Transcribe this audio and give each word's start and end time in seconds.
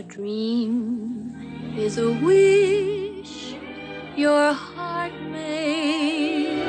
A 0.00 0.02
dream 0.02 1.74
is 1.76 1.98
a 1.98 2.10
wish 2.10 3.54
your 4.16 4.54
heart 4.54 5.12
made. 5.24 6.64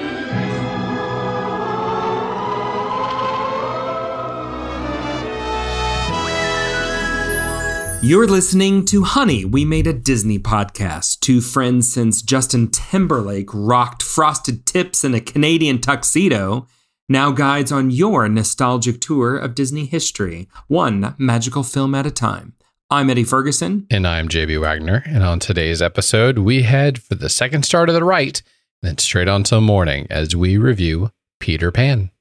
You're 8.03 8.27
listening 8.27 8.83
to 8.87 9.03
Honey, 9.03 9.45
We 9.45 9.63
Made 9.63 9.87
a 9.87 9.93
Disney 9.93 10.37
podcast. 10.37 11.21
Two 11.21 11.39
friends 11.39 11.89
since 11.89 12.21
Justin 12.21 12.67
Timberlake 12.69 13.49
rocked 13.53 14.03
frosted 14.03 14.65
tips 14.65 15.05
in 15.05 15.13
a 15.13 15.21
Canadian 15.21 15.79
tuxedo 15.79 16.67
now 17.07 17.31
guides 17.31 17.71
on 17.71 17.91
your 17.91 18.27
nostalgic 18.27 18.99
tour 18.99 19.37
of 19.37 19.55
Disney 19.55 19.85
history, 19.85 20.49
one 20.67 21.15
magical 21.17 21.63
film 21.63 21.95
at 21.95 22.05
a 22.05 22.11
time. 22.11 22.55
I'm 22.93 23.09
Eddie 23.09 23.23
Ferguson. 23.23 23.87
And 23.89 24.05
I'm 24.05 24.27
JB 24.27 24.59
Wagner. 24.59 25.01
And 25.05 25.23
on 25.23 25.39
today's 25.39 25.81
episode, 25.81 26.39
we 26.39 26.63
head 26.63 27.01
for 27.01 27.15
the 27.15 27.29
second 27.29 27.63
star 27.63 27.85
to 27.85 27.93
the 27.93 28.03
right, 28.03 28.41
then 28.81 28.97
straight 28.97 29.29
on 29.29 29.43
till 29.43 29.61
morning 29.61 30.07
as 30.09 30.35
we 30.35 30.57
review 30.57 31.09
Peter 31.39 31.71
Pan. 31.71 32.11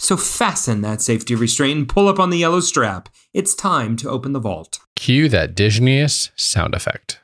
So 0.00 0.16
fasten 0.16 0.80
that 0.80 1.00
safety 1.00 1.36
restraint 1.36 1.78
and 1.78 1.88
pull 1.88 2.08
up 2.08 2.18
on 2.18 2.30
the 2.30 2.38
yellow 2.38 2.58
strap. 2.58 3.08
It's 3.32 3.54
time 3.54 3.94
to 3.98 4.10
open 4.10 4.32
the 4.32 4.40
vault. 4.40 4.80
Cue 4.96 5.28
that 5.28 5.54
Disneyest 5.54 6.32
sound 6.34 6.74
effect. 6.74 7.20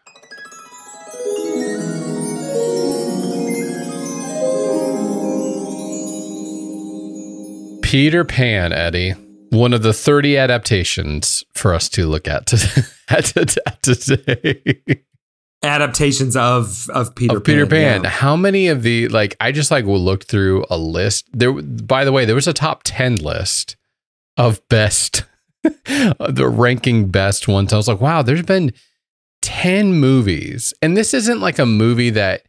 Peter 7.82 8.24
Pan, 8.24 8.72
Eddie. 8.72 9.14
One 9.50 9.72
of 9.72 9.82
the 9.82 9.92
30 9.92 10.36
adaptations 10.36 11.44
for 11.54 11.74
us 11.74 11.88
to 11.90 12.06
look 12.06 12.28
at 12.28 12.46
today. 13.82 14.82
Adaptations 15.62 16.36
of 16.36 16.88
of 16.90 17.14
Peter 17.14 17.38
of 17.38 17.44
Peter 17.44 17.66
Pan. 17.66 18.02
Pan. 18.02 18.04
Yeah. 18.04 18.10
How 18.10 18.36
many 18.36 18.68
of 18.68 18.82
the 18.82 19.08
like 19.08 19.36
I 19.40 19.50
just 19.50 19.70
like 19.70 19.86
looked 19.86 20.28
through 20.28 20.64
a 20.70 20.78
list. 20.78 21.28
There 21.32 21.52
by 21.52 22.04
the 22.04 22.12
way, 22.12 22.24
there 22.24 22.36
was 22.36 22.46
a 22.46 22.52
top 22.52 22.82
10 22.84 23.16
list 23.16 23.76
of 24.36 24.60
best 24.68 25.24
the 25.62 26.48
ranking 26.48 27.08
best 27.08 27.48
ones. 27.48 27.72
I 27.72 27.76
was 27.76 27.88
like, 27.88 28.00
wow, 28.00 28.22
there's 28.22 28.42
been 28.42 28.72
10 29.42 29.94
movies. 29.94 30.74
And 30.80 30.96
this 30.96 31.12
isn't 31.12 31.40
like 31.40 31.58
a 31.58 31.66
movie 31.66 32.10
that 32.10 32.42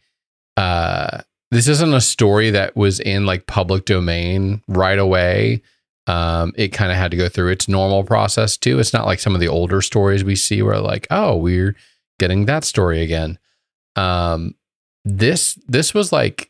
uh 0.55 1.21
this 1.51 1.67
isn't 1.67 1.93
a 1.93 2.01
story 2.01 2.51
that 2.51 2.75
was 2.75 2.99
in 2.99 3.25
like 3.25 3.47
public 3.47 3.85
domain 3.85 4.61
right 4.67 4.99
away. 4.99 5.63
Um, 6.09 6.53
it 6.57 6.69
kind 6.69 6.91
of 6.91 6.97
had 6.97 7.11
to 7.11 7.17
go 7.17 7.29
through 7.29 7.51
its 7.51 7.67
normal 7.67 8.03
process 8.03 8.57
too. 8.57 8.79
It's 8.79 8.93
not 8.93 9.05
like 9.05 9.19
some 9.19 9.35
of 9.35 9.41
the 9.41 9.47
older 9.47 9.79
stories 9.79 10.23
we 10.23 10.35
see 10.35 10.63
where 10.63 10.79
like, 10.79 11.05
oh, 11.11 11.37
we're 11.37 11.75
getting 12.17 12.45
that 12.45 12.63
story 12.63 13.03
again. 13.03 13.37
Um, 13.95 14.55
this 15.05 15.59
this 15.67 15.93
was 15.93 16.11
like 16.11 16.49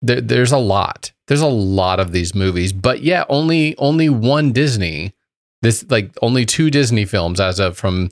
there, 0.00 0.22
there's 0.22 0.52
a 0.52 0.58
lot. 0.58 1.12
There's 1.26 1.42
a 1.42 1.46
lot 1.46 2.00
of 2.00 2.12
these 2.12 2.34
movies, 2.34 2.72
but 2.72 3.02
yeah, 3.02 3.24
only 3.28 3.76
only 3.76 4.08
one 4.08 4.52
Disney. 4.52 5.12
This 5.60 5.84
like 5.90 6.16
only 6.22 6.46
two 6.46 6.70
Disney 6.70 7.04
films 7.04 7.40
as 7.40 7.60
of 7.60 7.76
from 7.76 8.08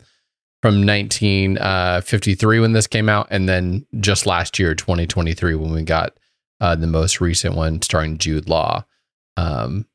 from 0.60 0.86
1953 0.86 2.58
uh, 2.58 2.60
when 2.60 2.72
this 2.74 2.86
came 2.86 3.08
out, 3.08 3.28
and 3.30 3.48
then 3.48 3.86
just 3.98 4.26
last 4.26 4.58
year, 4.58 4.74
2023, 4.74 5.54
when 5.54 5.72
we 5.72 5.84
got 5.84 6.18
uh, 6.60 6.74
the 6.74 6.86
most 6.86 7.18
recent 7.18 7.54
one 7.54 7.80
starring 7.80 8.18
Jude 8.18 8.46
Law. 8.46 8.84
Um, 9.38 9.86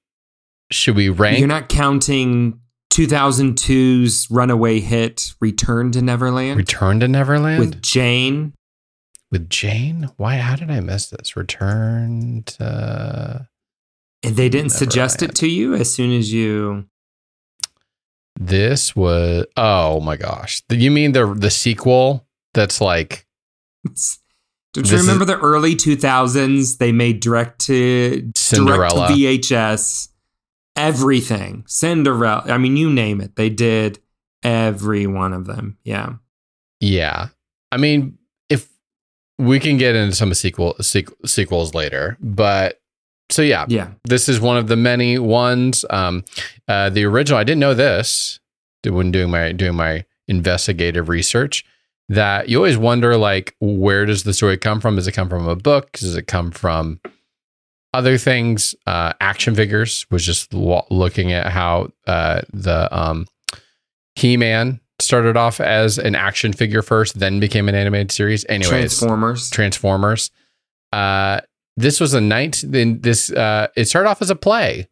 should 0.71 0.95
we 0.95 1.09
rank? 1.09 1.39
You're 1.39 1.47
not 1.47 1.69
counting 1.69 2.59
2002's 2.93 4.29
runaway 4.31 4.79
hit 4.79 5.33
Return 5.39 5.91
to 5.91 6.01
Neverland? 6.01 6.57
Return 6.57 6.99
to 7.01 7.07
Neverland? 7.07 7.59
With 7.59 7.81
Jane? 7.81 8.53
With 9.31 9.49
Jane? 9.49 10.09
Why? 10.17 10.37
How 10.37 10.55
did 10.55 10.71
I 10.71 10.79
miss 10.79 11.09
this? 11.09 11.35
Return 11.35 12.43
to. 12.45 13.47
And 14.23 14.35
they 14.35 14.49
didn't 14.49 14.67
Neverland. 14.67 14.71
suggest 14.71 15.21
it 15.21 15.35
to 15.35 15.47
you 15.47 15.75
as 15.75 15.93
soon 15.93 16.11
as 16.11 16.31
you. 16.31 16.85
This 18.37 18.95
was 18.95 19.45
oh 19.55 19.99
my 20.01 20.17
gosh. 20.17 20.61
You 20.69 20.91
mean 20.91 21.13
the 21.13 21.33
the 21.33 21.51
sequel 21.51 22.27
that's 22.53 22.81
like 22.81 23.25
Don't 24.73 24.91
you 24.91 24.97
remember 24.97 25.23
is, 25.23 25.27
the 25.27 25.39
early 25.39 25.73
2000s 25.75 26.79
they 26.79 26.91
made 26.91 27.21
direct 27.21 27.59
to 27.67 28.29
Cinderella 28.35 29.07
direct 29.07 29.43
to 29.43 29.53
VHS 29.53 30.09
everything. 30.75 31.63
Cinderella. 31.67 32.43
I 32.47 32.57
mean 32.57 32.77
you 32.77 32.89
name 32.91 33.21
it. 33.21 33.35
They 33.35 33.49
did 33.49 33.99
every 34.43 35.07
one 35.07 35.33
of 35.33 35.45
them. 35.45 35.77
Yeah. 35.83 36.13
Yeah. 36.79 37.29
I 37.71 37.77
mean 37.77 38.17
if 38.49 38.69
we 39.37 39.59
can 39.59 39.77
get 39.77 39.95
into 39.95 40.15
some 40.15 40.33
sequel, 40.33 40.75
sequel 40.81 41.15
sequels 41.25 41.73
later, 41.73 42.17
but 42.19 42.81
so 43.29 43.41
yeah, 43.41 43.65
yeah. 43.67 43.89
This 44.03 44.29
is 44.29 44.39
one 44.39 44.57
of 44.57 44.67
the 44.67 44.75
many 44.75 45.17
ones. 45.17 45.83
Um, 45.89 46.23
uh, 46.67 46.89
the 46.89 47.05
original, 47.05 47.39
I 47.39 47.43
didn't 47.43 47.59
know 47.59 47.73
this 47.73 48.39
when 48.85 49.11
doing 49.11 49.31
my 49.31 49.51
doing 49.51 49.75
my 49.75 50.05
investigative 50.27 51.09
research. 51.09 51.65
That 52.07 52.49
you 52.49 52.57
always 52.57 52.77
wonder, 52.77 53.17
like, 53.17 53.55
where 53.59 54.05
does 54.05 54.23
the 54.23 54.33
story 54.33 54.57
come 54.57 54.79
from? 54.79 54.95
Does 54.95 55.07
it 55.07 55.13
come 55.13 55.27
from 55.27 55.47
a 55.47 55.55
book? 55.55 55.91
Does 55.93 56.15
it 56.15 56.27
come 56.27 56.51
from 56.51 56.99
other 57.95 58.17
things? 58.17 58.75
Uh, 58.85 59.13
action 59.19 59.55
figures 59.55 60.05
was 60.11 60.25
just 60.25 60.53
looking 60.53 61.31
at 61.31 61.47
how 61.47 61.91
uh, 62.07 62.41
the 62.53 62.87
um, 62.97 63.27
He 64.15 64.37
Man 64.37 64.79
started 64.99 65.35
off 65.35 65.59
as 65.59 65.97
an 65.97 66.15
action 66.15 66.53
figure 66.53 66.81
first, 66.81 67.19
then 67.19 67.39
became 67.39 67.67
an 67.67 67.75
animated 67.75 68.11
series. 68.11 68.45
Anyways, 68.47 68.69
Transformers. 68.69 69.49
Transformers. 69.49 70.31
Uh, 70.93 71.41
this 71.77 71.99
was 71.99 72.13
a 72.13 72.21
night. 72.21 72.63
Then 72.65 73.01
this 73.01 73.31
uh, 73.31 73.67
it 73.75 73.85
started 73.85 74.09
off 74.09 74.21
as 74.21 74.29
a 74.29 74.35
play 74.35 74.87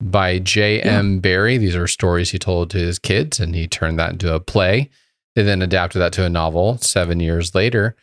by 0.00 0.38
J.M. 0.38 1.14
Yeah. 1.14 1.20
Barrie. 1.20 1.58
These 1.58 1.76
are 1.76 1.86
stories 1.86 2.30
he 2.30 2.38
told 2.38 2.70
to 2.70 2.78
his 2.78 2.98
kids, 2.98 3.40
and 3.40 3.54
he 3.54 3.66
turned 3.66 3.98
that 3.98 4.12
into 4.12 4.32
a 4.32 4.40
play. 4.40 4.90
They 5.34 5.42
then 5.42 5.62
adapted 5.62 6.00
that 6.00 6.12
to 6.14 6.24
a 6.24 6.30
novel 6.30 6.78
seven 6.78 7.20
years 7.20 7.54
later. 7.54 7.96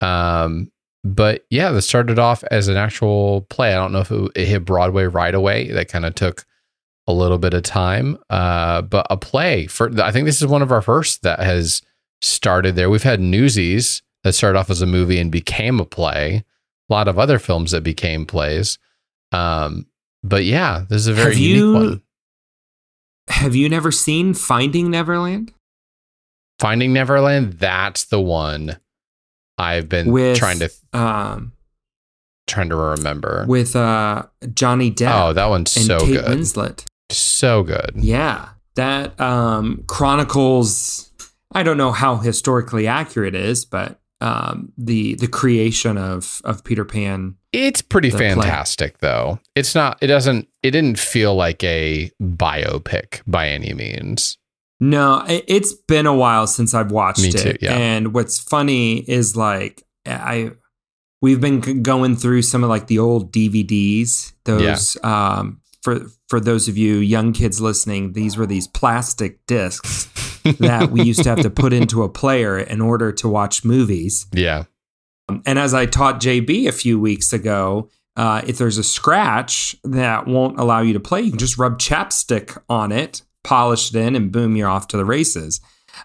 Um, 0.00 0.70
but 1.04 1.44
yeah, 1.50 1.70
this 1.70 1.86
started 1.86 2.18
off 2.18 2.42
as 2.50 2.68
an 2.68 2.76
actual 2.76 3.42
play. 3.42 3.72
I 3.72 3.76
don't 3.76 3.92
know 3.92 4.00
if 4.00 4.10
it, 4.10 4.30
it 4.34 4.46
hit 4.46 4.64
Broadway 4.64 5.04
right 5.04 5.34
away. 5.34 5.70
That 5.70 5.88
kind 5.88 6.04
of 6.04 6.14
took 6.14 6.44
a 7.06 7.12
little 7.12 7.38
bit 7.38 7.54
of 7.54 7.62
time, 7.62 8.18
uh, 8.30 8.82
but 8.82 9.06
a 9.10 9.16
play 9.16 9.66
for. 9.66 9.90
I 10.00 10.10
think 10.10 10.26
this 10.26 10.40
is 10.40 10.48
one 10.48 10.62
of 10.62 10.72
our 10.72 10.82
first 10.82 11.22
that 11.22 11.40
has 11.40 11.82
started 12.22 12.74
there. 12.74 12.90
We've 12.90 13.02
had 13.02 13.20
Newsies 13.20 14.02
that 14.22 14.32
started 14.32 14.58
off 14.58 14.70
as 14.70 14.80
a 14.80 14.86
movie 14.86 15.18
and 15.18 15.30
became 15.30 15.78
a 15.78 15.84
play 15.84 16.44
a 16.88 16.92
lot 16.92 17.08
of 17.08 17.18
other 17.18 17.38
films 17.38 17.70
that 17.70 17.82
became 17.82 18.26
plays. 18.26 18.78
Um, 19.32 19.86
but 20.22 20.44
yeah, 20.44 20.84
this 20.88 21.00
is 21.00 21.06
a 21.08 21.12
very 21.12 21.34
have 21.34 21.38
unique 21.38 21.56
you, 21.56 21.72
one. 21.72 22.02
Have 23.28 23.54
you 23.54 23.68
never 23.68 23.90
seen 23.90 24.34
Finding 24.34 24.90
Neverland? 24.90 25.52
Finding 26.58 26.92
Neverland, 26.92 27.54
that's 27.54 28.04
the 28.04 28.20
one 28.20 28.78
I've 29.58 29.88
been 29.88 30.10
with, 30.10 30.36
trying 30.36 30.58
to 30.60 30.70
um 30.92 31.52
trying 32.46 32.68
to 32.70 32.76
remember. 32.76 33.44
With 33.48 33.76
uh 33.76 34.24
Johnny 34.52 34.90
Depp. 34.90 35.28
Oh, 35.28 35.32
that 35.32 35.46
one's 35.46 35.70
so 35.70 36.00
Kate 36.00 36.14
good. 36.14 36.24
Winslet. 36.38 36.84
So 37.10 37.62
good. 37.62 37.92
Yeah. 37.96 38.48
That 38.74 39.18
um 39.20 39.84
chronicles 39.86 41.12
I 41.52 41.62
don't 41.62 41.76
know 41.76 41.92
how 41.92 42.16
historically 42.16 42.86
accurate 42.86 43.34
it 43.34 43.40
is, 43.40 43.64
but 43.64 44.00
um, 44.20 44.72
the 44.76 45.14
the 45.16 45.28
creation 45.28 45.96
of 45.96 46.40
of 46.44 46.64
Peter 46.64 46.84
Pan. 46.84 47.36
It's 47.52 47.82
pretty 47.82 48.10
fantastic, 48.10 48.98
play. 48.98 49.08
though. 49.08 49.38
It's 49.54 49.74
not. 49.74 49.98
It 50.00 50.08
doesn't. 50.08 50.48
It 50.62 50.72
didn't 50.72 50.98
feel 50.98 51.34
like 51.34 51.62
a 51.62 52.10
biopic 52.20 53.22
by 53.26 53.48
any 53.48 53.72
means. 53.72 54.38
No, 54.84 55.24
it's 55.26 55.72
been 55.72 56.04
a 56.04 56.14
while 56.14 56.46
since 56.46 56.74
I've 56.74 56.90
watched 56.90 57.22
Me 57.22 57.28
it. 57.28 57.38
Too, 57.38 57.56
yeah. 57.62 57.74
And 57.74 58.12
what's 58.12 58.38
funny 58.38 58.98
is 58.98 59.34
like 59.34 59.82
I 60.04 60.50
we've 61.22 61.40
been 61.40 61.82
going 61.82 62.16
through 62.16 62.42
some 62.42 62.62
of 62.62 62.68
like 62.68 62.86
the 62.86 62.98
old 62.98 63.32
DVDs. 63.32 64.34
Those 64.44 64.98
yeah. 65.02 65.36
um, 65.38 65.62
for 65.82 66.00
for 66.28 66.38
those 66.38 66.68
of 66.68 66.76
you 66.76 66.96
young 66.96 67.32
kids 67.32 67.62
listening, 67.62 68.12
these 68.12 68.36
were 68.36 68.44
these 68.44 68.66
plastic 68.66 69.46
discs 69.46 70.04
that 70.58 70.90
we 70.90 71.02
used 71.02 71.22
to 71.22 71.30
have 71.30 71.40
to 71.40 71.50
put 71.50 71.72
into 71.72 72.02
a 72.02 72.08
player 72.10 72.58
in 72.58 72.82
order 72.82 73.10
to 73.10 73.26
watch 73.26 73.64
movies. 73.64 74.26
Yeah. 74.32 74.64
Um, 75.30 75.42
and 75.46 75.58
as 75.58 75.72
I 75.72 75.86
taught 75.86 76.20
JB 76.20 76.68
a 76.68 76.72
few 76.72 77.00
weeks 77.00 77.32
ago, 77.32 77.88
uh, 78.16 78.42
if 78.46 78.58
there's 78.58 78.76
a 78.76 78.84
scratch 78.84 79.76
that 79.82 80.26
won't 80.26 80.60
allow 80.60 80.82
you 80.82 80.92
to 80.92 81.00
play, 81.00 81.22
you 81.22 81.30
can 81.30 81.38
just 81.38 81.56
rub 81.56 81.78
chapstick 81.78 82.60
on 82.68 82.92
it, 82.92 83.22
polish 83.44 83.94
it 83.94 83.98
in, 83.98 84.16
and 84.16 84.32
boom, 84.32 84.56
you're 84.56 84.68
off 84.68 84.88
to 84.88 84.96
the 84.96 85.04
races. 85.04 85.60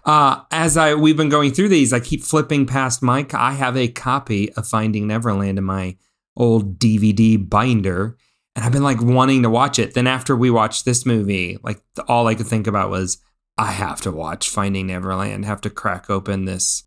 Uh, 0.05 0.41
as 0.51 0.77
I 0.77 0.93
we've 0.93 1.17
been 1.17 1.29
going 1.29 1.51
through 1.51 1.69
these, 1.69 1.91
I 1.91 1.99
keep 1.99 2.23
flipping 2.23 2.65
past 2.65 3.01
Mike. 3.01 3.33
I 3.33 3.53
have 3.53 3.75
a 3.75 3.87
copy 3.87 4.53
of 4.53 4.67
Finding 4.67 5.07
Neverland 5.07 5.57
in 5.57 5.63
my 5.63 5.97
old 6.37 6.77
DVD 6.77 7.49
binder, 7.49 8.17
and 8.55 8.63
I've 8.65 8.71
been 8.71 8.83
like 8.83 9.01
wanting 9.01 9.43
to 9.43 9.49
watch 9.49 9.79
it. 9.79 9.93
Then 9.95 10.07
after 10.07 10.35
we 10.35 10.51
watched 10.51 10.85
this 10.85 11.05
movie, 11.05 11.57
like 11.63 11.81
all 12.07 12.27
I 12.27 12.35
could 12.35 12.47
think 12.47 12.67
about 12.67 12.89
was 12.89 13.17
I 13.57 13.71
have 13.71 14.01
to 14.01 14.11
watch 14.11 14.49
Finding 14.49 14.87
Neverland. 14.87 15.45
Have 15.45 15.61
to 15.61 15.69
crack 15.69 16.09
open 16.09 16.45
this. 16.45 16.83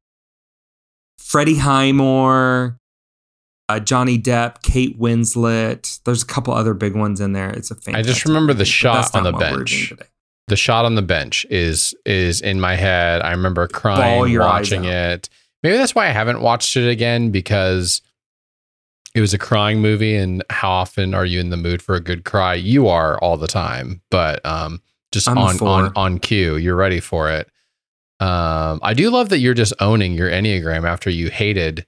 Freddie 1.19 1.58
Highmore, 1.58 2.78
uh, 3.69 3.81
Johnny 3.81 4.19
Depp, 4.19 4.62
Kate 4.62 4.98
Winslet. 4.98 6.00
There's 6.05 6.22
a 6.22 6.26
couple 6.26 6.55
other 6.55 6.75
big 6.75 6.94
ones 6.94 7.20
in 7.20 7.32
there. 7.32 7.50
It's 7.50 7.70
a 7.70 7.75
fantastic. 7.75 7.96
I 7.96 8.02
just 8.02 8.25
remember 8.25 8.52
the 8.52 8.60
movie, 8.60 8.70
shot 8.70 9.14
on 9.14 9.25
the 9.25 9.32
bench. 9.32 9.93
The 10.48 10.56
shot 10.56 10.84
on 10.84 10.94
the 10.94 11.02
bench 11.02 11.46
is 11.50 11.94
is 12.04 12.40
in 12.40 12.60
my 12.60 12.74
head. 12.74 13.22
I 13.22 13.30
remember 13.30 13.66
crying 13.68 14.38
watching 14.38 14.84
it. 14.84 15.28
Maybe 15.62 15.76
that's 15.76 15.94
why 15.94 16.06
I 16.06 16.10
haven't 16.10 16.40
watched 16.40 16.76
it 16.76 16.88
again 16.88 17.30
because 17.30 18.02
it 19.14 19.20
was 19.20 19.32
a 19.32 19.38
crying 19.38 19.80
movie. 19.80 20.16
And 20.16 20.42
how 20.50 20.70
often 20.70 21.14
are 21.14 21.24
you 21.24 21.38
in 21.38 21.50
the 21.50 21.56
mood 21.56 21.82
for 21.82 21.94
a 21.94 22.00
good 22.00 22.24
cry? 22.24 22.54
You 22.54 22.88
are 22.88 23.18
all 23.18 23.36
the 23.36 23.46
time, 23.46 24.02
but 24.10 24.44
um, 24.44 24.82
just 25.12 25.28
I'm 25.28 25.38
on 25.38 25.60
on 25.60 25.92
on 25.94 26.18
cue, 26.18 26.56
you're 26.56 26.76
ready 26.76 27.00
for 27.00 27.30
it. 27.30 27.48
Um, 28.20 28.80
I 28.82 28.94
do 28.94 29.10
love 29.10 29.30
that 29.30 29.38
you're 29.38 29.54
just 29.54 29.74
owning 29.80 30.12
your 30.12 30.30
enneagram 30.30 30.84
after 30.88 31.10
you 31.10 31.28
hated 31.28 31.86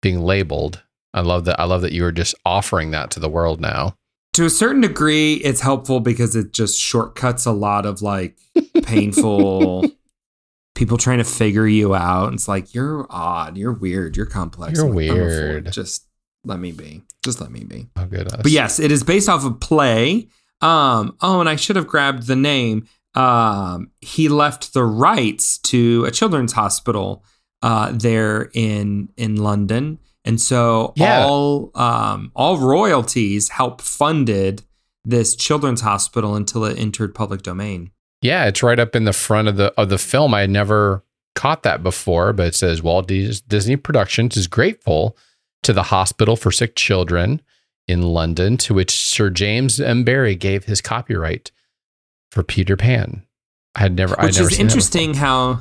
being 0.00 0.20
labeled. 0.20 0.82
I 1.14 1.20
love 1.20 1.44
that. 1.44 1.60
I 1.60 1.64
love 1.64 1.82
that 1.82 1.92
you 1.92 2.04
are 2.04 2.12
just 2.12 2.34
offering 2.44 2.92
that 2.92 3.10
to 3.12 3.20
the 3.20 3.28
world 3.28 3.60
now. 3.60 3.96
To 4.34 4.44
a 4.44 4.50
certain 4.50 4.80
degree, 4.80 5.34
it's 5.34 5.60
helpful 5.60 6.00
because 6.00 6.34
it 6.34 6.52
just 6.52 6.80
shortcuts 6.80 7.46
a 7.46 7.52
lot 7.52 7.86
of 7.86 8.02
like 8.02 8.38
painful 8.82 9.84
people 10.74 10.96
trying 10.96 11.18
to 11.18 11.24
figure 11.24 11.66
you 11.66 11.94
out. 11.94 12.32
It's 12.32 12.48
like 12.48 12.74
you're 12.74 13.06
odd, 13.10 13.56
you're 13.56 13.72
weird, 13.72 14.16
you're 14.16 14.26
complex. 14.26 14.78
You're 14.78 14.88
I'm 14.88 14.94
like, 14.94 15.10
I'm 15.10 15.16
a 15.16 15.18
fool. 15.18 15.26
weird. 15.26 15.72
Just 15.72 16.06
let 16.44 16.58
me 16.58 16.72
be. 16.72 17.02
Just 17.24 17.40
let 17.40 17.50
me 17.50 17.64
be. 17.64 17.88
Oh 17.96 18.06
goodness. 18.06 18.34
But 18.42 18.50
yes, 18.50 18.78
it 18.80 18.90
is 18.90 19.04
based 19.04 19.28
off 19.28 19.44
a 19.44 19.50
play. 19.50 20.28
Um, 20.60 21.16
oh, 21.20 21.40
and 21.40 21.48
I 21.48 21.56
should 21.56 21.76
have 21.76 21.86
grabbed 21.86 22.26
the 22.26 22.36
name. 22.36 22.86
Um, 23.14 23.90
he 24.00 24.28
left 24.28 24.72
the 24.72 24.84
rights 24.84 25.58
to 25.58 26.04
a 26.04 26.10
children's 26.10 26.52
hospital 26.52 27.24
uh, 27.60 27.92
there 27.92 28.50
in 28.54 29.10
in 29.16 29.36
London, 29.36 29.98
and 30.24 30.40
so 30.40 30.92
Yeah. 30.96 31.24
all 31.24 31.70
um, 31.74 32.30
all 32.34 32.58
royalties 32.58 33.48
help 33.50 33.80
funded 33.80 34.62
this 35.04 35.34
children's 35.34 35.80
hospital 35.80 36.36
until 36.36 36.64
it 36.64 36.78
entered 36.78 37.14
public 37.14 37.42
domain. 37.42 37.90
Yeah, 38.20 38.46
it's 38.46 38.62
right 38.62 38.78
up 38.78 38.94
in 38.94 39.04
the 39.04 39.12
front 39.12 39.48
of 39.48 39.56
the 39.56 39.72
of 39.80 39.88
the 39.88 39.98
film. 39.98 40.32
I 40.34 40.42
had 40.42 40.50
never 40.50 41.02
caught 41.34 41.62
that 41.64 41.82
before, 41.82 42.32
but 42.32 42.46
it 42.48 42.54
says 42.54 42.82
Walt 42.82 43.06
Disney 43.08 43.76
Productions 43.76 44.36
is 44.36 44.46
grateful 44.46 45.16
to 45.64 45.72
the 45.72 45.84
Hospital 45.84 46.36
for 46.36 46.52
Sick 46.52 46.76
Children 46.76 47.40
in 47.88 48.02
London, 48.02 48.56
to 48.58 48.74
which 48.74 48.90
Sir 48.92 49.28
James 49.30 49.80
M. 49.80 50.04
Barrie 50.04 50.36
gave 50.36 50.64
his 50.64 50.80
copyright 50.80 51.50
for 52.30 52.42
Peter 52.44 52.76
Pan. 52.76 53.26
I 53.74 53.80
had 53.80 53.96
never, 53.96 54.14
which 54.22 54.36
never 54.36 54.50
is 54.50 54.58
interesting 54.60 55.14
how 55.14 55.58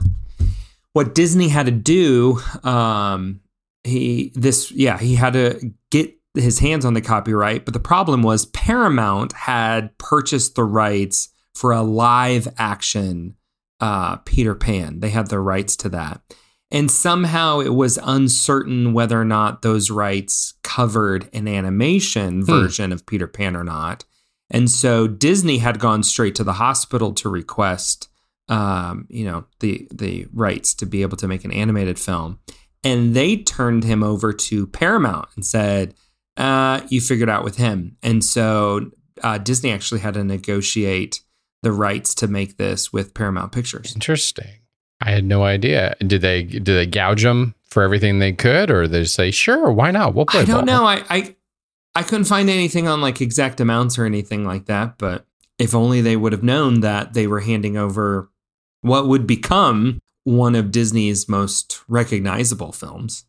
what 0.93 1.15
Disney 1.15 1.47
had 1.47 1.65
to 1.65 1.71
do. 1.71 2.39
Um, 2.63 3.39
he 3.83 4.31
this 4.35 4.71
yeah 4.71 4.97
he 4.97 5.15
had 5.15 5.33
to 5.33 5.73
get 5.89 6.15
his 6.33 6.59
hands 6.59 6.85
on 6.85 6.93
the 6.93 7.01
copyright, 7.01 7.65
but 7.65 7.73
the 7.73 7.79
problem 7.79 8.23
was 8.23 8.45
Paramount 8.45 9.33
had 9.33 9.97
purchased 9.97 10.55
the 10.55 10.63
rights 10.63 11.29
for 11.53 11.71
a 11.71 11.81
live 11.81 12.47
action 12.57 13.35
uh, 13.81 14.17
Peter 14.17 14.55
Pan. 14.55 14.99
They 14.99 15.09
had 15.09 15.27
the 15.27 15.39
rights 15.39 15.75
to 15.77 15.89
that. 15.89 16.21
And 16.69 16.89
somehow 16.89 17.59
it 17.59 17.73
was 17.73 17.99
uncertain 18.01 18.93
whether 18.93 19.19
or 19.19 19.25
not 19.25 19.61
those 19.61 19.91
rights 19.91 20.53
covered 20.63 21.29
an 21.33 21.47
animation 21.47 22.45
version 22.45 22.93
of 22.93 23.05
Peter 23.05 23.27
Pan 23.27 23.57
or 23.57 23.65
not. 23.65 24.05
And 24.49 24.69
so 24.69 25.07
Disney 25.07 25.57
had 25.57 25.79
gone 25.79 26.03
straight 26.03 26.35
to 26.35 26.45
the 26.45 26.53
hospital 26.53 27.13
to 27.15 27.29
request, 27.29 28.07
um, 28.47 29.05
you 29.09 29.25
know, 29.25 29.45
the 29.59 29.87
the 29.91 30.27
rights 30.33 30.73
to 30.75 30.85
be 30.85 31.01
able 31.01 31.17
to 31.17 31.27
make 31.27 31.43
an 31.43 31.51
animated 31.51 31.99
film, 31.99 32.39
and 32.83 33.15
they 33.15 33.37
turned 33.37 33.83
him 33.83 34.03
over 34.03 34.33
to 34.33 34.67
Paramount 34.67 35.29
and 35.35 35.45
said, 35.45 35.93
uh, 36.37 36.81
"You 36.89 37.01
figured 37.01 37.29
out 37.29 37.43
with 37.43 37.57
him." 37.57 37.97
And 38.01 38.23
so 38.23 38.91
uh, 39.23 39.37
Disney 39.37 39.71
actually 39.71 40.01
had 40.01 40.15
to 40.15 40.23
negotiate 40.23 41.21
the 41.63 41.71
rights 41.71 42.15
to 42.15 42.27
make 42.27 42.57
this 42.57 42.91
with 42.91 43.13
Paramount 43.13 43.51
Pictures. 43.51 43.93
Interesting. 43.93 44.49
I 45.01 45.11
had 45.11 45.23
no 45.25 45.43
idea. 45.43 45.95
Did 45.99 46.21
they 46.21 46.43
did 46.43 46.65
they 46.65 46.85
gouge 46.85 47.23
them 47.23 47.55
for 47.65 47.83
everything 47.83 48.19
they 48.19 48.33
could, 48.33 48.69
or 48.69 48.87
they 48.87 49.05
say, 49.05 49.31
sure, 49.31 49.71
why 49.71 49.91
not? 49.91 50.13
We'll 50.13 50.25
play. 50.25 50.41
I 50.41 50.45
don't 50.45 50.65
ball." 50.65 50.81
know. 50.81 50.85
I, 50.85 51.03
I 51.09 51.35
I 51.95 52.03
couldn't 52.03 52.25
find 52.25 52.49
anything 52.49 52.87
on 52.87 53.01
like 53.01 53.21
exact 53.21 53.59
amounts 53.59 53.97
or 53.97 54.05
anything 54.05 54.45
like 54.45 54.65
that. 54.65 54.97
But 54.97 55.25
if 55.59 55.75
only 55.75 56.01
they 56.01 56.15
would 56.15 56.31
have 56.31 56.43
known 56.43 56.81
that 56.81 57.13
they 57.13 57.27
were 57.27 57.41
handing 57.41 57.77
over 57.77 58.29
what 58.81 59.07
would 59.07 59.27
become 59.27 60.01
one 60.23 60.55
of 60.55 60.71
Disney's 60.71 61.27
most 61.27 61.81
recognizable 61.87 62.71
films. 62.71 63.25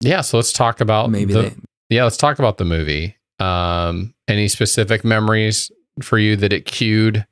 Yeah. 0.00 0.20
So 0.22 0.38
let's 0.38 0.52
talk 0.52 0.80
about 0.80 1.10
Maybe 1.10 1.32
the, 1.32 1.42
they. 1.42 1.54
Yeah, 1.90 2.04
let's 2.04 2.16
talk 2.16 2.38
about 2.38 2.58
the 2.58 2.64
movie. 2.64 3.16
Um, 3.38 4.14
any 4.28 4.48
specific 4.48 5.04
memories 5.04 5.70
for 6.00 6.18
you 6.18 6.36
that 6.36 6.52
it 6.52 6.64
cued 6.64 7.26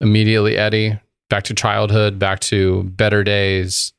immediately, 0.00 0.56
Eddie? 0.56 0.98
Back 1.28 1.44
to 1.44 1.54
childhood, 1.54 2.18
back 2.18 2.40
to 2.40 2.84
better 2.84 3.22
days, 3.22 3.92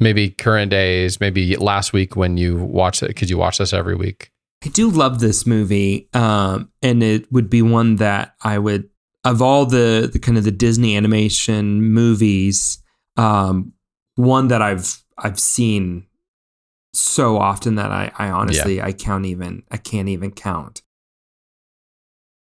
maybe 0.00 0.30
current 0.30 0.70
days, 0.70 1.20
maybe 1.20 1.56
last 1.56 1.92
week 1.92 2.16
when 2.16 2.36
you 2.36 2.56
watched 2.58 3.02
it 3.02 3.08
because 3.08 3.30
you 3.30 3.38
watch 3.38 3.58
this 3.58 3.72
every 3.72 3.94
week. 3.94 4.30
I 4.64 4.68
do 4.68 4.90
love 4.90 5.20
this 5.20 5.46
movie, 5.46 6.08
um, 6.14 6.70
and 6.82 7.02
it 7.02 7.30
would 7.30 7.50
be 7.50 7.62
one 7.62 7.96
that 7.96 8.34
I 8.42 8.58
would 8.58 8.88
of 9.24 9.40
all 9.42 9.66
the 9.66 10.08
the 10.12 10.18
kind 10.18 10.38
of 10.38 10.44
the 10.44 10.50
Disney 10.50 10.96
animation 10.96 11.82
movies, 11.82 12.82
um, 13.16 13.72
one 14.16 14.48
that 14.48 14.62
I've 14.62 15.02
I've 15.18 15.38
seen 15.38 16.06
so 16.92 17.38
often 17.38 17.74
that 17.74 17.90
I, 17.90 18.12
I 18.18 18.30
honestly 18.30 18.80
I 18.80 18.92
can't 18.92 19.26
even 19.26 19.62
I 19.70 19.76
can't 19.76 20.08
even 20.08 20.30
count. 20.30 20.82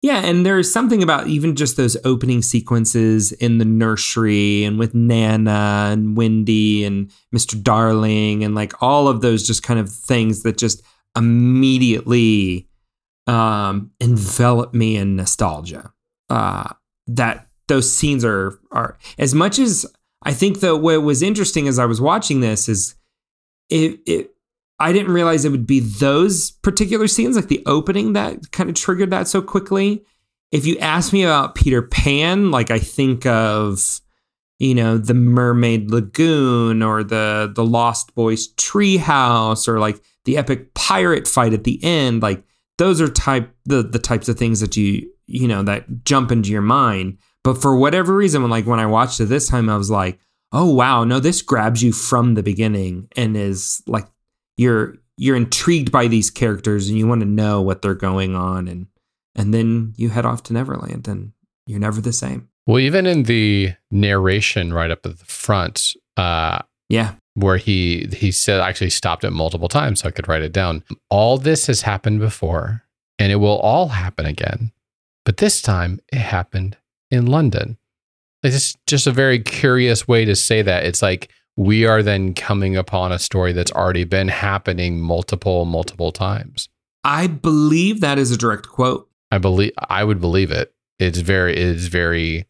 Yeah, 0.01 0.25
and 0.25 0.44
there's 0.44 0.71
something 0.71 1.03
about 1.03 1.27
even 1.27 1.56
just 1.56 1.77
those 1.77 1.95
opening 2.03 2.41
sequences 2.41 3.31
in 3.33 3.59
the 3.59 3.65
nursery 3.65 4.63
and 4.63 4.79
with 4.79 4.95
Nana 4.95 5.89
and 5.91 6.18
Wendy 6.18 6.83
and 6.83 7.12
Mr. 7.33 7.62
Darling 7.62 8.44
and 8.44 8.56
like 8.56 8.81
all 8.81 9.07
of 9.07 9.21
those 9.21 9.45
just 9.45 9.62
kind 9.62 9.79
of 9.79 9.91
things 9.91 10.41
that 10.41 10.57
just 10.57 10.81
immediately 11.15 12.67
um, 13.27 13.91
envelop 14.00 14.74
me 14.74 14.97
in 14.97 15.15
nostalgia. 15.15 15.94
Uh, 16.29 16.69
that 17.06 17.47
those 17.67 17.91
scenes 17.95 18.25
are 18.25 18.59
are 18.71 18.97
as 19.19 19.35
much 19.35 19.59
as 19.59 19.85
I 20.24 20.34
think 20.34 20.60
that 20.60 20.78
what 20.78 21.01
was 21.04 21.22
interesting 21.22 21.68
as 21.68 21.80
I 21.80 21.86
was 21.86 22.00
watching 22.00 22.42
this 22.42 22.70
is 22.70 22.96
it 23.70 24.00
it 24.06 24.32
I 24.82 24.94
didn't 24.94 25.13
realize 25.13 25.46
it 25.46 25.51
would 25.51 25.68
be 25.68 25.80
those 25.80 26.51
particular 26.51 27.08
scenes, 27.08 27.36
like 27.36 27.50
the 27.50 27.62
opening, 27.68 28.13
that 28.13 28.51
kind 28.51 28.68
of 28.68 28.75
triggered 28.75 29.12
that 29.12 29.28
so 29.28 29.40
quickly. 29.40 30.04
If 30.51 30.66
you 30.66 30.78
ask 30.80 31.13
me 31.13 31.24
about 31.24 31.54
Peter 31.54 31.84
Pan, 31.84 32.50
like 32.50 32.72
I 32.72 32.80
think 32.80 33.28
of, 33.28 34.01
you 34.58 34.74
know, 34.74 34.98
the 34.98 35.13
Mermaid 35.13 35.92
Lagoon 35.92 36.82
or 36.82 37.04
the 37.04 37.51
the 37.56 37.63
Lost 37.63 38.16
Boys 38.16 38.54
treehouse 38.56 39.68
or 39.68 39.80
like 39.80 40.01
the 40.25 40.38
epic 40.38 40.74
pirate 40.74 41.28
fight 41.28 41.54
at 41.54 41.63
the 41.63 41.82
end, 41.84 42.24
like 42.24 42.44
those 42.80 43.00
are 43.00 43.08
type 43.08 43.54
the 43.66 43.84
the 43.84 44.00
types 44.00 44.28
of 44.30 44.38
things 44.38 44.60
that 44.60 44.75
you 44.75 45.10
you 45.28 45.48
know 45.48 45.62
that 45.63 46.04
jump 46.04 46.32
into 46.32 46.50
your 46.50 46.62
mind. 46.62 47.20
But 47.43 47.62
for 47.62 47.75
whatever 47.75 48.15
reason, 48.15 48.41
when 48.41 48.51
like 48.51 48.65
when 48.67 48.79
I 48.79 48.86
watched 48.86 49.19
it 49.19 49.25
this 49.25 49.48
time, 49.48 49.69
I 49.69 49.77
was 49.77 49.89
like, 49.89 50.19
oh 50.51 50.71
wow, 50.74 51.03
no, 51.03 51.19
this 51.19 51.41
grabs 51.41 51.81
you 51.81 51.91
from 51.91 52.36
the 52.36 52.43
beginning 52.43 53.07
and 53.15 53.36
is 53.38 53.81
like 53.88 54.05
you're 54.57 54.95
you're 55.17 55.36
intrigued 55.36 55.91
by 55.91 56.07
these 56.07 56.29
characters 56.31 56.89
and 56.89 56.98
you 56.98 57.07
want 57.07 57.21
to 57.21 57.27
know 57.27 57.62
what 57.62 57.81
they're 57.81 57.95
going 57.95 58.36
on 58.36 58.67
and 58.67 58.88
and 59.36 59.53
then 59.53 59.93
you 59.98 60.10
head 60.10 60.25
off 60.25 60.43
to 60.43 60.53
Neverland 60.53 61.07
and 61.07 61.31
you're 61.67 61.79
never 61.79 62.01
the 62.01 62.13
same. 62.13 62.50
Well, 62.67 62.79
even 62.79 63.05
in 63.07 63.24
the 63.24 63.74
narration 63.89 64.74
right 64.74 64.91
up 64.91 65.05
at 65.05 65.17
the 65.17 65.25
front, 65.25 65.95
uh, 66.17 66.60
Yeah. 66.89 67.13
where 67.33 67.57
he 67.57 68.07
he 68.13 68.31
said 68.31 68.60
actually 68.60 68.89
stopped 68.89 69.24
it 69.24 69.31
multiple 69.31 69.69
times 69.69 70.01
so 70.01 70.07
I 70.07 70.12
could 70.12 70.27
write 70.27 70.43
it 70.43 70.53
down. 70.53 70.83
All 71.10 71.38
this 71.38 71.67
has 71.67 71.81
happened 71.81 72.19
before 72.19 72.83
and 73.17 73.31
it 73.31 73.38
will 73.38 73.57
all 73.60 73.88
happen 73.89 74.25
again. 74.25 74.71
But 75.25 75.38
this 75.38 75.62
time 75.62 76.00
it 76.12 76.17
happened 76.19 76.77
in 77.12 77.27
London. 77.27 77.77
It's 78.44 78.56
just, 78.56 78.88
just 78.88 79.08
a 79.08 79.12
very 79.12 79.39
curious 79.39 80.08
way 80.08 80.25
to 80.25 80.36
say 80.36 80.62
that. 80.63 80.86
It's 80.86 81.01
like 81.01 81.32
we 81.56 81.86
are 81.86 82.01
then 82.01 82.34
coming 82.34 82.75
upon 82.75 83.12
a 83.12 83.20
story 83.20 83.53
that's 83.53 83.72
already 83.72 84.03
been 84.03 84.30
happening 84.30 85.00
multiple, 85.00 85.65
multiple 85.65 86.12
times. 86.12 86.70
I 87.03 87.27
believe 87.27 88.01
that 88.01 88.18
is 88.18 88.32
a 88.32 88.38
direct 88.38 88.68
quote. 88.70 89.10
I 89.32 89.38
believe 89.38 89.72
I 89.77 90.03
would 90.03 90.20
believe 90.20 90.51
it. 90.51 90.74
It's 91.00 91.20
very 91.20 91.53
it 91.53 91.58
is 91.58 91.88
very 91.88 92.46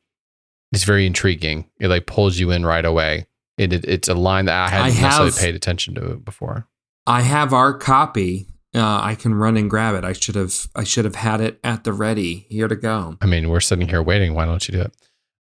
it's 0.71 0.83
very 0.83 1.05
intriguing. 1.05 1.69
It 1.79 1.87
like 1.87 2.05
pulls 2.05 2.39
you 2.39 2.51
in 2.51 2.65
right 2.65 2.83
away. 2.83 3.27
It, 3.57 3.73
it 3.73 3.85
it's 3.85 4.07
a 4.07 4.13
line 4.13 4.45
that 4.45 4.55
I 4.55 4.69
hadn't 4.69 4.97
I 4.97 5.01
necessarily 5.01 5.31
paid 5.31 5.55
attention 5.55 5.95
to 5.95 6.15
before. 6.17 6.67
I 7.07 7.21
have 7.21 7.53
our 7.53 7.73
copy. 7.73 8.47
Uh, 8.73 9.01
I 9.01 9.15
can 9.15 9.35
run 9.35 9.57
and 9.57 9.69
grab 9.69 9.95
it. 9.95 10.05
I 10.05 10.13
should 10.13 10.35
have 10.35 10.67
I 10.75 10.83
should 10.85 11.03
have 11.03 11.15
had 11.15 11.41
it 11.41 11.59
at 11.63 11.83
the 11.83 11.91
ready 11.91 12.45
here 12.49 12.67
to 12.69 12.75
go. 12.75 13.17
I 13.21 13.25
mean, 13.25 13.49
we're 13.49 13.59
sitting 13.59 13.89
here 13.89 14.01
waiting. 14.01 14.33
Why 14.33 14.45
don't 14.45 14.65
you 14.67 14.73
do 14.73 14.81
it? 14.81 14.95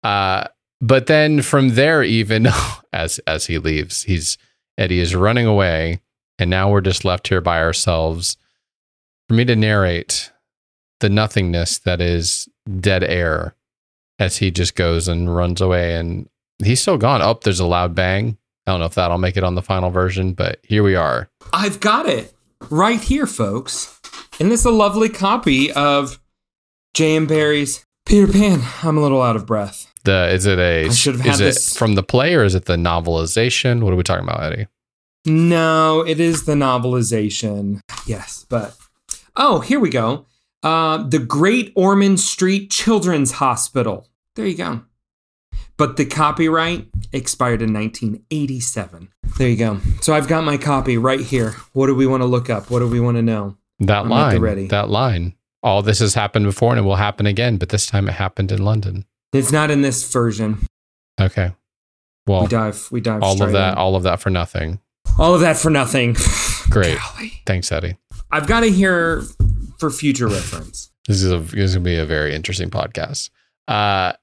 Uh, 0.03 0.46
but 0.79 1.08
then 1.08 1.41
from 1.41 1.70
there, 1.70 2.03
even 2.03 2.48
as 2.94 3.20
as 3.25 3.48
he 3.48 3.58
leaves, 3.58 4.03
he's 4.03 4.38
Eddie 4.77 5.00
is 5.00 5.15
running 5.15 5.48
away, 5.48 6.01
and 6.38 6.50
now 6.50 6.70
we're 6.70 6.82
just 6.82 7.05
left 7.05 7.27
here 7.27 7.41
by 7.41 7.60
ourselves. 7.60 8.38
For 9.27 9.34
me 9.34 9.46
to 9.46 9.55
narrate 9.55 10.32
the 11.00 11.10
nothingness 11.10 11.79
that 11.79 12.00
is 12.00 12.48
dead 12.79 13.03
air 13.03 13.55
as 14.20 14.38
he 14.38 14.51
just 14.51 14.75
goes 14.75 15.08
and 15.08 15.36
runs 15.36 15.62
away, 15.62 15.96
and 15.96 16.29
he's 16.63 16.79
still 16.79 17.00
gone. 17.00 17.24
Oh, 17.24 17.39
there's 17.44 17.60
a 17.60 17.65
loud 17.65 17.96
bang. 17.96 18.38
I 18.67 18.72
don't 18.72 18.82
know 18.82 18.86
if 18.86 18.96
that'll 18.96 19.17
make 19.17 19.36
it 19.38 19.44
on 19.44 19.55
the 19.55 19.63
final 19.63 19.89
version, 19.89 20.34
but 20.34 20.60
here 20.63 20.84
we 20.84 20.96
are. 20.96 21.29
I've 21.53 21.79
got 21.79 22.08
it 22.08 22.34
right 22.72 23.00
here, 23.01 23.27
folks. 23.27 24.00
And 24.39 24.51
this 24.51 24.62
is 24.62 24.65
a 24.65 24.72
lovely 24.72 25.10
copy 25.10 25.72
of 25.72 26.19
J.M. 26.93 27.25
Barrie's 27.27 27.86
Peter 28.05 28.31
Pan. 28.31 28.62
I'm 28.84 28.98
a 28.98 29.01
little 29.01 29.22
out 29.22 29.36
of 29.36 29.45
breath. 29.45 29.91
The 30.03 30.29
is 30.31 30.45
it 30.45 30.60
a 30.60 30.86
I 30.86 30.89
should 30.89 31.15
have 31.15 31.25
is 31.25 31.31
had 31.31 31.41
it 31.41 31.43
this- 31.55 31.75
from 31.77 31.95
the 31.95 32.03
play 32.03 32.36
or 32.36 32.43
is 32.43 32.53
it 32.55 32.65
the 32.65 32.75
novelization? 32.75 33.81
What 33.84 33.93
are 33.93 33.95
we 33.95 34.03
talking 34.03 34.24
about, 34.27 34.43
Eddie? 34.43 34.67
No, 35.25 36.01
it 36.01 36.19
is 36.19 36.45
the 36.45 36.53
novelization. 36.53 37.79
Yes, 38.05 38.45
but 38.48 38.75
oh, 39.36 39.60
here 39.62 39.79
we 39.79 39.89
go. 39.89 40.27
Uh, 40.62 40.98
the 41.07 41.17
Great 41.19 41.74
Ormond 41.75 42.19
Street 42.19 42.69
Children's 42.69 43.31
Hospital. 43.34 44.07
There 44.36 44.45
you 44.45 44.55
go. 44.57 44.81
But 45.77 45.98
the 45.98 46.05
copyright 46.05 46.88
expired 47.12 47.62
in 47.62 47.74
1987. 47.74 49.10
There 49.38 49.50
you 49.50 49.58
go. 49.58 49.79
So 50.01 50.13
I've 50.13 50.27
got 50.27 50.44
my 50.46 50.58
copy 50.58 50.98
right 50.98 51.20
here. 51.20 51.51
What 51.74 51.88
do 51.88 51.96
we 51.96 52.08
want 52.08 52.22
to 52.22 52.25
look 52.25 52.50
up? 52.50 52.70
What 52.70 52.79
do 52.79 52.88
we 52.88 53.00
want 53.00 53.17
to 53.17 53.22
know? 53.22 53.58
That 53.79 54.03
I'm 54.03 54.10
line. 54.10 54.39
ready. 54.41 54.67
That 54.67 54.89
line. 54.89 55.36
All 55.62 55.82
this 55.82 56.00
has 56.00 56.13
happened 56.13 56.46
before 56.46 56.72
and 56.72 56.79
it 56.79 56.84
will 56.84 56.96
happen 56.96 57.25
again, 57.25 57.58
but 57.58 57.70
this 57.70 57.88
time 57.88 58.08
it 58.08 58.13
happened 58.13 58.51
in 58.51 58.63
London. 58.63 59.05
It's 59.34 59.51
not 59.51 59.70
in 59.72 59.82
this 59.82 60.10
version. 60.12 60.65
Okay. 61.20 61.51
Well, 62.27 62.44
we 62.44 62.48
dive. 62.48 62.88
We 62.91 63.01
dive. 63.01 63.22
all 63.24 63.41
of 63.41 63.51
that, 63.51 63.74
in. 63.74 63.77
all 63.77 63.96
of 63.96 64.03
that 64.03 64.22
for 64.22 64.29
nothing. 64.29 64.79
all 65.20 65.36
of 65.36 65.41
that 65.41 65.58
for 65.58 65.70
nothing. 65.70 66.15
Great. 66.70 66.98
Golly. 66.98 67.34
Thanks, 67.46 67.72
Eddie. 67.72 67.98
I've 68.32 68.48
got 68.48 68.62
to 68.62 68.72
hear 68.72 69.24
for 69.77 69.89
future 69.89 70.27
reference. 70.27 70.91
This 71.08 71.22
is 71.22 71.32
a 71.32 71.39
this 71.39 71.53
is 71.55 71.75
gonna 71.75 71.84
be 71.84 71.98
a 71.98 72.05
very 72.05 72.34
interesting 72.34 72.70
podcast. 72.70 73.29
Uh 73.67 74.13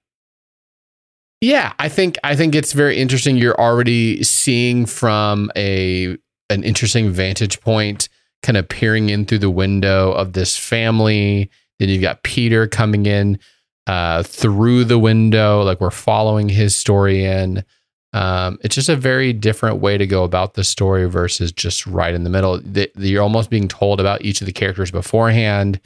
yeah, 1.43 1.73
I 1.81 1.89
think 1.89 2.19
I 2.23 2.37
think 2.37 2.55
it's 2.55 2.73
very 2.73 2.97
interesting. 2.97 3.37
You're 3.37 3.61
already 3.61 4.23
seeing 4.23 4.87
from 4.87 5.51
a 5.57 6.17
an 6.49 6.63
interesting 6.63 7.11
vantage 7.11 7.61
point, 7.61 8.09
kind 8.45 8.57
of 8.57 8.69
peering 8.69 9.11
in 9.11 9.27
through 9.27 9.41
the 9.41 9.51
window 9.51 10.13
of 10.13 10.35
this 10.35 10.57
family. 10.57 11.51
Then 11.81 11.89
you've 11.89 12.01
got 12.01 12.23
Peter 12.23 12.69
coming 12.69 13.07
in 13.07 13.41
uh, 13.89 14.23
through 14.23 14.85
the 14.85 15.01
window, 15.01 15.63
like 15.63 15.81
we're 15.81 15.91
following 15.91 16.49
his 16.49 16.77
story 16.77 17.25
in. 17.25 17.65
Um, 18.13 18.59
it's 18.63 18.77
just 18.77 18.89
a 18.89 18.95
very 18.95 19.33
different 19.33 19.79
way 19.79 19.99
to 19.99 20.07
go 20.07 20.23
about 20.23 20.55
the 20.55 20.63
story 20.63 21.09
versus 21.09 21.51
just 21.51 21.89
right 21.89 22.15
in 22.15 22.23
the 22.23 22.31
middle. 22.31 22.61
Th- 22.61 22.93
You're 22.95 23.23
almost 23.23 23.51
being 23.51 23.67
told 23.67 23.99
about 23.99 24.23
each 24.23 24.41
of 24.43 24.47
the 24.47 24.53
characters 24.53 24.93
beforehand. 24.93 25.81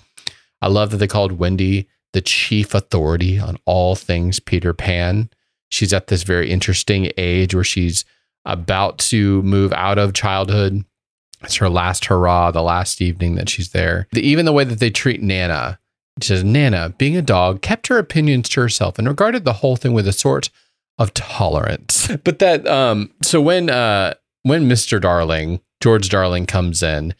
I 0.61 0.69
love 0.69 0.91
that 0.91 0.99
they 0.99 1.07
called 1.07 1.33
Wendy 1.33 1.89
the 2.13 2.21
chief 2.21 2.75
authority 2.75 3.39
on 3.39 3.57
all 3.65 3.95
things 3.95 4.39
Peter 4.39 4.75
Pan. 4.75 5.31
She's 5.69 5.93
at 5.93 6.07
this 6.07 6.23
very 6.23 6.51
interesting 6.51 7.11
age 7.17 7.55
where 7.55 7.65
she's 7.65 8.05
about 8.45 8.99
to 8.99 9.43
move 9.43 9.73
out 9.73 9.99
of 9.99 10.15
childhood. 10.15 10.85
It's 11.43 11.57
her 11.57 11.69
last 11.69 12.07
hurrah, 12.07 12.51
the 12.51 12.63
last 12.63 13.03
evening 13.03 13.35
that 13.35 13.49
she's 13.49 13.71
there. 13.71 14.07
The, 14.13 14.23
even 14.23 14.47
the 14.47 14.53
way 14.53 14.65
that 14.65 14.79
they 14.79 14.91
treat 14.91 15.23
Nana, 15.23 15.79
she 16.23 16.29
says, 16.29 16.45
Nana, 16.45 16.95
being 16.97 17.17
a 17.17 17.23
dog, 17.23 17.61
kept 17.61 17.89
her 17.89 17.99
opinions 17.99 18.49
to 18.51 18.61
herself 18.61 18.99
and 18.99 19.07
regarded 19.07 19.45
the 19.45 19.55
whole 19.55 19.77
thing 19.77 19.93
with 19.93 20.09
a 20.09 20.13
sort 20.13 20.51
of 20.99 21.13
tolerance. 21.15 22.11
But 22.25 22.39
that, 22.39 22.67
um, 22.67 23.11
so 23.23 23.41
when, 23.41 23.69
uh, 23.69 24.15
when 24.43 24.69
Mr. 24.69 25.01
Darling, 25.01 25.61
George 25.83 26.09
Darling 26.09 26.47
comes 26.47 26.83
in, 26.83 27.15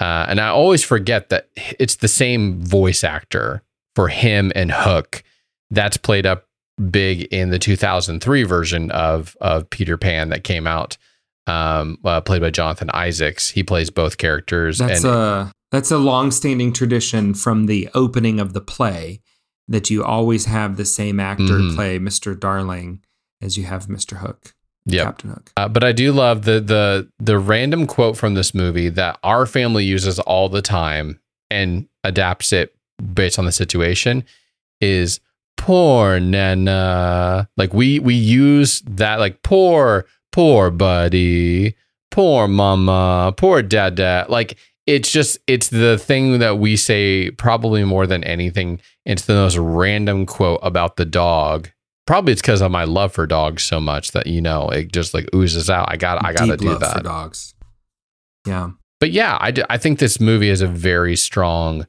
uh, 0.00 0.26
and 0.28 0.40
I 0.40 0.48
always 0.48 0.84
forget 0.84 1.28
that 1.28 1.48
it's 1.78 1.96
the 1.96 2.08
same 2.08 2.62
voice 2.62 3.02
actor 3.02 3.62
for 3.96 4.08
him 4.08 4.52
and 4.54 4.70
Hook. 4.70 5.24
That's 5.70 5.96
played 5.96 6.24
up 6.24 6.47
big 6.90 7.22
in 7.32 7.50
the 7.50 7.58
2003 7.58 8.42
version 8.44 8.90
of 8.90 9.36
of 9.40 9.68
Peter 9.70 9.96
Pan 9.96 10.28
that 10.30 10.44
came 10.44 10.66
out, 10.66 10.96
um, 11.46 11.98
uh, 12.04 12.20
played 12.20 12.40
by 12.42 12.50
Jonathan 12.50 12.90
Isaacs. 12.94 13.50
He 13.50 13.62
plays 13.62 13.90
both 13.90 14.18
characters. 14.18 14.78
That's 14.78 15.04
and 15.04 15.12
a 15.14 15.52
that's 15.70 15.90
a 15.90 15.98
long-standing 15.98 16.72
tradition 16.72 17.34
from 17.34 17.66
the 17.66 17.88
opening 17.94 18.40
of 18.40 18.52
the 18.54 18.60
play 18.60 19.20
that 19.68 19.90
you 19.90 20.02
always 20.02 20.46
have 20.46 20.76
the 20.76 20.84
same 20.86 21.20
actor 21.20 21.42
Mhm. 21.58 21.74
play 21.74 21.98
Mr. 21.98 22.38
Darling 22.38 23.00
as 23.42 23.58
you 23.58 23.64
have 23.64 23.86
Mr. 23.86 24.18
Hook, 24.20 24.54
Yep. 24.86 25.04
Captain 25.04 25.30
Hook. 25.30 25.52
Uh, 25.58 25.68
but 25.68 25.84
I 25.84 25.92
do 25.92 26.12
love 26.12 26.42
the 26.42 26.60
the 26.60 27.08
the 27.18 27.38
random 27.38 27.86
quote 27.86 28.16
from 28.16 28.34
this 28.34 28.54
movie 28.54 28.88
that 28.88 29.18
our 29.22 29.44
family 29.46 29.84
uses 29.84 30.18
all 30.20 30.48
the 30.48 30.62
time 30.62 31.20
and 31.50 31.86
adapts 32.04 32.52
it 32.52 32.74
based 33.14 33.38
on 33.38 33.44
the 33.44 33.52
situation 33.52 34.24
is 34.80 35.20
poor 35.58 36.18
nana. 36.18 36.70
Uh, 36.70 37.44
like 37.58 37.74
we 37.74 37.98
we 37.98 38.14
use 38.14 38.80
that 38.86 39.18
like 39.18 39.42
poor 39.42 40.06
poor 40.32 40.70
buddy, 40.70 41.74
poor 42.10 42.48
mama, 42.48 43.34
poor 43.36 43.62
dada. 43.62 44.24
Like 44.30 44.56
it's 44.86 45.12
just 45.12 45.36
it's 45.46 45.68
the 45.68 45.98
thing 45.98 46.38
that 46.38 46.58
we 46.58 46.76
say 46.76 47.30
probably 47.32 47.84
more 47.84 48.06
than 48.06 48.24
anything. 48.24 48.80
It's 49.04 49.26
the 49.26 49.34
most 49.34 49.58
random 49.58 50.24
quote 50.24 50.60
about 50.62 50.96
the 50.96 51.04
dog 51.04 51.68
probably 52.06 52.32
it's 52.32 52.40
because 52.40 52.62
of 52.62 52.70
my 52.70 52.84
love 52.84 53.12
for 53.12 53.26
dogs 53.26 53.62
so 53.62 53.78
much 53.78 54.12
that 54.12 54.26
you 54.26 54.40
know 54.40 54.70
it 54.70 54.90
just 54.90 55.12
like 55.12 55.28
oozes 55.34 55.68
out. 55.68 55.92
I 55.92 55.98
got 55.98 56.24
I 56.24 56.32
got 56.32 56.46
to 56.46 56.52
Deep 56.52 56.60
do 56.60 56.68
love 56.68 56.78
for 56.78 56.86
that. 56.94 57.04
dogs. 57.04 57.54
Yeah. 58.46 58.70
But 58.98 59.10
yeah, 59.10 59.36
I, 59.40 59.50
d- 59.50 59.62
I 59.68 59.76
think 59.76 59.98
this 59.98 60.18
movie 60.18 60.48
is 60.48 60.62
a 60.62 60.66
very 60.66 61.16
strong 61.16 61.86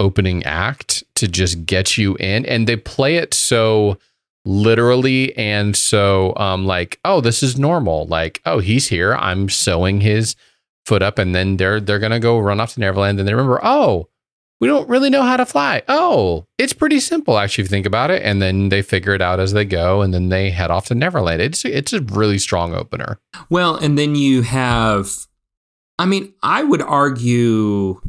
opening 0.00 0.42
act 0.44 1.04
to 1.16 1.28
just 1.28 1.66
get 1.66 1.96
you 1.96 2.16
in, 2.16 2.44
and 2.46 2.66
they 2.66 2.76
play 2.76 3.16
it 3.16 3.34
so 3.34 3.98
literally 4.48 5.36
and 5.36 5.74
so 5.74 6.32
um 6.36 6.64
like 6.66 7.00
oh 7.04 7.20
this 7.20 7.42
is 7.42 7.58
normal 7.58 8.06
like 8.06 8.40
oh 8.46 8.60
he's 8.60 8.86
here 8.86 9.12
I'm 9.16 9.48
sewing 9.48 10.00
his 10.00 10.36
foot 10.84 11.02
up 11.02 11.18
and 11.18 11.34
then 11.34 11.56
they're 11.56 11.80
they're 11.80 11.98
gonna 11.98 12.20
go 12.20 12.38
run 12.38 12.60
off 12.60 12.74
to 12.74 12.80
Neverland 12.80 13.18
and 13.18 13.26
they 13.26 13.34
remember 13.34 13.58
oh 13.64 14.08
we 14.60 14.68
don't 14.68 14.88
really 14.88 15.10
know 15.10 15.22
how 15.22 15.36
to 15.36 15.44
fly. 15.44 15.82
Oh, 15.88 16.46
it's 16.58 16.72
pretty 16.72 17.00
simple 17.00 17.38
actually 17.38 17.62
if 17.62 17.70
you 17.70 17.74
think 17.74 17.86
about 17.86 18.10
it. 18.10 18.22
And 18.22 18.40
then 18.40 18.70
they 18.70 18.82
figure 18.82 19.14
it 19.14 19.20
out 19.20 19.40
as 19.40 19.52
they 19.52 19.64
go, 19.64 20.02
and 20.02 20.14
then 20.14 20.28
they 20.28 20.50
head 20.50 20.70
off 20.70 20.86
to 20.86 20.94
Neverland. 20.94 21.42
It's 21.42 21.64
it's 21.64 21.92
a 21.92 22.00
really 22.00 22.38
strong 22.38 22.74
opener. 22.74 23.18
Well, 23.50 23.76
and 23.76 23.98
then 23.98 24.14
you 24.14 24.42
have, 24.42 25.10
I 25.98 26.06
mean, 26.06 26.32
I 26.42 26.62
would 26.62 26.82
argue, 26.82 28.00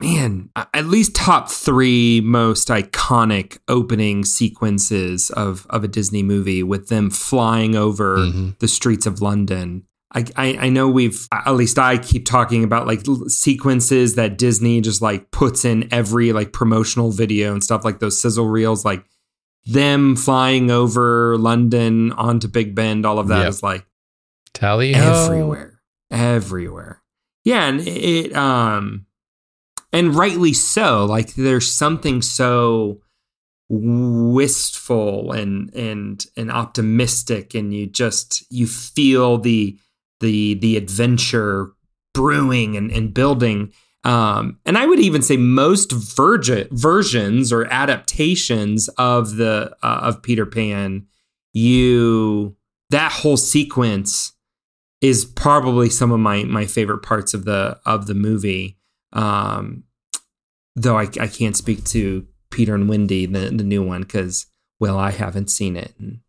man, 0.00 0.50
at 0.74 0.86
least 0.86 1.14
top 1.14 1.50
three 1.50 2.20
most 2.22 2.68
iconic 2.68 3.58
opening 3.68 4.24
sequences 4.24 5.30
of 5.30 5.66
of 5.70 5.84
a 5.84 5.88
Disney 5.88 6.22
movie 6.22 6.62
with 6.62 6.88
them 6.88 7.10
flying 7.10 7.74
over 7.76 8.18
Mhm. 8.18 8.58
the 8.58 8.68
streets 8.68 9.06
of 9.06 9.20
London. 9.22 9.84
I, 10.14 10.24
I 10.36 10.46
I 10.62 10.68
know 10.68 10.88
we've 10.88 11.26
at 11.32 11.54
least 11.56 11.78
I 11.78 11.98
keep 11.98 12.24
talking 12.26 12.62
about 12.64 12.86
like 12.86 13.02
sequences 13.28 14.14
that 14.14 14.38
Disney 14.38 14.80
just 14.80 15.02
like 15.02 15.30
puts 15.30 15.64
in 15.64 15.88
every 15.92 16.32
like 16.32 16.52
promotional 16.52 17.10
video 17.10 17.52
and 17.52 17.62
stuff 17.62 17.84
like 17.84 17.98
those 17.98 18.20
sizzle 18.20 18.46
reels 18.48 18.84
like 18.84 19.04
them 19.66 20.14
flying 20.14 20.70
over 20.70 21.36
London 21.38 22.12
onto 22.12 22.46
Big 22.48 22.74
Ben 22.74 23.04
all 23.04 23.18
of 23.18 23.28
that 23.28 23.48
is 23.48 23.56
Yep. 23.56 23.62
like 23.64 23.86
Tally 24.54 24.94
everywhere 24.94 25.80
everywhere 26.10 27.02
yeah 27.44 27.66
and 27.68 27.80
it 27.80 28.34
um 28.34 29.05
and 29.92 30.14
rightly 30.14 30.52
so 30.52 31.04
like 31.04 31.34
there's 31.34 31.70
something 31.70 32.22
so 32.22 33.00
wistful 33.68 35.32
and 35.32 35.74
and 35.74 36.26
and 36.36 36.50
optimistic 36.50 37.54
and 37.54 37.74
you 37.74 37.86
just 37.86 38.44
you 38.50 38.66
feel 38.66 39.38
the 39.38 39.76
the 40.20 40.54
the 40.54 40.76
adventure 40.76 41.72
brewing 42.14 42.76
and, 42.76 42.90
and 42.92 43.12
building 43.12 43.72
um 44.04 44.58
and 44.64 44.78
i 44.78 44.86
would 44.86 45.00
even 45.00 45.20
say 45.20 45.36
most 45.36 45.90
verge- 45.90 46.68
versions 46.70 47.52
or 47.52 47.66
adaptations 47.72 48.88
of 48.98 49.36
the 49.36 49.74
uh, 49.82 50.00
of 50.02 50.22
peter 50.22 50.46
pan 50.46 51.04
you 51.52 52.54
that 52.90 53.10
whole 53.10 53.36
sequence 53.36 54.32
is 55.00 55.24
probably 55.24 55.90
some 55.90 56.12
of 56.12 56.20
my 56.20 56.44
my 56.44 56.66
favorite 56.66 57.02
parts 57.02 57.34
of 57.34 57.44
the 57.44 57.78
of 57.84 58.06
the 58.06 58.14
movie. 58.14 58.78
Um, 59.16 59.84
though 60.74 60.98
I, 60.98 61.08
I 61.20 61.26
can't 61.26 61.56
speak 61.56 61.84
to 61.86 62.26
Peter 62.50 62.74
and 62.74 62.88
Wendy, 62.88 63.26
the 63.26 63.50
the 63.50 63.64
new 63.64 63.82
one, 63.82 64.02
because 64.02 64.46
well, 64.78 64.98
I 64.98 65.10
haven't 65.10 65.50
seen 65.50 65.76
it, 65.76 65.94
and 65.98 66.20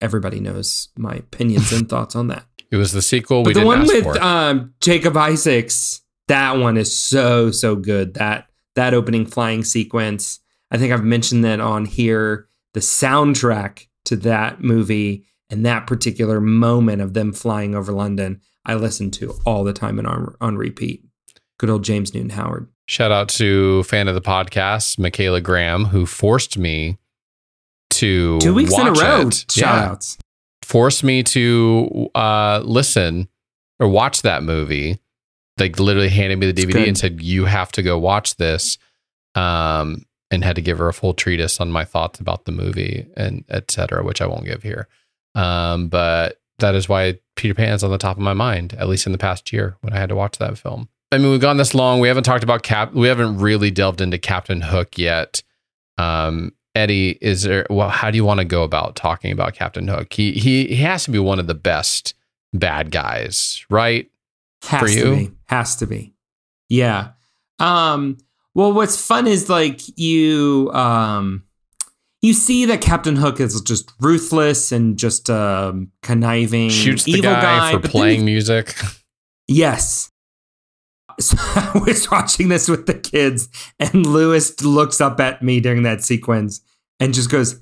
everybody 0.00 0.40
knows 0.40 0.88
my 0.96 1.14
opinions 1.14 1.72
and 1.72 1.88
thoughts 1.88 2.16
on 2.16 2.28
that. 2.28 2.44
It 2.70 2.76
was 2.76 2.92
the 2.92 3.02
sequel 3.02 3.44
we 3.44 3.52
But 3.54 3.60
the 3.60 3.66
one 3.66 3.86
with 3.86 4.06
um, 4.18 4.74
Jason 4.80 5.16
Isaacs, 5.16 6.02
that 6.28 6.58
one 6.58 6.76
is 6.76 6.94
so 6.94 7.50
so 7.50 7.76
good. 7.76 8.14
That 8.14 8.48
that 8.74 8.94
opening 8.94 9.26
flying 9.26 9.64
sequence. 9.64 10.40
I 10.70 10.78
think 10.78 10.92
I've 10.92 11.04
mentioned 11.04 11.44
that 11.44 11.60
on 11.60 11.84
here. 11.84 12.48
The 12.74 12.80
soundtrack 12.80 13.86
to 14.06 14.16
that 14.16 14.62
movie 14.62 15.26
and 15.50 15.66
that 15.66 15.86
particular 15.86 16.40
moment 16.40 17.02
of 17.02 17.12
them 17.12 17.32
flying 17.32 17.74
over 17.74 17.92
London, 17.92 18.40
I 18.64 18.74
listen 18.74 19.10
to 19.12 19.38
all 19.44 19.64
the 19.64 19.74
time 19.74 19.98
and 19.98 20.08
on, 20.08 20.34
on 20.40 20.56
repeat. 20.56 21.04
Good 21.62 21.70
old 21.70 21.84
James 21.84 22.12
Newton 22.12 22.30
Howard. 22.30 22.66
Shout 22.88 23.12
out 23.12 23.28
to 23.28 23.84
fan 23.84 24.08
of 24.08 24.16
the 24.16 24.20
podcast, 24.20 24.98
Michaela 24.98 25.40
Graham, 25.40 25.84
who 25.84 26.06
forced 26.06 26.58
me 26.58 26.98
to 27.90 28.40
Two 28.40 28.52
weeks 28.52 28.76
in 28.76 28.88
a 28.88 28.90
row. 28.90 29.28
it. 29.28 29.46
Shout 29.48 29.56
Yeah. 29.76 29.90
outs. 29.92 30.18
Forced 30.64 31.04
me 31.04 31.22
to 31.22 32.10
uh, 32.16 32.62
listen 32.64 33.28
or 33.78 33.86
watch 33.86 34.22
that 34.22 34.42
movie. 34.42 34.98
Like 35.56 35.78
literally 35.78 36.08
handed 36.08 36.40
me 36.40 36.50
the 36.50 36.52
DVD 36.66 36.88
and 36.88 36.98
said, 36.98 37.22
"You 37.22 37.44
have 37.44 37.70
to 37.72 37.82
go 37.84 37.96
watch 37.96 38.34
this," 38.38 38.76
um, 39.36 40.04
and 40.32 40.42
had 40.42 40.56
to 40.56 40.62
give 40.62 40.78
her 40.78 40.88
a 40.88 40.92
full 40.92 41.14
treatise 41.14 41.60
on 41.60 41.70
my 41.70 41.84
thoughts 41.84 42.18
about 42.18 42.44
the 42.44 42.50
movie 42.52 43.06
and 43.16 43.44
etc., 43.50 44.02
which 44.02 44.20
I 44.20 44.26
won't 44.26 44.46
give 44.46 44.64
here. 44.64 44.88
Um, 45.36 45.86
but 45.86 46.40
that 46.58 46.74
is 46.74 46.88
why 46.88 47.20
Peter 47.36 47.54
Pan's 47.54 47.84
on 47.84 47.92
the 47.92 47.98
top 47.98 48.16
of 48.16 48.22
my 48.24 48.32
mind, 48.32 48.74
at 48.74 48.88
least 48.88 49.06
in 49.06 49.12
the 49.12 49.18
past 49.18 49.52
year 49.52 49.76
when 49.82 49.92
I 49.92 49.98
had 50.00 50.08
to 50.08 50.16
watch 50.16 50.38
that 50.38 50.58
film. 50.58 50.88
I 51.12 51.18
mean, 51.18 51.30
we've 51.30 51.40
gone 51.40 51.58
this 51.58 51.74
long. 51.74 52.00
We 52.00 52.08
haven't 52.08 52.24
talked 52.24 52.42
about 52.42 52.62
Cap. 52.62 52.94
We 52.94 53.06
haven't 53.06 53.38
really 53.38 53.70
delved 53.70 54.00
into 54.00 54.18
Captain 54.18 54.60
Hook 54.62 54.96
yet. 54.98 55.42
Um, 55.98 56.52
Eddie, 56.74 57.18
is 57.20 57.42
there? 57.42 57.66
Well, 57.68 57.90
how 57.90 58.10
do 58.10 58.16
you 58.16 58.24
want 58.24 58.38
to 58.38 58.44
go 58.46 58.62
about 58.62 58.96
talking 58.96 59.30
about 59.30 59.54
Captain 59.54 59.86
Hook? 59.88 60.12
He 60.12 60.32
he 60.32 60.66
he 60.68 60.76
has 60.76 61.04
to 61.04 61.10
be 61.10 61.18
one 61.18 61.38
of 61.38 61.46
the 61.46 61.54
best 61.54 62.14
bad 62.54 62.90
guys, 62.90 63.64
right? 63.68 64.10
Has 64.62 64.80
For 64.80 64.88
to 64.88 64.94
you? 64.94 65.16
be. 65.28 65.32
Has 65.48 65.76
to 65.76 65.86
be. 65.86 66.14
Yeah. 66.70 67.10
Um, 67.58 68.16
well, 68.54 68.72
what's 68.72 69.04
fun 69.06 69.26
is 69.26 69.50
like 69.50 69.82
you 69.98 70.70
um 70.72 71.44
you 72.22 72.32
see 72.32 72.64
that 72.66 72.80
Captain 72.80 73.16
Hook 73.16 73.38
is 73.38 73.60
just 73.60 73.92
ruthless 74.00 74.72
and 74.72 74.96
just 74.98 75.28
um 75.28 75.90
conniving 76.02 76.70
Shoots 76.70 77.04
the 77.04 77.12
evil 77.12 77.32
guy, 77.32 77.42
guy, 77.42 77.72
for 77.72 77.86
playing 77.86 78.20
he- 78.20 78.24
music. 78.24 78.74
Yes. 79.48 80.11
So 81.30 81.36
I 81.40 81.82
was 81.86 82.10
watching 82.10 82.48
this 82.48 82.68
with 82.68 82.86
the 82.86 82.94
kids, 82.94 83.48
and 83.78 84.06
Lewis 84.06 84.60
looks 84.62 85.00
up 85.00 85.20
at 85.20 85.42
me 85.42 85.60
during 85.60 85.82
that 85.84 86.02
sequence 86.04 86.60
and 87.00 87.14
just 87.14 87.30
goes, 87.30 87.60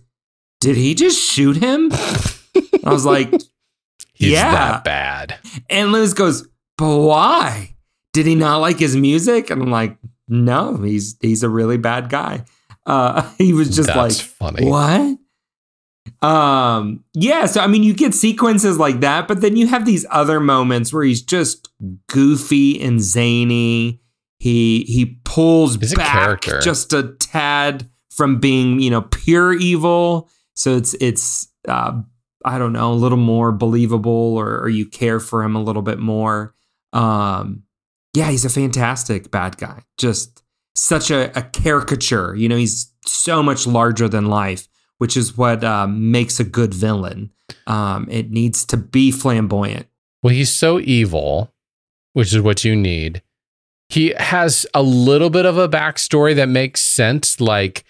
Did 0.60 0.76
he 0.76 0.94
just 0.94 1.20
shoot 1.20 1.56
him? 1.56 1.90
I 1.92 2.90
was 2.92 3.04
like, 3.06 3.30
He's 4.12 4.32
Yeah. 4.32 4.50
that 4.52 4.84
bad. 4.84 5.38
And 5.68 5.92
Lewis 5.92 6.12
goes, 6.14 6.46
But 6.76 6.98
why? 6.98 7.74
Did 8.12 8.26
he 8.26 8.34
not 8.34 8.58
like 8.58 8.78
his 8.78 8.96
music? 8.96 9.50
And 9.50 9.62
I'm 9.62 9.70
like, 9.70 9.96
No, 10.28 10.76
he's 10.76 11.16
he's 11.20 11.42
a 11.42 11.48
really 11.48 11.76
bad 11.78 12.08
guy. 12.10 12.44
Uh, 12.86 13.30
he 13.38 13.52
was 13.52 13.74
just 13.74 13.86
That's 13.88 13.96
like, 13.96 14.26
funny. 14.26 14.66
what? 14.66 15.18
Um, 16.23 17.04
yeah, 17.14 17.47
so 17.47 17.61
I 17.61 17.66
mean, 17.66 17.83
you 17.83 17.95
get 17.95 18.14
sequences 18.14 18.78
like 18.78 19.00
that, 19.00 19.26
but 19.28 19.40
then 19.40 19.57
you 19.57 19.66
have 19.66 19.87
these 19.87 20.04
other 20.11 20.40
moments 20.40 20.92
where 20.92 21.02
he's 21.02 21.23
just 21.23 21.69
goofy 22.09 22.80
and 22.80 23.00
zany. 23.00 24.00
He 24.38 24.85
he 24.85 25.19
pulls 25.25 25.76
He's 25.76 25.95
back 25.95 26.42
just 26.62 26.92
a 26.92 27.14
tad 27.21 27.88
from 28.11 28.40
being, 28.40 28.80
you 28.80 28.90
know, 28.90 29.02
pure 29.02 29.52
evil. 29.52 30.28
So 30.54 30.76
it's 30.76 30.95
it's 30.95 31.49
uh 31.69 32.00
I 32.45 32.59
don't 32.59 32.73
know, 32.73 32.92
a 32.92 32.95
little 32.95 33.19
more 33.19 33.52
believable 33.52 34.37
or, 34.37 34.61
or 34.61 34.69
you 34.69 34.87
care 34.87 35.21
for 35.21 35.42
him 35.42 35.57
a 35.57 35.62
little 35.62 35.83
bit 35.83 35.99
more. 35.99 36.54
Um 36.92 37.64
yeah, 38.14 38.30
he's 38.30 38.45
a 38.45 38.50
fantastic 38.50 39.30
bad 39.30 39.57
guy. 39.59 39.83
Just 39.97 40.42
such 40.75 41.11
a, 41.11 41.37
a 41.38 41.42
caricature. 41.42 42.35
You 42.35 42.49
know, 42.49 42.57
he's 42.57 42.92
so 43.07 43.42
much 43.42 43.66
larger 43.66 44.09
than 44.09 44.26
life, 44.26 44.69
which 45.00 45.16
is 45.16 45.35
what 45.35 45.64
um, 45.64 46.11
makes 46.11 46.38
a 46.38 46.45
good 46.45 46.75
villain. 46.75 47.30
Um, 47.66 48.07
it 48.11 48.30
needs 48.30 48.66
to 48.66 48.76
be 48.76 49.11
flamboyant. 49.11 49.87
Well, 50.23 50.35
he's 50.35 50.52
so 50.52 50.78
evil, 50.78 51.54
which 52.13 52.34
is 52.34 52.43
what 52.43 52.67
you 52.67 52.76
need. 52.76 53.23
He 53.89 54.13
has 54.19 54.67
a 54.75 54.82
little 54.82 55.30
bit 55.30 55.47
of 55.47 55.56
a 55.56 55.71
backstory 55.71 56.36
that 56.36 56.50
makes 56.50 56.82
sense, 56.82 57.41
like 57.41 57.84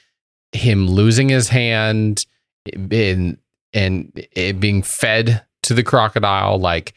him 0.53 0.87
losing 0.87 1.29
his 1.29 1.49
hand 1.49 2.27
and 2.73 3.37
and 3.73 4.27
it 4.33 4.61
being 4.61 4.83
fed 4.85 5.45
to 5.65 5.75
the 5.75 5.83
crocodile, 5.83 6.61
like, 6.61 6.95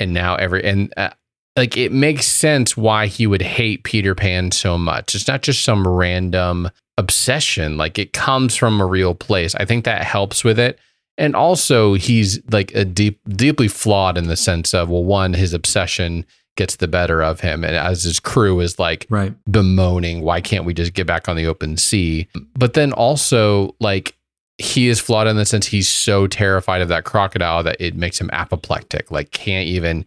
and 0.00 0.12
now 0.12 0.34
every 0.34 0.64
and 0.64 0.92
uh, 0.96 1.10
like 1.56 1.76
it 1.76 1.92
makes 1.92 2.26
sense 2.26 2.76
why 2.76 3.06
he 3.06 3.26
would 3.26 3.42
hate 3.42 3.84
Peter 3.84 4.14
Pan 4.14 4.50
so 4.50 4.78
much. 4.78 5.14
It's 5.14 5.28
not 5.28 5.42
just 5.42 5.64
some 5.64 5.86
random 5.86 6.70
obsession; 6.98 7.76
like 7.76 7.98
it 7.98 8.12
comes 8.12 8.56
from 8.56 8.80
a 8.80 8.86
real 8.86 9.14
place. 9.14 9.54
I 9.54 9.64
think 9.64 9.84
that 9.84 10.04
helps 10.04 10.44
with 10.44 10.58
it 10.58 10.78
and 11.18 11.36
also 11.36 11.94
he's 11.94 12.40
like 12.50 12.74
a 12.74 12.84
deep 12.84 13.20
deeply 13.28 13.68
flawed 13.68 14.16
in 14.16 14.28
the 14.28 14.36
sense 14.36 14.72
of 14.72 14.88
well 14.88 15.04
one 15.04 15.34
his 15.34 15.52
obsession 15.52 16.24
gets 16.56 16.76
the 16.76 16.88
better 16.88 17.22
of 17.22 17.40
him 17.40 17.64
and 17.64 17.76
as 17.76 18.02
his 18.02 18.18
crew 18.18 18.60
is 18.60 18.78
like 18.78 19.06
Right. 19.10 19.34
bemoaning 19.50 20.22
why 20.22 20.40
can't 20.40 20.64
we 20.64 20.74
just 20.74 20.94
get 20.94 21.06
back 21.06 21.28
on 21.28 21.36
the 21.36 21.46
open 21.46 21.76
sea 21.76 22.28
but 22.58 22.74
then 22.74 22.92
also 22.92 23.74
like 23.78 24.16
he 24.58 24.88
is 24.88 25.00
flawed 25.00 25.26
in 25.26 25.36
the 25.36 25.44
sense 25.46 25.66
he's 25.66 25.88
so 25.88 26.26
terrified 26.26 26.80
of 26.82 26.88
that 26.88 27.04
crocodile 27.04 27.62
that 27.62 27.76
it 27.78 27.94
makes 27.94 28.18
him 28.20 28.30
apoplectic 28.32 29.10
like 29.10 29.30
can't 29.32 29.66
even 29.66 30.04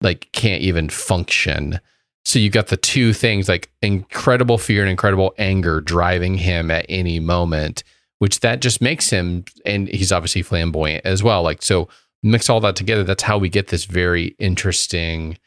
like 0.00 0.28
can't 0.32 0.62
even 0.62 0.88
function. 0.88 1.80
So 2.24 2.38
you 2.38 2.50
got 2.50 2.66
the 2.68 2.76
two 2.76 3.12
things 3.12 3.48
like 3.48 3.70
incredible 3.82 4.58
fear 4.58 4.82
and 4.82 4.90
incredible 4.90 5.34
anger 5.38 5.80
driving 5.80 6.36
him 6.36 6.70
at 6.70 6.86
any 6.88 7.20
moment 7.20 7.84
which 8.20 8.40
that 8.40 8.60
just 8.60 8.80
makes 8.80 9.10
him 9.10 9.44
and 9.64 9.86
he's 9.86 10.10
obviously 10.10 10.42
flamboyant 10.42 11.06
as 11.06 11.22
well. 11.22 11.42
Like 11.44 11.62
so 11.62 11.88
mix 12.24 12.50
all 12.50 12.58
that 12.60 12.74
together 12.74 13.04
that's 13.04 13.22
how 13.22 13.38
we 13.38 13.48
get 13.48 13.68
this 13.68 13.84
very 13.84 14.34
interesting 14.40 15.38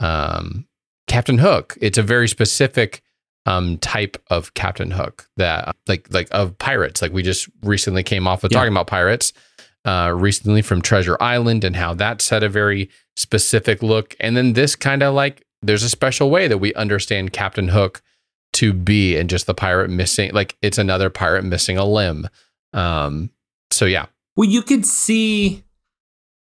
um 0.00 0.66
captain 1.06 1.38
hook. 1.38 1.76
It's 1.80 1.98
a 1.98 2.02
very 2.02 2.28
specific 2.28 3.02
um 3.46 3.78
type 3.78 4.22
of 4.28 4.52
captain 4.54 4.90
hook 4.90 5.26
that 5.38 5.74
like 5.86 6.06
like 6.12 6.28
of 6.32 6.56
pirates. 6.58 7.00
Like 7.00 7.12
we 7.12 7.22
just 7.22 7.48
recently 7.62 8.02
came 8.02 8.26
off 8.26 8.44
of 8.44 8.52
Yeah. 8.52 8.58
talking 8.58 8.72
about 8.72 8.86
pirates 8.88 9.32
uh 9.86 10.12
recently 10.14 10.60
from 10.60 10.82
treasure 10.82 11.16
island 11.20 11.64
and 11.64 11.74
how 11.76 11.94
that 11.94 12.20
set 12.20 12.42
a 12.42 12.48
very 12.48 12.90
specific 13.18 13.82
look. 13.82 14.16
And 14.20 14.36
then 14.36 14.52
this 14.52 14.76
kind 14.76 15.02
of 15.02 15.14
like 15.14 15.44
there's 15.60 15.82
a 15.82 15.90
special 15.90 16.30
way 16.30 16.48
that 16.48 16.58
we 16.58 16.72
understand 16.74 17.32
captain 17.32 17.68
hook 17.68 18.00
to 18.54 18.72
be 18.72 19.16
and 19.16 19.28
just 19.28 19.46
the 19.46 19.54
pirate 19.54 19.90
missing 19.90 20.30
like 20.32 20.56
it's 20.62 20.78
another 20.78 21.10
pirate 21.10 21.44
missing 21.44 21.76
a 21.76 21.84
limb. 21.84 22.28
Um 22.72 23.30
so 23.70 23.84
yeah. 23.84 24.06
Well, 24.36 24.48
you 24.48 24.62
could 24.62 24.86
see, 24.86 25.64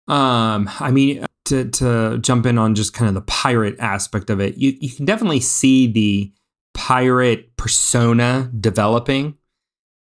um, 0.09 0.69
I 0.81 0.91
mean, 0.91 1.25
to 1.47 1.71
to 1.71 2.19
jump 2.19 2.47
in 2.47 2.59
on 2.59 2.75
just 2.75 2.93
kind 2.93 3.09
of 3.09 3.15
the 3.15 3.21
pirate 3.23 3.77
aspect 3.79 4.31
of 4.31 4.41
it, 4.41 4.57
you 4.57 4.77
you 4.81 4.91
can 4.91 5.05
definitely 5.05 5.41
see 5.41 5.87
the 5.87 6.33
pirate 6.75 7.57
persona 7.57 8.51
developing, 8.59 9.37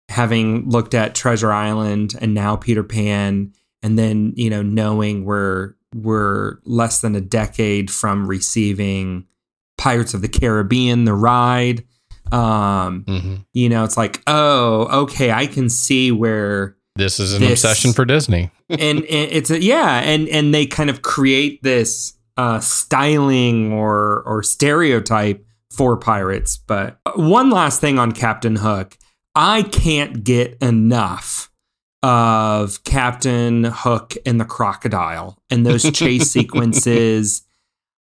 having 0.09 0.69
looked 0.69 0.93
at 0.93 1.15
Treasure 1.15 1.51
Island 1.51 2.15
and 2.19 2.33
now 2.33 2.55
Peter 2.55 2.83
Pan, 2.83 3.51
and 3.83 3.99
then 3.99 4.33
you 4.37 4.49
know 4.49 4.61
knowing 4.61 5.25
we're 5.25 5.74
we're 5.95 6.57
less 6.65 6.99
than 7.01 7.15
a 7.15 7.21
decade 7.21 7.89
from 7.89 8.27
receiving 8.27 9.25
Pirates 9.77 10.13
of 10.13 10.21
the 10.21 10.27
Caribbean, 10.27 11.05
the 11.05 11.13
ride. 11.13 11.83
Um, 12.31 13.03
mhm. 13.07 13.45
you 13.53 13.69
know, 13.69 13.83
it's 13.83 13.97
like, 13.97 14.21
oh, 14.27 15.01
okay, 15.03 15.31
I 15.31 15.45
can 15.45 15.69
see 15.69 16.11
where 16.11 16.75
this 16.95 17.19
is 17.19 17.33
an 17.33 17.41
This- 17.41 17.63
obsession 17.63 17.93
for 17.93 18.03
disney 18.05 18.49
and, 18.69 18.79
and 18.79 19.05
it's 19.05 19.49
a, 19.51 19.61
yeah, 19.61 19.99
and 20.01 20.27
and 20.29 20.53
they 20.53 20.65
kind 20.65 20.89
of 20.89 21.01
create 21.01 21.61
this 21.61 22.13
uh, 22.37 22.59
styling 22.59 23.71
or 23.71 24.23
or 24.25 24.41
stereotype 24.43 25.45
for 25.71 25.97
pirates. 25.97 26.57
But 26.57 26.99
one 27.15 27.49
last 27.51 27.79
thing 27.79 27.99
on 27.99 28.11
Captain 28.11 28.55
Hook, 28.57 28.97
I 29.35 29.61
can't 29.63 30.23
get 30.23 30.57
enough 30.61 31.51
of 32.09 32.83
Captain 32.83 33.63
Hook 33.63 34.13
and 34.27 34.39
the 34.39 34.45
crocodile 34.45 35.39
and 35.49 35.65
those 35.65 35.89
chase 35.91 36.29
sequences. 36.39 37.41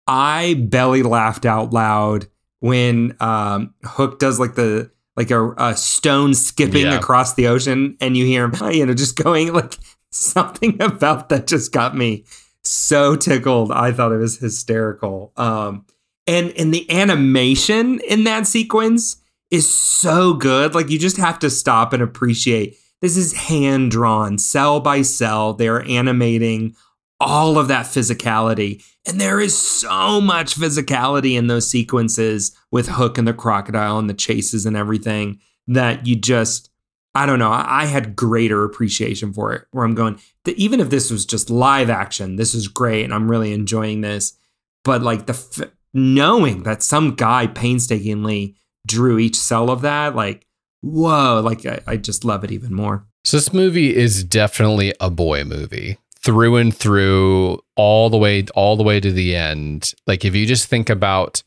I 0.07 0.53
belly 0.53 1.03
laughed 1.03 1.45
out 1.45 1.73
loud 1.73 2.27
when 2.62 3.17
um, 3.19 3.73
Hook 3.83 4.17
does 4.19 4.39
like 4.39 4.55
the 4.55 4.89
like 5.17 5.31
a, 5.31 5.51
a 5.57 5.75
stone 5.75 6.33
skipping 6.33 6.85
Yeah. 6.85 6.97
across 6.97 7.33
the 7.33 7.47
ocean, 7.47 7.97
and 7.99 8.15
you 8.15 8.25
hear 8.25 8.45
him, 8.45 8.53
you 8.71 8.85
know, 8.85 8.93
just 8.93 9.17
going 9.21 9.51
like 9.51 9.75
something 10.12 10.81
about 10.81 11.27
that 11.29 11.45
just 11.45 11.73
got 11.73 11.93
me 11.97 12.23
so 12.63 13.17
tickled. 13.17 13.69
I 13.71 13.91
thought 13.91 14.13
it 14.13 14.17
was 14.17 14.38
hysterical. 14.38 15.33
Um, 15.35 15.85
and 16.25 16.51
and 16.51 16.73
the 16.73 16.89
animation 16.89 17.99
in 18.07 18.23
that 18.23 18.47
sequence 18.47 19.17
is 19.51 19.69
so 19.69 20.33
good. 20.35 20.73
Like 20.73 20.89
you 20.89 20.97
just 20.97 21.17
have 21.17 21.38
to 21.39 21.49
stop 21.49 21.91
and 21.91 22.01
appreciate. 22.01 22.77
This 23.01 23.15
is 23.15 23.33
hand 23.33 23.91
drawn, 23.91 24.38
cell 24.38 24.79
by 24.79 25.01
cell. 25.01 25.53
They're 25.53 25.88
animating 25.88 26.75
all 27.19 27.57
of 27.57 27.67
that 27.67 27.85
physicality. 27.85 28.83
And 29.05 29.19
there 29.19 29.39
is 29.39 29.57
so 29.57 30.21
much 30.21 30.55
physicality 30.55 31.38
in 31.38 31.47
those 31.47 31.69
sequences 31.69 32.55
with 32.71 32.88
Hook 32.88 33.17
and 33.17 33.27
the 33.27 33.33
crocodile 33.33 33.99
and 33.99 34.09
the 34.09 34.13
chases 34.13 34.65
and 34.65 34.77
everything 34.77 35.39
that 35.67 36.05
you 36.07 36.15
just 36.15 36.69
I 37.15 37.25
don't 37.25 37.39
know. 37.39 37.51
I, 37.51 37.85
had 37.85 38.15
greater 38.15 38.63
appreciation 38.63 39.33
for 39.33 39.51
it. 39.53 39.65
Where 39.71 39.83
I'm 39.83 39.95
going, 39.95 40.19
even 40.45 40.79
if 40.79 40.91
this 40.91 41.09
was 41.09 41.25
just 41.25 41.49
live 41.49 41.89
action, 41.89 42.35
this 42.35 42.53
is 42.53 42.67
great, 42.67 43.03
and 43.03 43.13
I'm 43.13 43.29
really 43.29 43.51
enjoying 43.51 44.01
this. 44.01 44.38
But 44.83 45.01
like 45.01 45.25
the 45.25 45.33
f- 45.33 45.71
knowing 45.91 46.63
that 46.63 46.83
some 46.83 47.15
guy 47.15 47.47
painstakingly 47.47 48.55
drew 48.85 49.17
each 49.17 49.35
cell 49.35 49.71
of 49.71 49.81
that, 49.81 50.15
like 50.15 50.45
whoa, 50.81 51.41
like 51.43 51.65
I, 51.65 51.79
I 51.87 51.97
just 51.97 52.23
love 52.23 52.43
it 52.43 52.51
even 52.51 52.73
more. 52.73 53.05
So 53.23 53.37
this 53.37 53.53
movie 53.53 53.95
is 53.95 54.23
definitely 54.23 54.93
a 54.99 55.09
boy 55.09 55.43
movie 55.43 55.97
through 56.19 56.57
and 56.57 56.75
through 56.75 57.59
all 57.75 58.09
the 58.09 58.17
way 58.17 58.45
all 58.55 58.75
the 58.75 58.83
way 58.83 58.99
to 58.99 59.11
the 59.11 59.35
end. 59.35 59.93
Like 60.07 60.25
if 60.25 60.35
you 60.35 60.45
just 60.45 60.67
think 60.67 60.89
about 60.89 61.43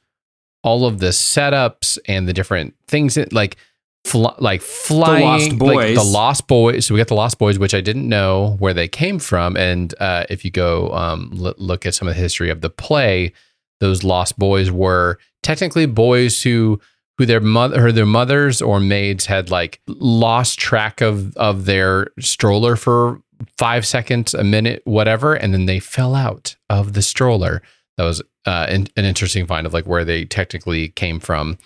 all 0.62 0.86
of 0.86 0.98
the 0.98 1.08
setups 1.08 1.98
and 2.06 2.28
the 2.28 2.32
different 2.32 2.74
things 2.86 3.14
that 3.14 3.32
like 3.32 3.56
fl- 4.04 4.26
like 4.38 4.62
flying 4.62 5.58
Lost 5.58 5.60
like 5.60 5.94
the 5.94 6.04
lost 6.04 6.46
boys 6.46 6.86
so 6.86 6.94
we 6.94 7.00
got 7.00 7.08
the 7.08 7.14
lost 7.14 7.38
boys 7.38 7.58
which 7.58 7.74
i 7.74 7.80
didn't 7.80 8.08
know 8.08 8.56
where 8.58 8.74
they 8.74 8.88
came 8.88 9.18
from 9.18 9.56
and 9.56 9.94
uh, 10.00 10.24
if 10.30 10.44
you 10.44 10.50
go 10.50 10.90
um, 10.92 11.32
l- 11.38 11.54
look 11.58 11.84
at 11.86 11.94
some 11.94 12.08
of 12.08 12.14
the 12.14 12.20
history 12.20 12.50
of 12.50 12.60
the 12.60 12.70
play 12.70 13.32
those 13.80 14.04
lost 14.04 14.38
boys 14.38 14.70
were 14.70 15.18
technically 15.42 15.86
boys 15.86 16.42
who 16.42 16.80
who 17.18 17.26
their 17.26 17.40
mother 17.40 17.86
or 17.86 17.92
their 17.92 18.06
mothers 18.06 18.62
or 18.62 18.80
maids 18.80 19.26
had 19.26 19.50
like 19.50 19.80
lost 19.86 20.58
track 20.58 21.00
of 21.00 21.36
of 21.36 21.64
their 21.64 22.08
stroller 22.18 22.76
for 22.76 23.20
five 23.58 23.86
seconds 23.86 24.34
a 24.34 24.44
minute 24.44 24.82
whatever 24.84 25.34
and 25.34 25.52
then 25.52 25.66
they 25.66 25.80
fell 25.80 26.14
out 26.14 26.56
of 26.70 26.92
the 26.92 27.02
stroller 27.02 27.60
that 27.96 28.04
was 28.04 28.22
uh, 28.46 28.66
an, 28.68 28.86
an 28.96 29.04
interesting 29.04 29.46
find 29.46 29.66
of 29.66 29.72
like 29.72 29.86
where 29.86 30.04
they 30.04 30.24
technically 30.24 30.88
came 30.90 31.20
from 31.20 31.58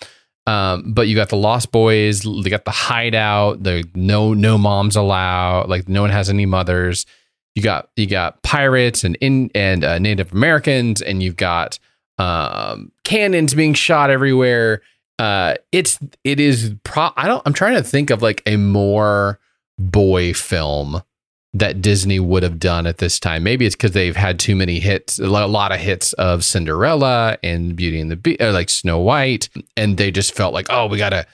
um, 0.47 0.93
but 0.93 1.09
you 1.09 1.15
got 1.15 1.27
the 1.27 1.35
Lost 1.35 1.73
Boys, 1.73 2.21
they 2.21 2.49
got 2.49 2.63
the 2.63 2.71
Hideout, 2.71 3.63
the 3.63 3.83
no 3.93 4.33
no 4.33 4.57
moms 4.57 4.95
allowed, 4.95 5.67
like 5.67 5.89
no 5.89 6.01
one 6.01 6.09
has 6.09 6.29
any 6.29 6.45
mothers. 6.45 7.05
You 7.53 7.61
got 7.61 7.89
you 7.97 8.07
got 8.07 8.41
pirates 8.43 9.03
and 9.03 9.17
in 9.19 9.51
and 9.53 9.83
uh, 9.83 9.99
Native 9.99 10.31
Americans, 10.31 11.01
and 11.01 11.21
you've 11.21 11.35
got 11.35 11.79
um, 12.17 12.93
cannons 13.03 13.53
being 13.53 13.73
shot 13.73 14.09
everywhere. 14.09 14.81
Uh, 15.19 15.55
it's 15.71 15.99
it 16.23 16.39
is 16.39 16.75
pro. 16.83 17.09
I 17.17 17.27
don't. 17.27 17.41
I'm 17.45 17.53
trying 17.53 17.75
to 17.75 17.83
think 17.83 18.09
of 18.09 18.21
like 18.21 18.43
a 18.45 18.57
more 18.57 19.39
boy 19.79 20.33
film 20.33 21.01
that 21.53 21.81
Disney 21.81 22.19
would 22.19 22.43
have 22.43 22.59
done 22.59 22.85
at 22.85 22.99
this 22.99 23.19
time. 23.19 23.43
Maybe 23.43 23.65
it's 23.65 23.75
because 23.75 23.91
they've 23.91 24.15
had 24.15 24.39
too 24.39 24.55
many 24.55 24.79
hits, 24.79 25.17
a 25.17 25.27
lot 25.27 25.71
of 25.71 25.79
hits 25.79 26.13
of 26.13 26.43
Cinderella 26.43 27.37
and 27.41 27.75
Beauty 27.75 27.99
and 27.99 28.11
the 28.11 28.15
Beast, 28.15 28.41
like 28.41 28.69
Snow 28.69 28.99
White, 28.99 29.49
and 29.75 29.97
they 29.97 30.11
just 30.11 30.35
felt 30.35 30.53
like, 30.53 30.67
oh, 30.69 30.87
we 30.87 30.97
gotta, 30.97 31.25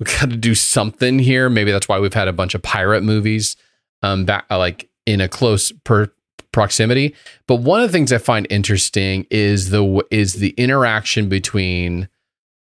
we 0.00 0.06
gotta 0.06 0.36
do 0.36 0.54
something 0.54 1.18
here. 1.18 1.48
Maybe 1.48 1.70
that's 1.70 1.88
why 1.88 2.00
we've 2.00 2.14
had 2.14 2.28
a 2.28 2.32
bunch 2.32 2.54
of 2.54 2.62
pirate 2.62 3.02
movies, 3.02 3.56
um, 4.02 4.24
back 4.24 4.46
uh, 4.50 4.58
like 4.58 4.88
in 5.06 5.20
a 5.20 5.28
close 5.28 5.70
per 5.84 6.10
proximity. 6.52 7.14
But 7.46 7.56
one 7.56 7.80
of 7.80 7.88
the 7.88 7.92
things 7.92 8.12
I 8.12 8.18
find 8.18 8.46
interesting 8.50 9.26
is 9.30 9.70
the 9.70 10.04
is 10.10 10.34
the 10.34 10.50
interaction 10.50 11.28
between 11.28 12.08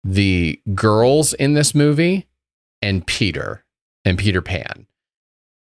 the 0.05 0.61
girls 0.75 1.33
in 1.33 1.55
this 1.55 1.73
movie 1.73 2.27
and 2.81 3.05
Peter 3.07 3.65
and 4.05 4.19
Peter 4.19 4.41
Pan 4.41 4.85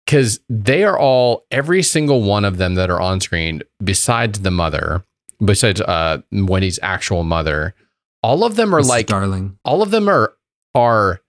because 0.06 0.40
they 0.50 0.84
are 0.84 0.98
all 0.98 1.46
every 1.52 1.84
single 1.84 2.24
one 2.24 2.44
of 2.44 2.58
them 2.58 2.76
that 2.76 2.90
are 2.90 3.00
on 3.00 3.22
screen 3.22 3.62
besides 3.84 4.42
the 4.42 4.52
mother 4.52 5.04
besides 5.44 5.82
uh 5.82 6.18
wendy's 6.32 6.80
actual 6.82 7.24
mother 7.24 7.74
all 8.22 8.44
of 8.44 8.56
them 8.56 8.74
are 8.74 8.82
Mrs. 8.82 8.88
like 8.90 9.08
darling. 9.08 9.58
all 9.64 9.82
of 9.82 9.92
them 9.92 10.10
are 10.10 10.34
are 10.76 11.22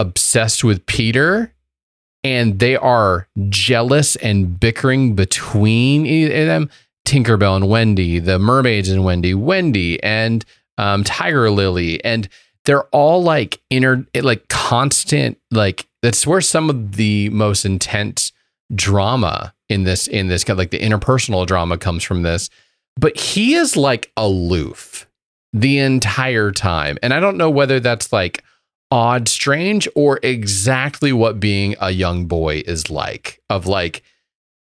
obsessed 0.00 0.64
with 0.64 0.86
peter 0.86 1.52
and 2.22 2.58
they 2.58 2.76
are 2.76 3.28
jealous 3.48 4.16
and 4.16 4.58
bickering 4.58 5.14
between 5.14 6.04
them 6.28 6.70
tinkerbell 7.06 7.56
and 7.56 7.68
wendy 7.68 8.18
the 8.18 8.38
mermaids 8.38 8.88
and 8.88 9.04
wendy 9.04 9.34
wendy 9.34 10.02
and 10.02 10.44
um, 10.78 11.04
tiger 11.04 11.50
lily 11.50 12.02
and 12.04 12.28
they're 12.64 12.84
all 12.84 13.22
like 13.22 13.60
inner 13.70 14.06
like 14.14 14.48
constant 14.48 15.38
like 15.50 15.86
that's 16.02 16.26
where 16.26 16.40
some 16.40 16.68
of 16.70 16.96
the 16.96 17.28
most 17.30 17.64
intense 17.64 18.32
drama 18.74 19.54
in 19.68 19.84
this 19.84 20.06
in 20.06 20.28
this 20.28 20.44
kind 20.44 20.54
of 20.54 20.58
like 20.58 20.70
the 20.70 20.78
interpersonal 20.78 21.46
drama 21.46 21.78
comes 21.78 22.02
from 22.02 22.22
this. 22.22 22.50
But 22.96 23.18
he 23.18 23.54
is 23.54 23.76
like 23.76 24.12
aloof 24.16 25.06
the 25.54 25.78
entire 25.78 26.50
time 26.50 26.98
and 27.00 27.14
i 27.14 27.20
don't 27.20 27.36
know 27.36 27.48
whether 27.48 27.78
that's 27.78 28.12
like 28.12 28.42
odd 28.90 29.28
strange 29.28 29.88
or 29.94 30.18
exactly 30.22 31.12
what 31.12 31.38
being 31.38 31.76
a 31.80 31.92
young 31.92 32.26
boy 32.26 32.60
is 32.66 32.90
like 32.90 33.40
of 33.48 33.66
like 33.66 34.02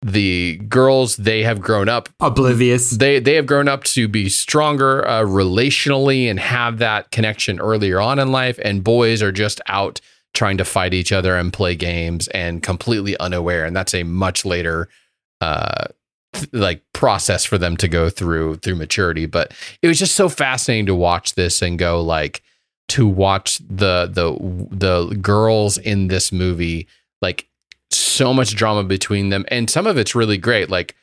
the 0.04 0.58
girls 0.68 1.16
they 1.18 1.44
have 1.44 1.62
grown 1.62 1.88
up 1.88 2.10
Oblivious. 2.20 2.92
they 2.92 3.20
they 3.20 3.36
have 3.36 3.46
grown 3.46 3.68
up 3.68 3.84
to 3.84 4.08
be 4.08 4.30
stronger 4.30 5.08
uh, 5.08 5.22
relationally 5.22 6.30
and 6.30 6.40
have 6.40 6.80
that 6.80 7.12
connection 7.12 7.60
earlier 7.60 8.00
on 8.02 8.18
in 8.18 8.32
life. 8.32 8.60
And 8.64 8.84
boys 8.84 9.22
are 9.22 9.32
just 9.32 9.62
out 9.68 10.02
trying 10.34 10.58
to 10.58 10.66
fight 10.66 10.94
each 10.94 11.12
other 11.12 11.36
and 11.36 11.54
play 11.54 11.76
games 11.76 12.28
and 12.30 12.64
completely 12.64 13.18
unaware. 13.20 13.66
And 13.66 13.76
that's 13.76 13.94
a 13.94 14.04
much 14.04 14.44
later 14.46 14.90
uh 15.40 15.86
th- 16.34 16.50
like 16.52 16.82
process 16.94 17.46
for 17.46 17.58
them 17.58 17.78
to 17.78 17.88
go 17.88 18.10
through 18.10 18.56
through 18.58 18.76
maturity. 18.76 19.28
But 19.28 19.54
it 19.84 19.88
was 19.88 20.00
just 20.00 20.16
so 20.16 20.30
fascinating 20.30 20.88
to 20.88 20.96
watch 20.96 21.36
this 21.36 21.62
and 21.62 21.78
go 21.78 22.02
like 22.02 22.42
to 22.90 23.08
watch 23.08 23.60
the 23.60 24.10
the 24.12 24.36
the 24.76 25.16
girls 25.18 25.78
in 25.78 26.08
this 26.08 26.32
movie 26.32 26.88
like 27.22 27.48
so 27.92 28.34
much 28.34 28.56
drama 28.56 28.84
between 28.84 29.30
them 29.30 29.46
and 29.50 29.70
some 29.70 29.88
of 29.88 29.98
it's 29.98 30.16
really 30.16 30.38
great 30.38 30.70
like 30.70 30.96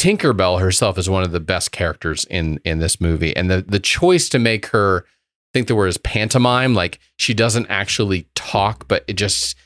Tinkerbell 0.00 0.60
herself 0.60 0.96
is 0.96 1.10
one 1.10 1.22
of 1.22 1.30
the 1.30 1.40
best 1.40 1.72
characters 1.72 2.24
in 2.30 2.58
in 2.64 2.78
this 2.78 3.02
movie, 3.02 3.36
and 3.36 3.50
the 3.50 3.60
the 3.60 3.78
choice 3.78 4.30
to 4.30 4.38
make 4.38 4.64
her 4.66 5.04
I 5.04 5.50
think 5.52 5.66
the 5.68 5.74
word 5.74 5.88
is 5.88 5.98
pantomime, 5.98 6.74
like 6.74 7.00
she 7.18 7.34
doesn't 7.34 7.66
actually 7.66 8.26
talk, 8.34 8.88
but 8.88 9.04
it 9.08 9.14
just 9.14 9.56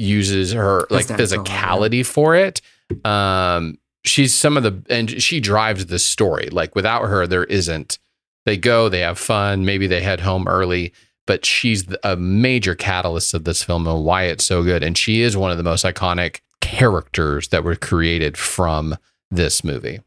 uses 0.00 0.52
her 0.54 0.88
like 0.90 1.06
physicality 1.06 2.04
for 2.04 2.34
it. 2.34 2.60
Um, 3.04 3.78
she's 4.04 4.34
some 4.34 4.56
of 4.56 4.64
the 4.64 4.82
and 4.90 5.22
she 5.22 5.38
drives 5.38 5.86
the 5.86 6.00
story. 6.00 6.48
Like 6.50 6.74
without 6.74 7.04
her, 7.04 7.28
there 7.28 7.44
isn't. 7.44 8.00
They 8.44 8.56
go, 8.56 8.88
they 8.88 9.00
have 9.00 9.20
fun, 9.20 9.64
maybe 9.64 9.86
they 9.86 10.00
head 10.00 10.18
home 10.18 10.48
early, 10.48 10.94
but 11.26 11.44
she's 11.44 11.84
a 12.02 12.16
major 12.16 12.74
catalyst 12.74 13.34
of 13.34 13.44
this 13.44 13.62
film 13.62 13.86
and 13.86 14.04
why 14.04 14.24
it's 14.24 14.44
so 14.44 14.62
good. 14.62 14.82
And 14.82 14.96
she 14.96 15.22
is 15.22 15.36
one 15.36 15.50
of 15.50 15.56
the 15.56 15.64
most 15.64 15.84
iconic 15.84 16.40
characters 16.60 17.48
that 17.48 17.64
were 17.64 17.76
created 17.76 18.36
from 18.36 18.96
this 19.30 19.64
movie. 19.64 20.00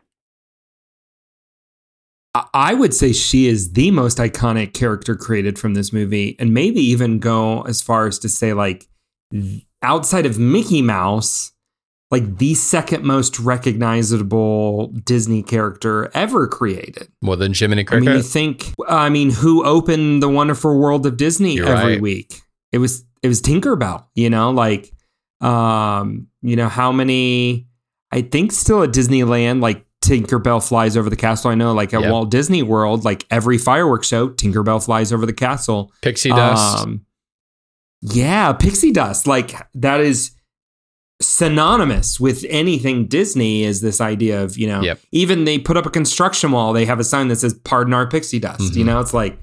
I- 2.54 2.74
would 2.74 2.94
say 2.94 3.12
she 3.12 3.48
is 3.48 3.74
the 3.74 3.92
most 3.92 4.18
iconic 4.18 4.74
character 4.74 5.16
created 5.16 5.58
from 5.58 5.74
this 5.74 5.92
movie, 5.92 6.36
and 6.40 6.54
maybe 6.54 6.80
even 6.80 7.20
go 7.20 7.64
as 7.64 7.82
far 7.82 8.08
as 8.08 8.20
to 8.20 8.30
say, 8.30 8.54
like, 8.54 8.88
outside 9.82 10.26
of 10.26 10.38
Mickey 10.38 10.82
Mouse, 10.82 11.52
like 12.12 12.38
the 12.38 12.56
second 12.56 13.04
most 13.04 13.40
recognizable 13.40 14.88
Disney 14.88 15.44
character 15.44 16.10
ever 16.14 16.48
created. 16.48 17.08
More 17.22 17.36
than 17.36 17.54
Jiminy 17.54 17.84
Cricket. 17.84 18.08
I 18.08 18.12
mean, 18.12 18.18
you 18.18 18.24
think, 18.24 18.74
I 18.88 19.10
mean, 19.10 19.30
who 19.32 19.64
opened 19.64 20.24
the 20.24 20.30
Wonderful 20.30 20.78
World 20.78 21.06
of 21.06 21.18
Disney 21.18 21.56
You're 21.56 21.68
every 21.68 21.94
right. 21.94 22.02
week? 22.02 22.42
It 22.72 22.80
was 22.80 23.04
it 23.22 23.28
was 23.28 23.42
Tinkerbell. 23.42 24.06
You 24.16 24.30
know, 24.30 24.52
like, 24.52 24.92
um, 25.42 26.28
you 26.42 26.56
know 26.56 26.70
how 26.70 26.92
many? 26.92 27.68
I 28.12 28.22
think 28.22 28.52
still 28.52 28.82
at 28.84 28.90
Disneyland, 28.90 29.62
like 29.62 29.86
Tinkerbell 30.04 30.68
flies 30.68 30.98
over 30.98 31.10
the 31.10 31.16
castle. 31.16 31.52
I 31.52 31.56
know, 31.56 31.74
like 31.74 31.94
at 31.94 32.02
Yep. 32.02 32.12
Walt 32.12 32.32
Disney 32.32 32.64
World, 32.64 33.06
like 33.06 33.26
every 33.30 33.58
fireworks 33.58 34.08
show, 34.08 34.30
Tinkerbell 34.30 34.84
flies 34.84 35.14
over 35.14 35.26
the 35.26 35.34
castle. 35.34 35.92
Pixie 36.02 36.30
dust. 36.30 36.84
Um, 36.84 37.06
yeah, 38.02 38.54
pixie 38.54 38.92
dust. 38.92 39.28
Like 39.28 39.54
that 39.76 40.00
is 40.02 40.32
synonymous 41.22 42.20
with 42.20 42.46
anything 42.50 43.06
Disney 43.06 43.64
is 43.64 43.82
this 43.82 44.00
idea 44.00 44.42
of, 44.44 44.58
you 44.58 44.68
know, 44.68 44.82
Yep. 44.82 45.00
even 45.12 45.44
they 45.46 45.60
put 45.60 45.76
up 45.78 45.86
a 45.86 45.90
construction 45.90 46.52
wall, 46.52 46.72
they 46.74 46.86
have 46.86 47.00
a 47.00 47.04
sign 47.04 47.28
that 47.28 47.38
says 47.38 47.54
pardon 47.54 47.94
our 47.94 48.08
pixie 48.08 48.40
dust. 48.40 48.76
You 48.76 48.84
Mhm. 48.84 48.88
know, 48.88 49.00
it's 49.02 49.14
like 49.14 49.38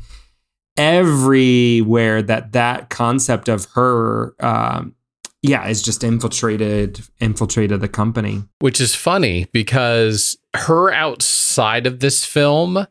everywhere 0.76 2.22
that 2.22 2.52
that 2.52 2.90
concept 2.90 3.48
of 3.48 3.66
her 3.74 4.34
um 4.40 4.94
yeah, 5.42 5.68
is 5.68 5.80
just 5.82 6.02
infiltrated 6.02 7.00
infiltrated 7.20 7.80
the 7.80 7.88
company. 7.88 8.42
which 8.60 8.80
is 8.80 8.94
funny 8.94 9.46
because 9.52 10.36
her 10.54 10.92
outside 10.92 11.86
of 11.86 12.00
this 12.00 12.24
film, 12.24 12.86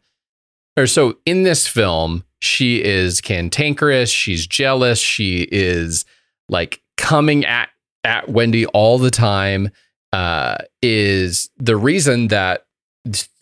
or 0.78 0.88
so 0.88 1.18
in 1.26 1.44
this 1.44 1.68
film, 1.68 2.24
she 2.40 2.84
is 2.84 3.20
cantankerous, 3.22 4.10
she's 4.10 4.46
jealous, 4.48 5.00
she 5.00 5.48
is 5.52 6.06
like 6.50 6.82
coming 6.98 7.44
at 7.46 7.70
at 8.06 8.30
Wendy 8.30 8.66
all 8.68 8.98
the 8.98 9.12
time. 9.12 9.70
Uh, 10.14 10.56
is 10.82 11.50
the 11.58 11.76
reason 11.76 12.30
that 12.30 12.66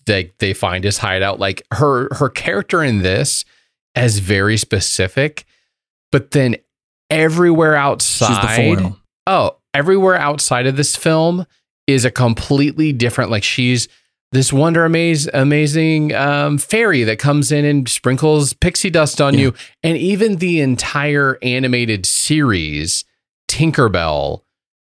they 0.08 0.32
they 0.39 0.54
find 0.56 0.84
his 0.84 0.97
hideout. 0.97 1.39
Like 1.39 1.62
her 1.71 2.08
her 2.15 2.30
character 2.30 2.82
in 2.82 3.04
this 3.04 3.45
is 3.95 4.17
very 4.17 4.58
specific, 4.58 5.45
but 6.12 6.32
then 6.32 6.56
everywhere 7.12 7.76
outside 7.76 8.95
oh, 9.28 9.58
everywhere 9.76 10.15
outside 10.15 10.65
of 10.65 10.76
this 10.76 10.95
film 10.95 11.45
is 11.86 12.06
a 12.06 12.12
completely 12.12 12.91
different. 12.91 13.30
Like 13.30 13.43
she's 13.43 13.88
this 14.32 14.52
wonder 14.52 14.84
amaze, 14.84 15.30
amazing 15.32 16.15
um, 16.15 16.58
fairy 16.58 17.04
that 17.04 17.19
comes 17.19 17.52
in 17.52 17.65
and 17.65 17.88
sprinkles 17.88 18.54
pixie 18.54 18.89
dust 18.89 19.21
on 19.21 19.36
Yeah. 19.36 19.39
you, 19.41 19.54
and 19.84 19.95
even 19.95 20.38
the 20.38 20.60
entire 20.60 21.38
animated 21.43 22.08
series, 22.08 23.06
Tinkerbell, 23.47 24.41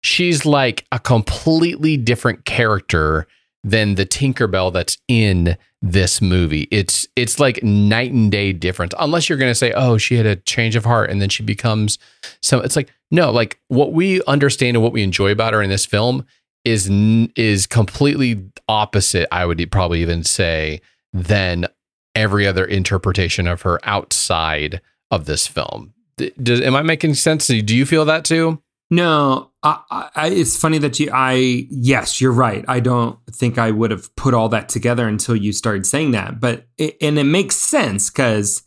she's 0.01 0.45
like 0.45 0.85
a 0.91 0.99
completely 0.99 1.97
different 1.97 2.45
character 2.45 3.27
than 3.63 3.95
the 3.95 4.05
Tinkerbell 4.05 4.71
that's 4.71 4.97
in 5.07 5.57
this 5.81 6.21
movie. 6.21 6.67
It's 6.71 7.07
it's 7.15 7.39
like 7.39 7.63
night 7.63 8.11
and 8.11 8.31
day 8.31 8.53
difference. 8.53 8.93
Unless 8.99 9.29
you're 9.29 9.37
going 9.37 9.51
to 9.51 9.55
say, 9.55 9.71
"Oh, 9.73 9.97
she 9.97 10.15
had 10.15 10.25
a 10.25 10.35
change 10.35 10.75
of 10.75 10.85
heart 10.85 11.09
and 11.09 11.21
then 11.21 11.29
she 11.29 11.43
becomes 11.43 11.97
so." 12.41 12.59
It's 12.59 12.75
like 12.75 12.91
no, 13.11 13.31
like 13.31 13.59
what 13.67 13.93
we 13.93 14.21
understand 14.23 14.77
and 14.77 14.83
what 14.83 14.93
we 14.93 15.03
enjoy 15.03 15.31
about 15.31 15.53
her 15.53 15.61
in 15.61 15.69
this 15.69 15.85
film 15.85 16.25
is 16.65 16.89
is 17.35 17.65
completely 17.65 18.43
opposite. 18.67 19.27
I 19.31 19.45
would 19.45 19.71
probably 19.71 20.01
even 20.01 20.23
say 20.23 20.81
than 21.13 21.67
every 22.15 22.45
other 22.45 22.65
interpretation 22.65 23.47
of 23.47 23.61
her 23.61 23.79
outside 23.83 24.81
of 25.11 25.25
this 25.25 25.47
film. 25.47 25.93
Does, 26.41 26.61
am 26.61 26.75
I 26.75 26.81
making 26.81 27.13
sense? 27.13 27.47
Do 27.47 27.75
you 27.75 27.85
feel 27.85 28.05
that 28.05 28.25
too? 28.25 28.61
No, 28.91 29.51
I, 29.61 30.09
I, 30.15 30.29
it's 30.29 30.57
funny 30.57 30.79
that 30.79 30.99
you. 30.99 31.11
I 31.13 31.67
yes, 31.69 32.19
you're 32.19 32.31
right. 32.31 32.65
I 32.67 32.79
don't 32.79 33.19
think 33.31 33.57
I 33.59 33.69
would 33.71 33.91
have 33.91 34.15
put 34.15 34.33
all 34.33 34.49
that 34.49 34.67
together 34.69 35.07
until 35.07 35.35
you 35.35 35.53
started 35.53 35.85
saying 35.85 36.11
that. 36.11 36.39
But 36.39 36.65
it, 36.77 36.97
and 37.01 37.19
it 37.19 37.25
makes 37.25 37.55
sense 37.55 38.09
because, 38.09 38.63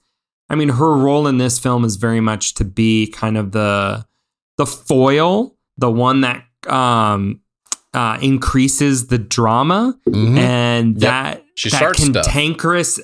I 0.48 0.54
mean, 0.54 0.68
her 0.68 0.96
role 0.96 1.26
in 1.26 1.38
this 1.38 1.58
film 1.58 1.84
is 1.84 1.96
very 1.96 2.20
much 2.20 2.54
to 2.54 2.64
be 2.64 3.08
kind 3.08 3.36
of 3.36 3.50
the 3.52 4.06
the 4.58 4.66
foil, 4.66 5.56
the 5.76 5.90
one 5.90 6.20
that 6.20 6.44
um, 6.68 7.40
uh, 7.92 8.18
increases 8.22 9.08
the 9.08 9.18
drama, 9.18 9.98
Mhm. 10.08 10.38
and 10.38 10.92
Yep. 10.94 11.00
that 11.00 11.44
She 11.56 11.68
that 11.70 11.76
starts 11.78 12.04
stuff. 12.04 12.26
cantankerous 12.26 13.00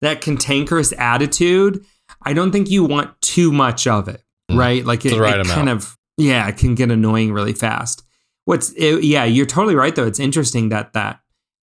that 0.00 0.20
cantankerous 0.20 0.92
attitude. 0.98 1.84
I 2.22 2.32
don't 2.32 2.50
think 2.52 2.70
you 2.70 2.84
want 2.84 3.20
too 3.20 3.52
much 3.52 3.86
of 3.86 4.08
it, 4.08 4.22
Mm. 4.50 4.56
right? 4.58 4.84
Like 4.84 5.04
it, 5.04 5.18
right 5.18 5.38
it 5.38 5.46
kind 5.46 5.68
of 5.68 5.96
yeah, 6.18 6.46
it 6.48 6.58
can 6.58 6.74
get 6.74 6.90
annoying 6.90 7.32
really 7.32 7.54
fast. 7.54 8.02
What's 8.44 8.72
it, 8.72 9.02
yeah, 9.04 9.24
you're 9.24 9.46
totally 9.46 9.74
right 9.74 9.94
though. 9.96 10.06
It's 10.06 10.20
interesting 10.20 10.68
that 10.68 10.92
that 10.92 11.20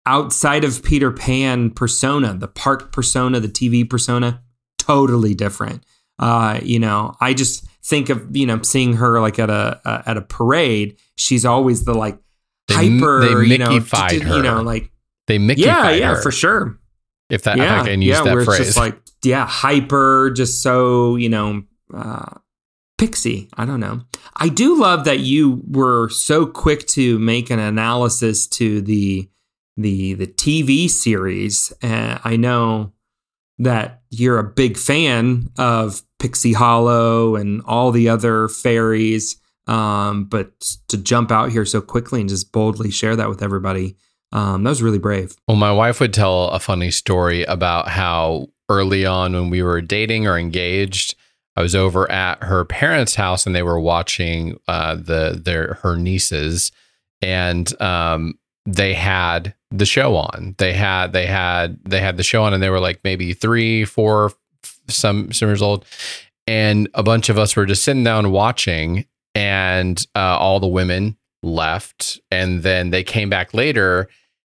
outside 0.06 0.62
of 0.64 0.82
Peter 0.82 1.10
Pan 1.10 1.70
persona, 1.70 2.34
the 2.34 2.48
park 2.48 2.92
persona, 2.92 3.40
the 3.40 3.48
TV 3.48 3.88
persona, 3.88 4.42
totally 4.78 5.34
different. 5.34 5.84
Uh, 6.18 6.60
you 6.62 6.78
know, 6.78 7.14
I 7.20 7.34
just 7.34 7.64
think 7.84 8.08
of 8.10 8.36
you 8.36 8.46
know 8.46 8.60
seeing 8.62 8.94
her 8.94 9.20
like 9.20 9.38
at 9.38 9.50
a, 9.50 9.80
a 9.84 10.02
at 10.10 10.16
a 10.16 10.22
parade. 10.22 10.96
She's 11.16 11.44
always 11.44 11.84
the 11.84 11.94
like 11.94 12.18
They- 12.68 12.74
hyper, 12.74 13.20
they 13.20 13.46
you 13.46 13.58
know, 13.58 13.78
d- 13.78 13.86
d- 14.08 14.16
you 14.18 14.42
know, 14.42 14.62
like 14.62 14.90
They 15.28 15.38
Mickey 15.38 15.62
yeah, 15.62 15.90
yeah, 15.90 16.14
her, 16.14 16.22
for 16.22 16.30
sure 16.32 16.78
if 17.30 17.44
that 17.44 17.56
yeah, 17.56 17.76
if 17.80 17.82
I 17.82 17.88
can 17.88 18.02
use 18.02 18.16
yeah, 18.18 18.24
that 18.24 18.34
where 18.34 18.44
phrase. 18.44 18.60
it's 18.60 18.68
just 18.70 18.78
like 18.78 19.00
yeah, 19.24 19.46
hyper, 19.46 20.30
just 20.34 20.62
so 20.62 21.14
you 21.16 21.28
know, 21.28 21.62
uh, 21.94 22.38
pixie. 23.02 23.48
I 23.56 23.64
don't 23.64 23.80
know. 23.80 24.02
I 24.36 24.48
do 24.48 24.80
love 24.80 25.06
that 25.06 25.18
you 25.18 25.60
were 25.68 26.08
so 26.08 26.46
quick 26.46 26.86
to 26.88 27.18
make 27.18 27.50
an 27.50 27.58
analysis 27.58 28.46
to 28.58 28.80
the 28.80 29.28
the 29.76 30.14
the 30.14 30.28
TV 30.28 30.88
series. 30.88 31.72
Uh, 31.82 32.20
I 32.22 32.36
know 32.36 32.92
that 33.58 34.02
you're 34.10 34.38
a 34.38 34.44
big 34.44 34.76
fan 34.76 35.48
of 35.58 36.02
Pixie 36.20 36.52
Hollow 36.52 37.34
and 37.34 37.60
all 37.66 37.90
the 37.90 38.08
other 38.08 38.46
fairies. 38.46 39.36
Um, 39.66 40.26
but 40.26 40.76
to 40.86 40.96
jump 40.96 41.32
out 41.32 41.50
here 41.50 41.64
so 41.64 41.80
quickly 41.80 42.20
and 42.20 42.28
just 42.28 42.52
boldly 42.52 42.92
share 42.92 43.16
that 43.16 43.28
with 43.28 43.42
everybody, 43.42 43.96
um, 44.30 44.62
that 44.62 44.70
was 44.70 44.82
really 44.82 44.98
brave. 45.00 45.34
Well, 45.48 45.56
my 45.56 45.72
wife 45.72 45.98
would 45.98 46.14
tell 46.14 46.50
a 46.50 46.60
funny 46.60 46.92
story 46.92 47.42
about 47.44 47.88
how 47.88 48.48
early 48.68 49.04
on 49.04 49.32
when 49.32 49.50
we 49.50 49.62
were 49.62 49.80
dating 49.80 50.28
or 50.28 50.38
engaged, 50.38 51.16
I 51.56 51.62
was 51.62 51.74
over 51.74 52.10
at 52.10 52.42
her 52.42 52.64
parents' 52.64 53.14
house 53.14 53.46
and 53.46 53.54
they 53.54 53.62
were 53.62 53.80
watching 53.80 54.58
uh, 54.68 54.94
the 54.94 55.40
their 55.42 55.74
her 55.82 55.96
nieces, 55.96 56.72
and 57.20 57.80
um, 57.80 58.38
they 58.66 58.94
had 58.94 59.54
the 59.70 59.86
show 59.86 60.16
on. 60.16 60.54
They 60.58 60.72
had 60.72 61.12
they 61.12 61.26
had 61.26 61.78
they 61.84 62.00
had 62.00 62.16
the 62.16 62.22
show 62.22 62.44
on, 62.44 62.54
and 62.54 62.62
they 62.62 62.70
were 62.70 62.80
like 62.80 63.00
maybe 63.04 63.32
three, 63.34 63.84
four, 63.84 64.32
some 64.88 65.32
some 65.32 65.48
years 65.48 65.62
old, 65.62 65.84
and 66.46 66.88
a 66.94 67.02
bunch 67.02 67.28
of 67.28 67.38
us 67.38 67.54
were 67.54 67.66
just 67.66 67.84
sitting 67.84 68.04
down 68.04 68.32
watching, 68.32 69.06
and 69.34 70.06
uh, 70.14 70.38
all 70.38 70.60
the 70.60 70.66
women 70.66 71.16
left, 71.42 72.20
and 72.30 72.62
then 72.62 72.90
they 72.90 73.02
came 73.02 73.28
back 73.28 73.52
later 73.52 74.08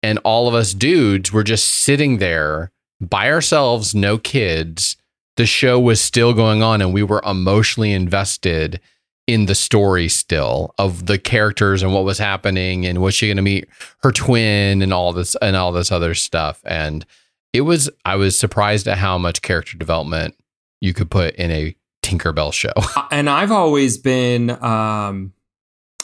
and 0.02 0.18
all 0.24 0.48
of 0.48 0.54
us 0.54 0.74
dudes 0.74 1.32
were 1.32 1.44
just 1.44 1.66
sitting 1.68 2.18
there 2.18 2.72
by 3.00 3.30
ourselves, 3.30 3.94
no 3.94 4.18
kids. 4.18 4.96
The 5.42 5.46
show 5.46 5.80
was 5.80 6.00
still 6.00 6.34
going 6.34 6.62
on, 6.62 6.80
and 6.80 6.94
we 6.94 7.02
were 7.02 7.20
emotionally 7.26 7.92
invested 7.92 8.78
in 9.26 9.46
the 9.46 9.56
story 9.56 10.08
still 10.08 10.72
of 10.78 11.06
the 11.06 11.18
characters 11.18 11.82
and 11.82 11.92
what 11.92 12.04
was 12.04 12.16
happening 12.16 12.86
and 12.86 13.02
was 13.02 13.12
she 13.16 13.26
going 13.26 13.38
to 13.38 13.42
meet 13.42 13.66
her 14.04 14.12
twin 14.12 14.82
and 14.82 14.92
all 14.92 15.12
this 15.12 15.34
and 15.42 15.56
all 15.56 15.72
this 15.72 15.90
other 15.90 16.14
stuff. 16.14 16.60
And 16.64 17.04
it 17.52 17.62
was 17.62 17.90
i 18.04 18.14
was 18.14 18.38
surprised 18.38 18.86
at 18.86 18.98
how 18.98 19.18
much 19.18 19.42
character 19.42 19.76
development 19.76 20.36
you 20.80 20.94
could 20.94 21.10
put 21.10 21.34
in 21.34 21.50
a 21.50 21.74
tinkerbell 22.04 22.52
show. 22.52 22.70
And 23.10 23.28
I've 23.28 23.50
always 23.50 23.98
been 23.98 24.50
um 24.62 25.32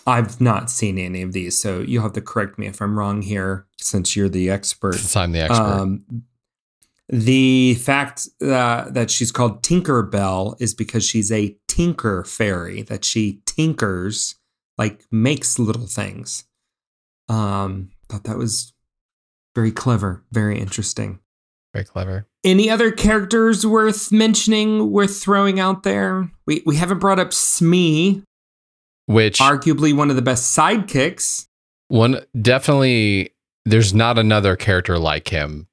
I've 0.05 0.41
not 0.41 0.69
seen 0.69 0.99
any 0.99 1.23
of 1.23 1.33
these, 1.33 1.57
so 1.57 1.79
you'll 1.79 2.03
have 2.03 2.15
to 2.15 2.21
correct 2.21 2.59
me 2.59 2.67
if 2.67 2.83
I'm 2.83 2.99
wrong 2.99 3.23
here 3.23 3.67
since 3.77 4.17
you're 4.17 4.29
the 4.29 4.51
expert. 4.51 4.97
since 4.97 5.15
i'm 5.15 5.31
the 5.31 5.43
expert. 5.43 5.63
Um 5.63 6.25
the 7.09 7.75
fact 7.75 8.29
uh, 8.43 8.91
that 8.91 9.11
she's 9.11 9.33
called 9.33 9.63
Tinkerbell 9.63 10.61
is 10.61 10.75
because 10.75 11.05
she's 11.07 11.33
a 11.33 11.57
tinker 11.69 12.25
fairy 12.25 12.83
that 12.83 13.05
she 13.05 13.41
tinkers 13.47 14.35
like 14.77 15.05
makes 15.11 15.59
little 15.59 15.87
things. 15.87 16.45
Um 17.29 17.91
thought 18.09 18.25
that 18.25 18.39
was 18.39 18.73
very 19.55 19.71
clever, 19.71 20.25
very 20.33 20.59
interesting. 20.59 21.21
very 21.75 21.85
clever 21.85 22.27
Any 22.45 22.71
other 22.71 22.91
characters 22.91 23.67
worth 23.67 24.11
mentioning, 24.11 24.91
worth 24.91 25.21
throwing 25.21 25.61
out 25.61 25.83
there? 25.83 26.31
We 26.47 26.63
we 26.65 26.77
haven't 26.77 26.99
brought 26.99 27.19
up 27.19 27.33
Smee, 27.33 28.23
which 29.07 29.39
arguably 29.39 29.95
one 29.95 30.11
of 30.11 30.17
the 30.17 30.23
best 30.23 30.57
sidekicks. 30.57 31.47
One 31.89 32.21
definitely 32.41 33.35
there's 33.65 33.95
not 33.95 34.19
another 34.19 34.57
character 34.57 34.99
like 34.99 35.29
him 35.29 35.69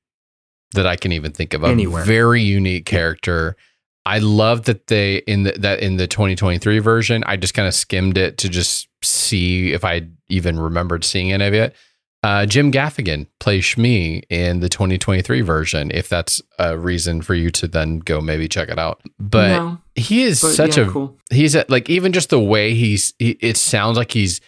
that 0.75 0.85
I 0.87 0.95
can 0.95 1.11
even 1.11 1.31
think 1.31 1.53
of. 1.53 1.63
A 1.63 1.73
very 2.05 2.41
unique 2.41 2.85
character. 2.85 3.55
I 4.05 4.19
love 4.19 4.65
that 4.65 4.87
they 4.87 5.17
in 5.17 5.43
the 5.43 5.53
that 5.53 5.79
in 5.79 5.97
the 5.97 6.05
2023 6.07 6.79
version, 6.79 7.23
I 7.25 7.37
just 7.37 7.53
kind 7.55 7.67
of 7.67 7.73
skimmed 7.73 8.17
it 8.17 8.37
to 8.39 8.49
just 8.49 8.87
see 9.03 9.73
if 9.73 9.83
I 9.83 10.07
even 10.29 10.59
remembered 10.59 11.03
seeing 11.03 11.31
any 11.31 11.45
of 11.45 11.53
it. 11.53 11.75
Uh, 12.23 12.45
Jim 12.45 12.71
Gaffigan 12.71 13.27
plays 13.39 13.67
Smee 13.67 14.23
in 14.31 14.59
the 14.59 14.69
2023 14.69 15.41
version. 15.41 15.91
If 15.91 16.09
that's 16.09 16.41
a 16.57 16.75
reason 16.77 17.21
for 17.21 17.35
you 17.35 17.51
to 17.51 17.67
then 17.67 17.99
go 17.99 18.19
maybe 18.19 18.47
check 18.47 18.69
it 18.69 18.79
out, 18.79 19.01
but 19.19 19.49
No, 19.49 19.77
he 19.95 20.23
is 20.23 20.41
but 20.41 20.53
such 20.53 20.77
yeah, 20.77 20.85
a 20.87 20.89
cool. 20.89 21.17
he's 21.31 21.53
a, 21.55 21.65
like 21.69 21.87
even 21.89 22.13
just 22.13 22.29
the 22.31 22.39
way 22.39 22.73
he's 22.73 23.13
he, 23.19 23.31
it 23.41 23.57
sounds 23.57 23.97
like 23.97 24.11
he's 24.11 24.41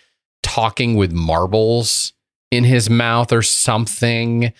talking 0.43 0.95
with 0.95 1.11
marbles 1.11 2.13
in 2.51 2.63
his 2.63 2.89
mouth 2.89 3.31
or 3.33 3.41
something 3.43 4.53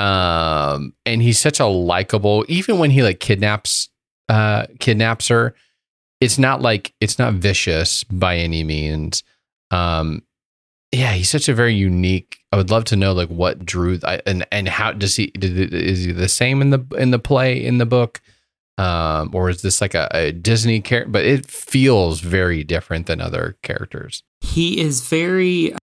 um 0.00 0.92
and 1.04 1.22
he's 1.22 1.38
such 1.38 1.60
a 1.60 1.66
likable 1.66 2.44
even 2.48 2.78
when 2.78 2.90
he 2.90 3.02
like 3.02 3.20
kidnaps 3.20 3.88
uh 4.28 4.66
kidnaps 4.78 5.28
her 5.28 5.54
it's 6.20 6.38
not 6.38 6.62
like 6.62 6.94
it's 7.00 7.18
not 7.18 7.34
vicious 7.34 8.04
by 8.04 8.36
any 8.36 8.64
means 8.64 9.22
um 9.70 10.22
yeah 10.92 11.12
he's 11.12 11.30
such 11.30 11.48
a 11.48 11.54
very 11.54 11.74
unique 11.74 12.38
i 12.52 12.56
would 12.56 12.70
love 12.70 12.84
to 12.84 12.96
know 12.96 13.12
like 13.12 13.28
what 13.28 13.64
drew 13.64 13.98
and 14.26 14.46
and 14.50 14.68
how 14.68 14.92
does 14.92 15.16
he 15.16 15.26
did, 15.28 15.74
is 15.74 16.04
he 16.04 16.12
the 16.12 16.28
same 16.28 16.62
in 16.62 16.70
the 16.70 16.84
in 16.96 17.10
the 17.10 17.18
play 17.18 17.62
in 17.62 17.78
the 17.78 17.86
book 17.86 18.20
um, 18.80 19.34
or 19.34 19.50
is 19.50 19.60
this 19.60 19.82
like 19.82 19.94
a, 19.94 20.08
a 20.12 20.32
Disney 20.32 20.80
character? 20.80 21.10
But 21.10 21.26
it 21.26 21.44
feels 21.44 22.20
very 22.20 22.64
different 22.64 23.06
than 23.06 23.20
other 23.20 23.58
characters. 23.62 24.22
He 24.40 24.80
is 24.80 25.06
very. 25.06 25.74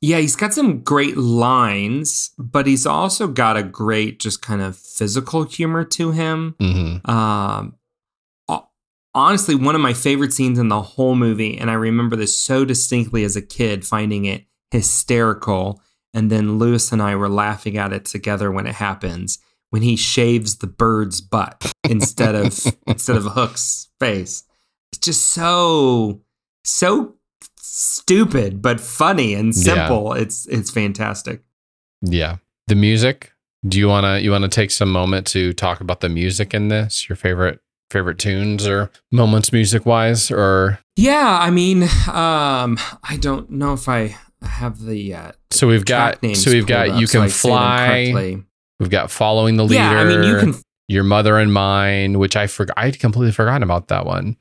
Yeah, 0.00 0.18
he's 0.18 0.36
got 0.36 0.54
some 0.54 0.80
great 0.80 1.16
lines, 1.16 2.30
but 2.38 2.66
he's 2.66 2.86
also 2.86 3.28
got 3.28 3.56
a 3.58 3.62
great, 3.62 4.18
just 4.18 4.40
kind 4.40 4.62
of 4.62 4.76
physical 4.76 5.44
humor 5.44 5.84
to 5.84 6.12
him. 6.12 6.54
hmm 6.58 6.96
Um, 7.10 7.76
honestly, 9.14 9.54
one 9.54 9.74
of 9.74 9.80
my 9.80 9.92
favorite 9.92 10.32
scenes 10.32 10.58
in 10.58 10.68
the 10.68 10.82
whole 10.82 11.14
movie, 11.14 11.58
and 11.58 11.70
I 11.70 11.74
remember 11.74 12.16
this 12.16 12.36
so 12.38 12.64
distinctly 12.64 13.24
as 13.24 13.36
a 13.36 13.42
kid, 13.42 13.86
finding 13.86 14.24
it 14.24 14.44
hysterical. 14.70 15.82
And 16.14 16.30
then 16.30 16.58
Lewis 16.58 16.92
and 16.92 17.02
I 17.02 17.16
were 17.16 17.28
laughing 17.28 17.76
at 17.76 17.92
it 17.92 18.04
together 18.04 18.50
when 18.50 18.66
it 18.66 18.76
happens. 18.76 19.38
When 19.70 19.82
he 19.82 19.94
shaves 19.96 20.56
the 20.56 20.66
bird's 20.66 21.20
butt 21.20 21.72
instead 21.88 22.34
of 22.34 22.58
instead 22.88 23.16
of 23.16 23.24
Hook's 23.24 23.88
face, 24.00 24.42
it's 24.90 24.98
just 24.98 25.28
so 25.28 26.22
so 26.64 27.14
stupid 27.56 28.62
but 28.62 28.80
funny 28.80 29.34
and 29.34 29.54
simple. 29.54 30.14
Yeah. 30.14 30.22
It's 30.22 30.46
it's 30.46 30.70
fantastic. 30.70 31.42
Yeah. 32.02 32.36
The 32.66 32.74
music. 32.74 33.32
Do 33.66 33.78
you 33.78 33.88
wanna 33.88 34.18
you 34.18 34.30
wanna 34.30 34.48
take 34.48 34.70
some 34.70 34.90
moment 34.90 35.26
to 35.28 35.52
talk 35.52 35.80
about 35.80 36.00
the 36.00 36.08
music 36.08 36.54
in 36.54 36.68
this? 36.68 37.08
Your 37.08 37.16
favorite 37.16 37.60
favorite 37.90 38.18
tunes 38.18 38.66
or 38.66 38.90
moments 39.10 39.52
music 39.52 39.84
wise 39.84 40.30
or 40.30 40.78
Yeah, 40.96 41.38
I 41.40 41.50
mean, 41.50 41.82
um 42.08 42.78
I 43.02 43.18
don't 43.20 43.50
know 43.50 43.72
if 43.74 43.88
I 43.88 44.16
have 44.42 44.80
the 44.80 45.14
uh 45.14 45.32
So 45.50 45.66
we've 45.66 45.84
got 45.84 46.18
so 46.34 46.50
we've 46.50 46.66
got 46.66 46.98
you 47.00 47.06
can 47.06 47.28
fly. 47.28 48.42
We've 48.78 48.90
got 48.90 49.10
following 49.10 49.56
the 49.56 49.64
leader. 49.64 49.82
Yeah, 49.82 50.00
I 50.00 50.04
mean 50.04 50.22
you 50.22 50.38
can 50.38 50.54
your 50.88 51.04
mother 51.04 51.38
and 51.38 51.52
mine, 51.52 52.18
which 52.18 52.34
I 52.34 52.48
forgot 52.48 52.76
I 52.76 52.90
completely 52.90 53.32
forgotten 53.32 53.62
about 53.62 53.88
that 53.88 54.06
one. 54.06 54.36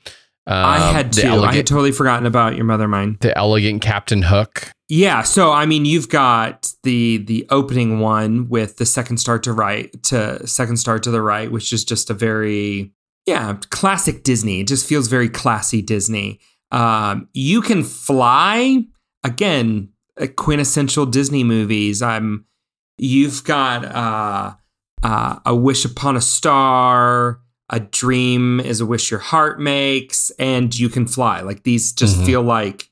Um, 0.47 0.55
I 0.55 0.77
had 0.91 1.13
too. 1.13 1.27
Elegant, 1.27 1.53
I 1.53 1.55
had 1.55 1.67
totally 1.67 1.91
forgotten 1.91 2.25
about 2.25 2.55
your 2.55 2.65
mother 2.65 2.87
mine. 2.87 3.17
The 3.21 3.37
elegant 3.37 3.81
Captain 3.81 4.23
Hook. 4.23 4.71
Yeah, 4.87 5.21
so 5.21 5.51
I 5.51 5.67
mean, 5.67 5.85
you've 5.85 6.09
got 6.09 6.73
the 6.83 7.17
the 7.17 7.45
opening 7.51 7.99
one 7.99 8.49
with 8.49 8.77
the 8.77 8.85
second 8.85 9.17
start 9.17 9.43
to 9.43 9.53
right 9.53 9.91
to 10.03 10.45
second 10.47 10.77
star 10.77 10.97
to 10.99 11.11
the 11.11 11.21
right, 11.21 11.51
which 11.51 11.71
is 11.71 11.85
just 11.85 12.09
a 12.09 12.15
very 12.15 12.91
yeah 13.27 13.57
classic 13.69 14.23
Disney. 14.23 14.61
It 14.61 14.67
just 14.67 14.87
feels 14.87 15.07
very 15.07 15.29
classy 15.29 15.83
Disney. 15.83 16.39
Um, 16.71 17.29
you 17.33 17.61
can 17.61 17.83
fly 17.83 18.85
again, 19.23 19.89
quintessential 20.35 21.05
Disney 21.05 21.43
movies. 21.43 22.01
I'm. 22.01 22.45
You've 22.97 23.43
got 23.45 23.85
uh, 23.85 24.55
uh, 25.03 25.39
a 25.45 25.55
Wish 25.55 25.85
Upon 25.85 26.17
a 26.17 26.21
Star 26.21 27.39
a 27.69 27.79
dream 27.79 28.59
is 28.59 28.81
a 28.81 28.85
wish 28.85 29.11
your 29.11 29.19
heart 29.19 29.59
makes, 29.59 30.31
and 30.31 30.77
you 30.77 30.89
can 30.89 31.05
fly. 31.05 31.41
Like 31.41 31.63
these 31.63 31.93
just 31.93 32.17
mm-hmm. 32.17 32.25
feel 32.25 32.41
like 32.41 32.89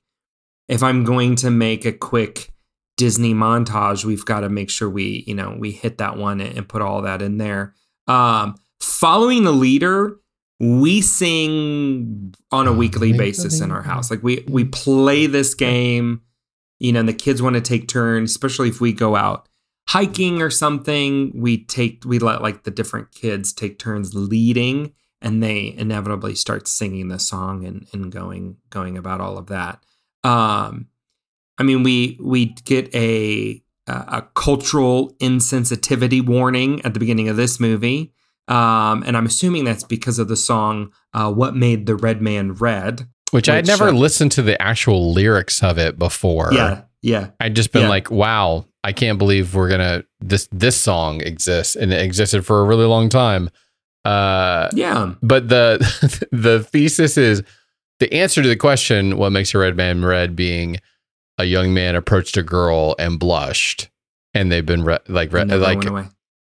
if 0.67 0.83
I'm 0.83 1.03
going 1.03 1.35
to 1.37 1.49
make 1.49 1.85
a 1.85 1.91
quick 1.91 2.51
Disney 2.97 3.33
montage, 3.33 4.05
we've 4.05 4.25
got 4.25 4.41
to 4.41 4.49
make 4.49 4.69
sure 4.69 4.89
we, 4.89 5.23
you 5.27 5.33
know, 5.33 5.55
we 5.57 5.71
hit 5.71 5.97
that 5.99 6.17
one 6.17 6.41
and 6.41 6.67
put 6.67 6.81
all 6.81 7.01
that 7.03 7.21
in 7.21 7.37
there. 7.37 7.73
Um, 8.07 8.55
following 8.79 9.43
the 9.43 9.51
leader, 9.51 10.17
we 10.59 11.01
sing 11.01 12.33
on 12.51 12.67
a 12.67 12.73
weekly 12.73 13.13
basis 13.13 13.61
in 13.61 13.71
our 13.71 13.83
house. 13.83 14.09
Like 14.09 14.23
we 14.23 14.43
we 14.47 14.63
play 14.65 15.27
this 15.27 15.53
game, 15.53 16.21
you 16.79 16.91
know, 16.91 16.99
and 16.99 17.09
the 17.09 17.13
kids 17.13 17.41
want 17.41 17.55
to 17.55 17.61
take 17.61 17.87
turns, 17.87 18.31
especially 18.31 18.69
if 18.69 18.81
we 18.81 18.93
go 18.93 19.15
out 19.15 19.46
hiking 19.89 20.41
or 20.41 20.49
something, 20.49 21.31
we 21.35 21.63
take 21.63 22.03
we 22.05 22.19
let 22.19 22.41
like 22.41 22.63
the 22.63 22.71
different 22.71 23.11
kids 23.11 23.53
take 23.53 23.79
turns 23.79 24.13
leading 24.13 24.93
and 25.21 25.41
they 25.41 25.73
inevitably 25.77 26.35
start 26.35 26.67
singing 26.67 27.07
the 27.07 27.19
song 27.19 27.65
and, 27.65 27.87
and 27.93 28.11
going 28.11 28.57
going 28.69 28.97
about 28.97 29.21
all 29.21 29.37
of 29.37 29.47
that. 29.47 29.83
Um 30.23 30.87
I 31.57 31.63
mean 31.63 31.83
we 31.83 32.17
we 32.21 32.45
get 32.45 32.93
a 32.93 33.63
a 33.87 34.23
cultural 34.35 35.13
insensitivity 35.21 36.25
warning 36.25 36.83
at 36.83 36.93
the 36.93 36.99
beginning 36.99 37.29
of 37.29 37.37
this 37.37 37.59
movie. 37.59 38.13
Um, 38.49 39.03
and 39.05 39.17
I'm 39.17 39.25
assuming 39.25 39.65
that's 39.65 39.83
because 39.83 40.19
of 40.19 40.27
the 40.27 40.37
song 40.37 40.91
uh, 41.13 41.31
"What 41.31 41.55
Made 41.55 41.85
the 41.85 41.95
Red 41.95 42.21
Man 42.21 42.53
Red," 42.53 43.01
which, 43.31 43.47
which 43.47 43.49
I 43.49 43.55
had 43.55 43.67
never 43.67 43.89
uh, 43.89 43.91
listened 43.91 44.31
to 44.33 44.41
the 44.41 44.61
actual 44.61 45.11
lyrics 45.11 45.61
of 45.63 45.77
it 45.77 45.99
before. 45.99 46.49
Yeah, 46.53 46.83
yeah. 47.01 47.29
I'd 47.39 47.55
just 47.55 47.73
been 47.73 47.83
yeah. 47.83 47.89
like, 47.89 48.09
"Wow, 48.09 48.65
I 48.87 48.93
can't 48.93 49.17
believe 49.17 49.53
we're 49.53 49.67
gonna 49.67 50.05
this 50.21 50.47
this 50.49 50.79
song 50.79 51.19
exists 51.19 51.75
and 51.75 51.91
it 51.91 52.01
existed 52.01 52.45
for 52.45 52.61
a 52.61 52.63
really 52.63 52.85
long 52.85 53.09
time. 53.09 53.49
Uh, 54.05 54.69
yeah, 54.73 55.15
but 55.21 55.49
the 55.49 56.25
the 56.31 56.63
thesis 56.63 57.17
is 57.17 57.43
the 57.99 58.13
answer 58.13 58.41
to 58.41 58.47
the 58.47 58.55
question, 58.55 59.17
"What 59.17 59.33
makes 59.33 59.53
a 59.53 59.57
red 59.57 59.75
man 59.75 60.05
red?" 60.05 60.37
being 60.37 60.77
a 61.37 61.43
young 61.43 61.73
man 61.73 61.95
approached 61.95 62.37
a 62.37 62.43
girl 62.43 62.95
and 62.97 63.19
blushed, 63.19 63.89
and 64.33 64.49
they've 64.49 64.65
been 64.65 64.85
re- 64.85 64.99
like 65.09 65.33
re- 65.33 65.43
like. 65.43 65.83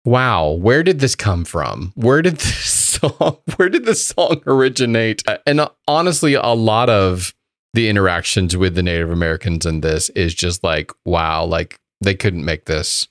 Wow, 0.06 0.52
where 0.52 0.84
did 0.84 1.00
this 1.00 1.16
come 1.16 1.44
from? 1.44 1.92
Where 1.96 2.22
did 2.22 2.36
this 2.38 3.00
song? 3.02 3.40
Where 3.56 3.68
did 3.68 3.86
this 3.86 4.06
song 4.06 4.44
originate? 4.46 5.24
And 5.48 5.60
uh, 5.60 5.70
honestly, 5.88 6.36
a 6.36 6.50
lot 6.50 6.88
of 6.88 7.34
the 7.74 7.90
interactions 7.90 8.56
with 8.56 8.76
the 8.76 8.84
Native 8.84 9.10
Americans 9.10 9.66
in 9.66 9.82
this 9.82 10.10
is 10.10 10.36
just 10.36 10.64
like, 10.64 10.92
wow, 11.04 11.44
like 11.44 11.80
they 12.02 12.16
couldn't 12.16 12.46
make 12.46 12.66
this 12.66 13.08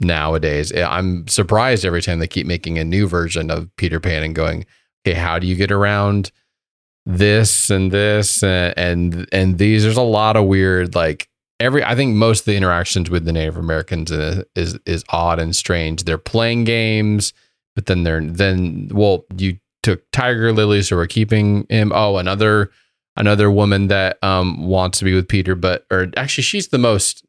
nowadays. 0.00 0.72
I'm 0.76 1.26
surprised 1.28 1.84
every 1.84 2.02
time 2.02 2.18
they 2.18 2.26
keep 2.26 2.46
making 2.46 2.78
a 2.78 2.84
new 2.84 3.08
version 3.08 3.50
of 3.50 3.74
Peter 3.76 4.00
Pan 4.00 4.22
and 4.22 4.34
going, 4.34 4.66
okay, 5.06 5.18
how 5.18 5.38
do 5.38 5.46
you 5.46 5.54
get 5.54 5.72
around 5.72 6.30
this 7.06 7.70
and 7.70 7.90
this 7.90 8.42
and 8.42 8.74
and, 8.76 9.28
and 9.32 9.58
these? 9.58 9.82
There's 9.82 9.96
a 9.96 10.02
lot 10.02 10.36
of 10.36 10.46
weird 10.46 10.94
like 10.94 11.28
every. 11.58 11.82
I 11.82 11.94
think 11.94 12.14
most 12.14 12.40
of 12.40 12.46
the 12.46 12.56
interactions 12.56 13.10
with 13.10 13.24
the 13.24 13.32
Native 13.32 13.56
Americans 13.56 14.10
is 14.10 14.44
is, 14.54 14.78
is 14.86 15.04
odd 15.08 15.38
and 15.38 15.54
strange. 15.54 16.04
They're 16.04 16.18
playing 16.18 16.64
games, 16.64 17.32
but 17.74 17.86
then 17.86 18.04
they're 18.04 18.20
then 18.20 18.90
well, 18.92 19.24
you 19.36 19.58
took 19.82 20.02
Tiger 20.12 20.52
Lily, 20.52 20.82
so 20.82 20.96
we're 20.96 21.06
keeping 21.06 21.66
him. 21.68 21.92
Oh, 21.94 22.18
another 22.18 22.70
another 23.16 23.50
woman 23.50 23.88
that 23.88 24.22
um 24.22 24.66
wants 24.66 24.98
to 24.98 25.04
be 25.04 25.14
with 25.14 25.28
Peter, 25.28 25.54
but 25.54 25.86
or 25.90 26.08
actually 26.16 26.44
she's 26.44 26.68
the 26.68 26.78
most 26.78 27.24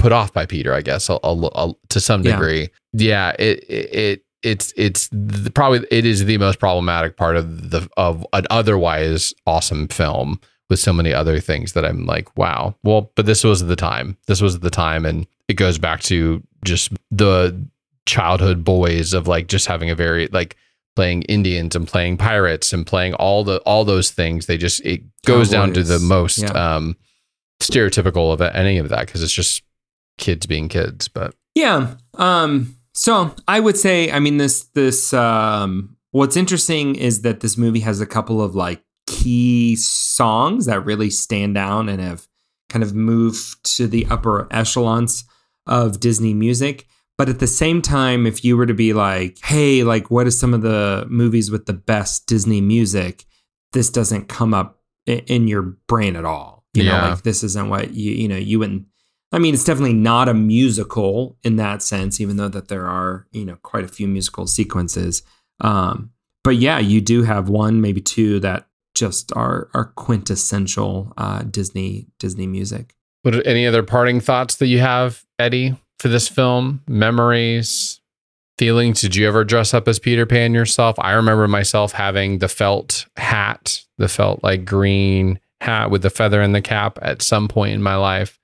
put 0.00 0.12
off 0.12 0.32
by 0.32 0.46
Peter, 0.46 0.72
I 0.72 0.80
guess, 0.80 1.10
I'll, 1.10 1.20
I'll, 1.22 1.52
I'll, 1.54 1.78
to 1.90 2.00
some 2.00 2.22
degree. 2.22 2.70
Yeah, 2.92 3.34
yeah 3.38 3.46
it, 3.46 3.64
it 3.68 4.24
it's 4.42 4.72
it's 4.76 5.08
the, 5.12 5.50
probably 5.50 5.86
it 5.90 6.06
is 6.06 6.24
the 6.24 6.38
most 6.38 6.58
problematic 6.58 7.16
part 7.16 7.36
of 7.36 7.70
the 7.70 7.88
of 7.96 8.26
an 8.32 8.46
otherwise 8.50 9.34
awesome 9.46 9.86
film 9.88 10.40
with 10.70 10.78
so 10.78 10.92
many 10.92 11.12
other 11.12 11.40
things 11.40 11.72
that 11.74 11.84
I'm 11.84 12.06
like, 12.06 12.36
wow. 12.38 12.74
Well, 12.82 13.10
but 13.16 13.26
this 13.26 13.44
was 13.44 13.66
the 13.66 13.76
time. 13.76 14.16
This 14.26 14.40
was 14.40 14.60
the 14.60 14.70
time, 14.70 15.04
and 15.04 15.26
it 15.48 15.54
goes 15.54 15.78
back 15.78 16.00
to 16.02 16.42
just 16.64 16.92
the 17.10 17.68
childhood 18.06 18.64
boys 18.64 19.12
of 19.12 19.28
like 19.28 19.48
just 19.48 19.66
having 19.66 19.90
a 19.90 19.94
very 19.94 20.28
like 20.28 20.56
playing 20.96 21.22
Indians 21.22 21.76
and 21.76 21.86
playing 21.86 22.16
pirates 22.16 22.72
and 22.72 22.86
playing 22.86 23.14
all 23.14 23.44
the 23.44 23.58
all 23.60 23.84
those 23.84 24.10
things. 24.10 24.46
They 24.46 24.56
just 24.56 24.80
it 24.86 25.02
goes 25.26 25.50
down 25.50 25.74
to 25.74 25.82
the 25.82 25.98
most 25.98 26.38
yeah. 26.38 26.52
um 26.76 26.96
stereotypical 27.60 28.32
of 28.32 28.40
any 28.40 28.78
of 28.78 28.88
that 28.88 29.06
because 29.06 29.22
it's 29.22 29.34
just 29.34 29.62
kids 30.20 30.46
being 30.46 30.68
kids, 30.68 31.08
but 31.08 31.34
yeah. 31.54 31.94
Um, 32.14 32.76
so 32.94 33.34
I 33.48 33.60
would 33.60 33.76
say, 33.76 34.10
I 34.10 34.20
mean, 34.20 34.36
this 34.36 34.64
this 34.74 35.12
um, 35.12 35.96
what's 36.12 36.36
interesting 36.36 36.94
is 36.94 37.22
that 37.22 37.40
this 37.40 37.56
movie 37.56 37.80
has 37.80 38.00
a 38.00 38.06
couple 38.06 38.40
of 38.40 38.54
like 38.54 38.82
key 39.06 39.76
songs 39.76 40.66
that 40.66 40.84
really 40.84 41.10
stand 41.10 41.58
out 41.58 41.88
and 41.88 42.00
have 42.00 42.28
kind 42.68 42.82
of 42.82 42.94
moved 42.94 43.64
to 43.76 43.86
the 43.86 44.06
upper 44.06 44.46
echelons 44.52 45.24
of 45.66 46.00
Disney 46.00 46.34
music. 46.34 46.86
But 47.18 47.28
at 47.28 47.38
the 47.38 47.46
same 47.46 47.82
time, 47.82 48.26
if 48.26 48.44
you 48.44 48.56
were 48.56 48.66
to 48.66 48.74
be 48.74 48.94
like, 48.94 49.38
hey, 49.44 49.82
like, 49.82 50.10
what 50.10 50.26
are 50.26 50.30
some 50.30 50.54
of 50.54 50.62
the 50.62 51.06
movies 51.10 51.50
with 51.50 51.66
the 51.66 51.74
best 51.74 52.26
Disney 52.26 52.62
music? 52.62 53.24
This 53.72 53.90
doesn't 53.90 54.28
come 54.28 54.54
up 54.54 54.78
in 55.06 55.46
your 55.46 55.62
brain 55.86 56.16
at 56.16 56.24
all. 56.24 56.64
You 56.72 56.84
yeah. 56.84 57.00
know, 57.00 57.10
like 57.10 57.22
this 57.22 57.42
isn't 57.42 57.68
what 57.68 57.92
you, 57.92 58.12
you 58.12 58.28
know, 58.28 58.36
you 58.36 58.58
wouldn't 58.58 58.86
I 59.32 59.38
mean, 59.38 59.54
it's 59.54 59.64
definitely 59.64 59.94
not 59.94 60.28
a 60.28 60.34
musical 60.34 61.36
in 61.42 61.56
that 61.56 61.82
sense, 61.82 62.20
even 62.20 62.36
though 62.36 62.48
that 62.48 62.68
there 62.68 62.86
are, 62.86 63.26
you 63.30 63.44
know, 63.44 63.56
quite 63.62 63.84
a 63.84 63.88
few 63.88 64.08
musical 64.08 64.46
sequences. 64.46 65.22
Um, 65.60 66.10
but 66.42 66.56
yeah, 66.56 66.78
you 66.78 67.00
do 67.00 67.22
have 67.22 67.48
one, 67.48 67.80
maybe 67.80 68.00
two 68.00 68.40
that 68.40 68.66
just 68.94 69.32
are 69.36 69.68
are 69.72 69.92
quintessential 69.96 71.12
uh, 71.16 71.42
Disney 71.42 72.08
Disney 72.18 72.46
music. 72.46 72.96
What 73.22 73.46
any 73.46 73.66
other 73.66 73.82
parting 73.82 74.20
thoughts 74.20 74.56
that 74.56 74.66
you 74.66 74.78
have, 74.78 75.24
Eddie, 75.38 75.76
for 75.98 76.08
this 76.08 76.26
film? 76.26 76.82
Memories, 76.88 78.00
feelings? 78.58 79.00
Did 79.02 79.14
you 79.14 79.28
ever 79.28 79.44
dress 79.44 79.74
up 79.74 79.86
as 79.86 79.98
Peter 79.98 80.26
Pan 80.26 80.54
yourself? 80.54 80.96
I 80.98 81.12
remember 81.12 81.46
myself 81.46 81.92
having 81.92 82.38
the 82.38 82.48
felt 82.48 83.06
hat, 83.16 83.84
the 83.98 84.08
felt 84.08 84.42
like 84.42 84.64
green 84.64 85.38
hat 85.60 85.90
with 85.90 86.02
the 86.02 86.10
feather 86.10 86.40
in 86.40 86.52
the 86.52 86.62
cap 86.62 86.98
at 87.02 87.22
some 87.22 87.46
point 87.46 87.74
in 87.74 87.82
my 87.82 87.96
life. 87.96 88.39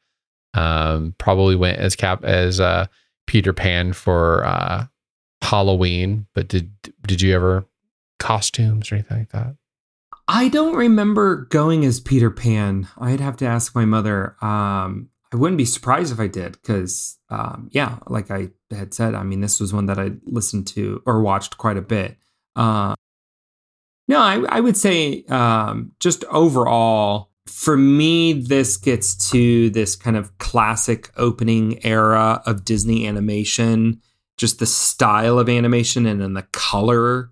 Um, 0.56 1.14
probably 1.18 1.54
went 1.54 1.78
as 1.78 1.94
cap 1.94 2.24
as 2.24 2.58
uh, 2.60 2.86
Peter 3.26 3.52
Pan 3.52 3.92
for 3.92 4.44
uh, 4.44 4.86
Halloween, 5.42 6.26
but 6.34 6.48
did 6.48 6.72
did 7.06 7.20
you 7.20 7.34
ever 7.34 7.66
costumes 8.18 8.90
or 8.90 8.96
anything 8.96 9.18
like 9.18 9.30
that? 9.30 9.56
I 10.28 10.48
don't 10.48 10.74
remember 10.74 11.46
going 11.50 11.84
as 11.84 12.00
Peter 12.00 12.30
Pan. 12.30 12.88
I'd 12.98 13.20
have 13.20 13.36
to 13.36 13.46
ask 13.46 13.74
my 13.74 13.84
mother. 13.84 14.36
Um, 14.42 15.10
I 15.32 15.36
wouldn't 15.36 15.58
be 15.58 15.64
surprised 15.64 16.12
if 16.12 16.20
I 16.20 16.26
did, 16.26 16.52
because 16.52 17.18
um, 17.30 17.68
yeah, 17.72 17.98
like 18.06 18.30
I 18.30 18.48
had 18.70 18.94
said, 18.94 19.14
I 19.14 19.22
mean, 19.22 19.40
this 19.40 19.60
was 19.60 19.72
one 19.72 19.86
that 19.86 19.98
I 19.98 20.12
listened 20.24 20.66
to 20.68 21.02
or 21.06 21.20
watched 21.20 21.58
quite 21.58 21.76
a 21.76 21.82
bit. 21.82 22.16
Uh, 22.54 22.94
no, 24.08 24.20
I, 24.20 24.42
I 24.48 24.60
would 24.60 24.76
say 24.76 25.24
um, 25.24 25.92
just 26.00 26.24
overall, 26.24 27.30
for 27.46 27.76
me, 27.76 28.32
this 28.32 28.76
gets 28.76 29.30
to 29.30 29.70
this 29.70 29.96
kind 29.96 30.16
of 30.16 30.36
classic 30.38 31.10
opening 31.16 31.84
era 31.84 32.42
of 32.46 32.64
Disney 32.64 33.06
animation, 33.06 34.00
just 34.36 34.58
the 34.58 34.66
style 34.66 35.38
of 35.38 35.48
animation 35.48 36.06
and 36.06 36.20
then 36.20 36.34
the 36.34 36.46
color. 36.52 37.30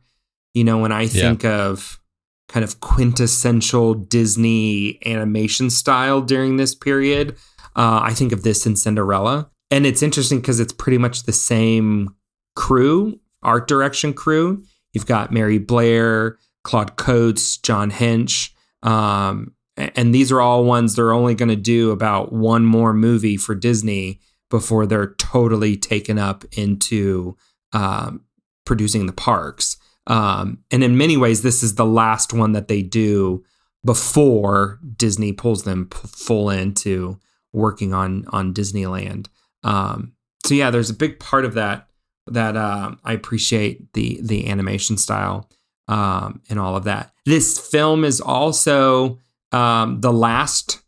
You 0.54 0.64
know, 0.64 0.78
when 0.78 0.92
I 0.92 1.06
think 1.06 1.42
yeah. 1.42 1.64
of 1.64 2.00
kind 2.48 2.62
of 2.62 2.80
quintessential 2.80 3.94
Disney 3.94 4.98
animation 5.06 5.70
style 5.70 6.20
during 6.20 6.56
this 6.56 6.74
period. 6.74 7.36
Uh, 7.76 8.00
I 8.02 8.14
think 8.14 8.32
of 8.32 8.42
this 8.42 8.66
in 8.66 8.76
Cinderella. 8.76 9.50
And 9.70 9.86
it's 9.86 10.02
interesting 10.02 10.40
because 10.40 10.60
it's 10.60 10.72
pretty 10.72 10.98
much 10.98 11.24
the 11.24 11.32
same 11.32 12.14
crew, 12.54 13.18
art 13.42 13.66
direction 13.66 14.12
crew. 14.12 14.62
You've 14.92 15.06
got 15.06 15.32
Mary 15.32 15.58
Blair, 15.58 16.38
Claude 16.62 16.96
Coats, 16.96 17.56
John 17.56 17.90
Hench. 17.90 18.50
Um, 18.82 19.54
and 19.76 20.14
these 20.14 20.30
are 20.30 20.40
all 20.40 20.64
ones 20.64 20.94
they're 20.94 21.12
only 21.12 21.34
going 21.34 21.48
to 21.48 21.56
do 21.56 21.90
about 21.90 22.32
one 22.32 22.64
more 22.64 22.92
movie 22.92 23.36
for 23.36 23.54
Disney 23.54 24.20
before 24.50 24.86
they're 24.86 25.14
totally 25.14 25.76
taken 25.76 26.18
up 26.18 26.44
into 26.52 27.36
um, 27.72 28.20
producing 28.64 29.06
the 29.06 29.12
parks. 29.12 29.76
Um, 30.06 30.58
and 30.70 30.84
in 30.84 30.96
many 30.96 31.16
ways, 31.16 31.42
this 31.42 31.62
is 31.62 31.74
the 31.74 31.86
last 31.86 32.32
one 32.32 32.52
that 32.52 32.68
they 32.68 32.82
do 32.82 33.44
before 33.84 34.78
Disney 34.96 35.32
pulls 35.32 35.64
them 35.64 35.86
p- 35.86 35.98
full 36.06 36.50
into 36.50 37.18
working 37.52 37.92
on 37.92 38.26
on 38.28 38.54
Disneyland. 38.54 39.28
Um, 39.62 40.12
so 40.44 40.54
yeah, 40.54 40.70
there's 40.70 40.90
a 40.90 40.94
big 40.94 41.18
part 41.18 41.44
of 41.44 41.54
that 41.54 41.88
that 42.26 42.56
uh, 42.56 42.94
I 43.04 43.12
appreciate 43.12 43.92
the 43.94 44.20
the 44.22 44.48
animation 44.48 44.98
style 44.98 45.50
um, 45.88 46.42
and 46.48 46.58
all 46.58 46.76
of 46.76 46.84
that. 46.84 47.12
This 47.26 47.58
film 47.58 48.04
is 48.04 48.20
also 48.20 49.18
um, 49.54 50.00
the 50.00 50.12
last 50.12 50.82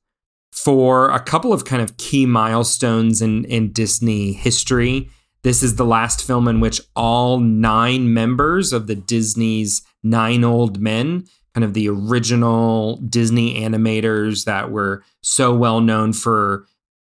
for 0.50 1.10
a 1.10 1.20
couple 1.20 1.52
of 1.52 1.64
kind 1.64 1.80
of 1.80 1.96
key 1.96 2.26
milestones 2.26 3.22
in 3.22 3.44
in 3.44 3.72
Disney 3.72 4.32
history. 4.32 5.08
This 5.42 5.62
is 5.62 5.76
the 5.76 5.84
last 5.84 6.26
film 6.26 6.48
in 6.48 6.58
which 6.58 6.80
all 6.96 7.38
nine 7.38 8.12
members 8.12 8.72
of 8.72 8.88
the 8.88 8.96
Disney's 8.96 9.82
Nine 10.02 10.42
Old 10.42 10.80
Men, 10.80 11.26
kind 11.54 11.64
of 11.64 11.74
the 11.74 11.88
original 11.88 12.96
Disney 12.96 13.60
animators 13.60 14.44
that 14.46 14.72
were 14.72 15.04
so 15.22 15.54
well 15.54 15.80
known 15.80 16.12
for 16.12 16.66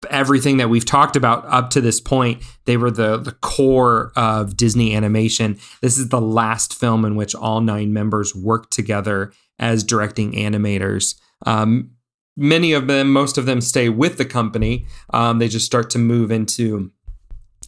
everything 0.09 0.57
that 0.57 0.69
we've 0.69 0.85
talked 0.85 1.15
about 1.15 1.45
up 1.45 1.69
to 1.71 1.81
this 1.81 2.01
point, 2.01 2.43
they 2.65 2.75
were 2.75 2.91
the 2.91 3.15
the 3.15 3.31
core 3.31 4.11
of 4.17 4.57
Disney 4.57 4.93
animation. 4.93 5.57
This 5.81 5.97
is 5.97 6.09
the 6.09 6.19
last 6.19 6.77
film 6.77 7.05
in 7.05 7.15
which 7.15 7.33
all 7.33 7.61
nine 7.61 7.93
members 7.93 8.35
worked 8.35 8.73
together 8.73 9.31
as 9.57 9.85
directing 9.85 10.33
animators. 10.33 11.15
Um, 11.45 11.91
many 12.37 12.73
of 12.73 12.87
them, 12.87 13.11
most 13.11 13.37
of 13.37 13.45
them, 13.45 13.61
stay 13.61 13.89
with 13.89 14.17
the 14.17 14.25
company. 14.25 14.85
Um, 15.13 15.39
they 15.39 15.47
just 15.47 15.65
start 15.65 15.89
to 15.91 15.99
move 15.99 16.31
into 16.31 16.91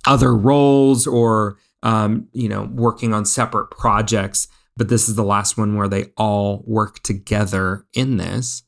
other 0.05 0.35
roles 0.35 1.05
or 1.07 1.57
um, 1.83 2.27
you 2.33 2.49
know 2.49 2.69
working 2.73 3.13
on 3.13 3.25
separate 3.25 3.71
projects. 3.71 4.47
But 4.75 4.89
this 4.89 5.09
is 5.09 5.15
the 5.15 5.23
last 5.23 5.57
one 5.57 5.75
where 5.75 5.87
they 5.87 6.11
all 6.17 6.63
work 6.67 7.01
together 7.01 7.85
in 7.93 8.17
this. 8.17 8.63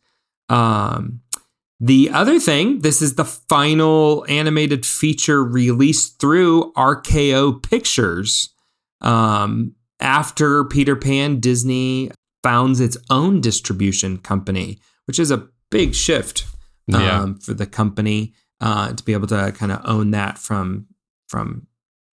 Um, 0.49 1.21
the 1.79 2.09
other 2.09 2.39
thing 2.39 2.79
this 2.79 3.01
is 3.01 3.15
the 3.15 3.25
final 3.25 4.25
animated 4.27 4.85
feature 4.85 5.43
released 5.43 6.19
through 6.19 6.73
rko 6.73 7.61
pictures. 7.63 8.49
Um, 9.01 9.75
after 10.01 10.63
peter 10.65 10.95
pan 10.95 11.39
disney 11.39 12.11
founds 12.43 12.79
its 12.79 12.97
own 13.09 13.41
distribution 13.41 14.17
company 14.17 14.77
which 15.05 15.19
is 15.19 15.31
a 15.31 15.47
big 15.71 15.93
shift 15.95 16.45
um, 16.93 17.01
Yeah. 17.01 17.33
for 17.41 17.53
the 17.53 17.65
company 17.65 18.33
uh, 18.61 18.93
to 18.93 19.03
be 19.03 19.13
able 19.13 19.27
to 19.27 19.51
kind 19.57 19.71
of 19.71 19.81
own 19.85 20.11
that 20.11 20.37
from 20.37 20.85
from 21.29 21.67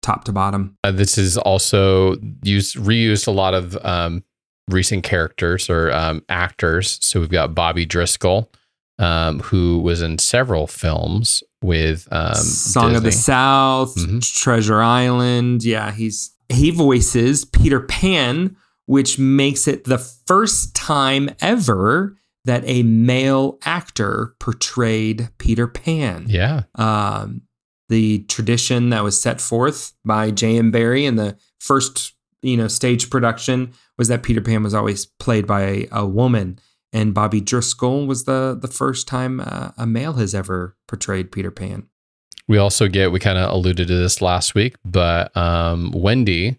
top 0.02 0.24
to 0.24 0.32
bottom. 0.32 0.76
Uh, 0.84 0.90
this 0.92 1.16
is 1.18 1.38
also 1.38 2.16
used 2.42 2.76
reused 2.76 3.26
a 3.26 3.30
lot 3.30 3.54
of 3.54 3.76
um, 3.84 4.22
recent 4.68 5.02
characters 5.04 5.70
or 5.70 5.90
um, 5.92 6.22
actors. 6.28 6.98
So 7.00 7.20
we've 7.20 7.30
got 7.30 7.54
Bobby 7.54 7.86
Driscoll, 7.86 8.50
um, 8.98 9.40
who 9.40 9.78
was 9.80 10.02
in 10.02 10.18
several 10.18 10.66
films 10.66 11.42
with 11.62 12.06
um, 12.12 12.34
Song 12.34 12.94
of 12.96 13.02
the 13.02 13.08
Disney. 13.10 13.22
South, 13.22 13.94
Mhm. 13.96 14.34
Treasure 14.40 14.82
Island. 14.82 15.64
Yeah, 15.64 15.90
he's 15.92 16.32
he 16.50 16.70
voices 16.70 17.44
Peter 17.46 17.80
Pan, 17.80 18.56
which 18.86 19.18
makes 19.18 19.66
it 19.66 19.84
the 19.84 19.98
first 19.98 20.74
time 20.74 21.30
ever 21.40 22.16
that 22.44 22.62
a 22.66 22.82
male 22.82 23.58
actor 23.64 24.34
portrayed 24.38 25.30
Peter 25.38 25.66
Pan. 25.66 26.26
Yeah, 26.28 26.64
um, 26.74 27.42
the 27.88 28.20
tradition 28.24 28.90
that 28.90 29.02
was 29.02 29.20
set 29.20 29.40
forth 29.40 29.92
by 30.04 30.30
J.M. 30.30 30.70
Barrie 30.70 31.04
in 31.06 31.16
the 31.16 31.36
first, 31.60 32.14
you 32.42 32.56
know, 32.56 32.68
stage 32.68 33.10
production 33.10 33.72
was 33.98 34.08
that 34.08 34.22
Peter 34.22 34.40
Pan 34.40 34.62
was 34.62 34.74
always 34.74 35.06
played 35.06 35.46
by 35.46 35.62
a, 35.62 35.88
a 35.92 36.06
woman, 36.06 36.58
and 36.92 37.14
Bobby 37.14 37.40
Driscoll 37.40 38.06
was 38.06 38.24
the 38.24 38.58
the 38.60 38.68
first 38.68 39.08
time 39.08 39.40
uh, 39.40 39.70
a 39.76 39.86
male 39.86 40.14
has 40.14 40.34
ever 40.34 40.76
portrayed 40.88 41.32
Peter 41.32 41.50
Pan. 41.50 41.88
we 42.46 42.58
also 42.58 42.88
get 42.88 43.12
we 43.12 43.20
kind 43.20 43.38
of 43.38 43.50
alluded 43.50 43.88
to 43.88 43.96
this 43.96 44.20
last 44.20 44.54
week, 44.54 44.76
but 44.84 45.34
um, 45.36 45.90
Wendy 45.92 46.58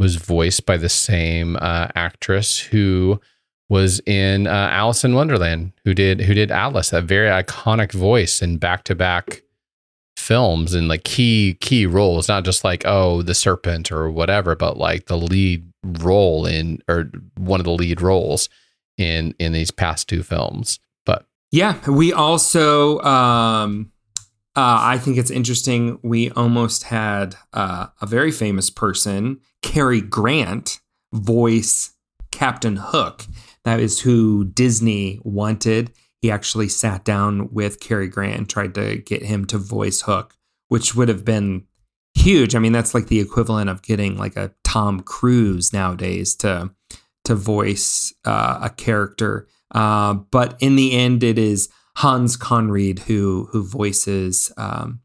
was 0.00 0.16
voiced 0.16 0.64
by 0.64 0.78
the 0.78 0.88
same 0.88 1.56
uh, 1.56 1.88
actress 1.94 2.58
who 2.58 3.20
was 3.68 4.00
in 4.06 4.46
uh, 4.46 4.68
Alice 4.72 5.04
in 5.04 5.14
Wonderland, 5.14 5.72
who 5.84 5.92
did 5.92 6.22
who 6.22 6.32
did 6.32 6.50
Alice, 6.50 6.88
that 6.90 7.04
very 7.04 7.28
iconic 7.28 7.92
voice 7.92 8.40
in 8.40 8.56
back 8.56 8.82
to 8.84 8.94
back 8.94 9.42
films 10.16 10.72
and 10.72 10.88
like 10.88 11.04
key 11.04 11.58
key 11.60 11.84
roles, 11.84 12.28
not 12.28 12.44
just 12.44 12.64
like 12.64 12.82
oh 12.86 13.20
the 13.20 13.34
serpent 13.34 13.92
or 13.92 14.10
whatever, 14.10 14.56
but 14.56 14.78
like 14.78 15.04
the 15.04 15.18
lead 15.18 15.70
role 15.84 16.46
in 16.46 16.82
or 16.88 17.10
one 17.36 17.60
of 17.60 17.64
the 17.64 17.70
lead 17.70 18.00
roles 18.00 18.48
in 18.96 19.34
in 19.38 19.52
these 19.52 19.70
past 19.70 20.08
two 20.08 20.22
films. 20.22 20.80
But 21.04 21.26
Yeah, 21.52 21.76
we 21.88 22.12
also. 22.12 23.00
Um, 23.00 23.92
uh, 24.56 24.78
I 24.80 24.98
think 24.98 25.16
it's 25.16 25.30
interesting. 25.30 26.00
We 26.02 26.30
almost 26.30 26.84
had 26.84 27.36
uh, 27.52 27.86
a 28.00 28.06
very 28.06 28.32
famous 28.32 28.68
person, 28.68 29.40
Cary 29.62 30.00
Grant, 30.00 30.80
voice 31.12 31.94
Captain 32.30 32.76
Hook. 32.76 33.26
That 33.64 33.80
is 33.80 34.00
who 34.00 34.44
Disney 34.44 35.20
wanted. 35.22 35.92
He 36.22 36.30
actually 36.30 36.68
sat 36.68 37.04
down 37.04 37.52
with 37.52 37.80
Cary 37.80 38.08
Grant 38.08 38.38
and 38.38 38.48
tried 38.48 38.74
to 38.74 38.96
get 38.98 39.22
him 39.22 39.44
to 39.46 39.58
voice 39.58 40.02
Hook, 40.02 40.36
which 40.68 40.94
would 40.94 41.08
have 41.08 41.24
been 41.24 41.66
huge. 42.14 42.54
I 42.54 42.58
mean, 42.58 42.72
that's 42.72 42.94
like 42.94 43.06
the 43.06 43.20
equivalent 43.20 43.70
of 43.70 43.82
getting 43.82 44.16
like 44.16 44.36
a 44.36 44.52
Tom 44.64 45.00
Cruise 45.00 45.72
nowadays 45.72 46.34
to 46.36 46.70
to 47.24 47.34
voice 47.34 48.14
uh, 48.24 48.60
a 48.62 48.70
character. 48.70 49.46
Uh, 49.72 50.14
but 50.14 50.56
in 50.60 50.76
the 50.76 50.92
end, 50.92 51.22
it 51.22 51.38
is 51.38 51.68
Hans 51.96 52.36
Conried 52.36 53.00
who 53.00 53.48
who 53.52 53.62
voices 53.62 54.52
um, 54.56 55.00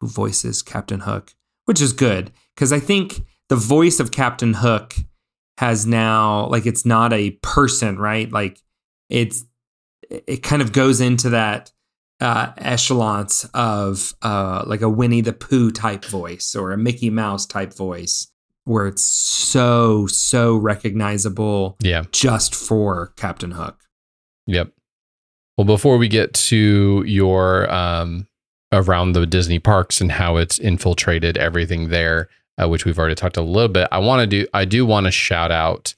who 0.00 0.08
voices 0.08 0.62
Captain 0.62 1.00
Hook, 1.00 1.34
which 1.64 1.80
is 1.80 1.92
good 1.92 2.32
because 2.54 2.72
I 2.72 2.80
think 2.80 3.22
the 3.48 3.56
voice 3.56 4.00
of 4.00 4.10
Captain 4.10 4.54
Hook 4.54 4.94
has 5.58 5.86
now 5.86 6.46
like 6.46 6.66
it's 6.66 6.84
not 6.84 7.12
a 7.12 7.30
person, 7.42 7.98
right? 7.98 8.30
Like 8.30 8.60
it's 9.08 9.44
it 10.10 10.42
kind 10.42 10.62
of 10.62 10.72
goes 10.72 11.00
into 11.00 11.30
that 11.30 11.72
uh, 12.20 12.52
echelons 12.58 13.48
of 13.54 14.14
uh, 14.22 14.64
like 14.66 14.82
a 14.82 14.88
Winnie 14.88 15.20
the 15.20 15.32
Pooh 15.32 15.70
type 15.70 16.04
voice 16.04 16.54
or 16.54 16.72
a 16.72 16.78
Mickey 16.78 17.10
Mouse 17.10 17.46
type 17.46 17.74
voice, 17.74 18.28
where 18.64 18.86
it's 18.86 19.04
so 19.04 20.06
so 20.06 20.56
recognizable 20.56 21.76
yeah, 21.80 22.04
just 22.12 22.54
for 22.54 23.12
Captain 23.16 23.52
Hook. 23.52 23.80
Yep. 24.46 24.72
Well, 25.56 25.64
before 25.64 25.96
we 25.96 26.08
get 26.08 26.34
to 26.34 27.02
your 27.06 27.72
um, 27.72 28.26
around 28.72 29.12
the 29.12 29.26
Disney 29.26 29.58
parks 29.58 30.00
and 30.00 30.12
how 30.12 30.36
it's 30.36 30.58
infiltrated 30.58 31.36
everything 31.38 31.88
there, 31.88 32.28
uh, 32.60 32.68
which 32.68 32.84
we've 32.84 32.98
already 32.98 33.14
talked 33.14 33.36
a 33.36 33.42
little 33.42 33.68
bit, 33.68 33.88
I 33.92 33.98
want 33.98 34.20
to 34.20 34.26
do. 34.26 34.46
I 34.54 34.64
do 34.64 34.84
want 34.86 35.06
to 35.06 35.10
shout 35.12 35.50
out. 35.50 35.94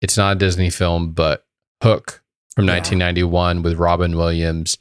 It's 0.00 0.16
not 0.16 0.36
a 0.36 0.38
Disney 0.38 0.70
film, 0.70 1.12
but 1.12 1.44
Hook 1.82 2.22
from 2.54 2.66
Yeah. 2.66 2.74
1991 2.74 3.62
with 3.62 3.78
Robin 3.78 4.16
Williams. 4.16 4.78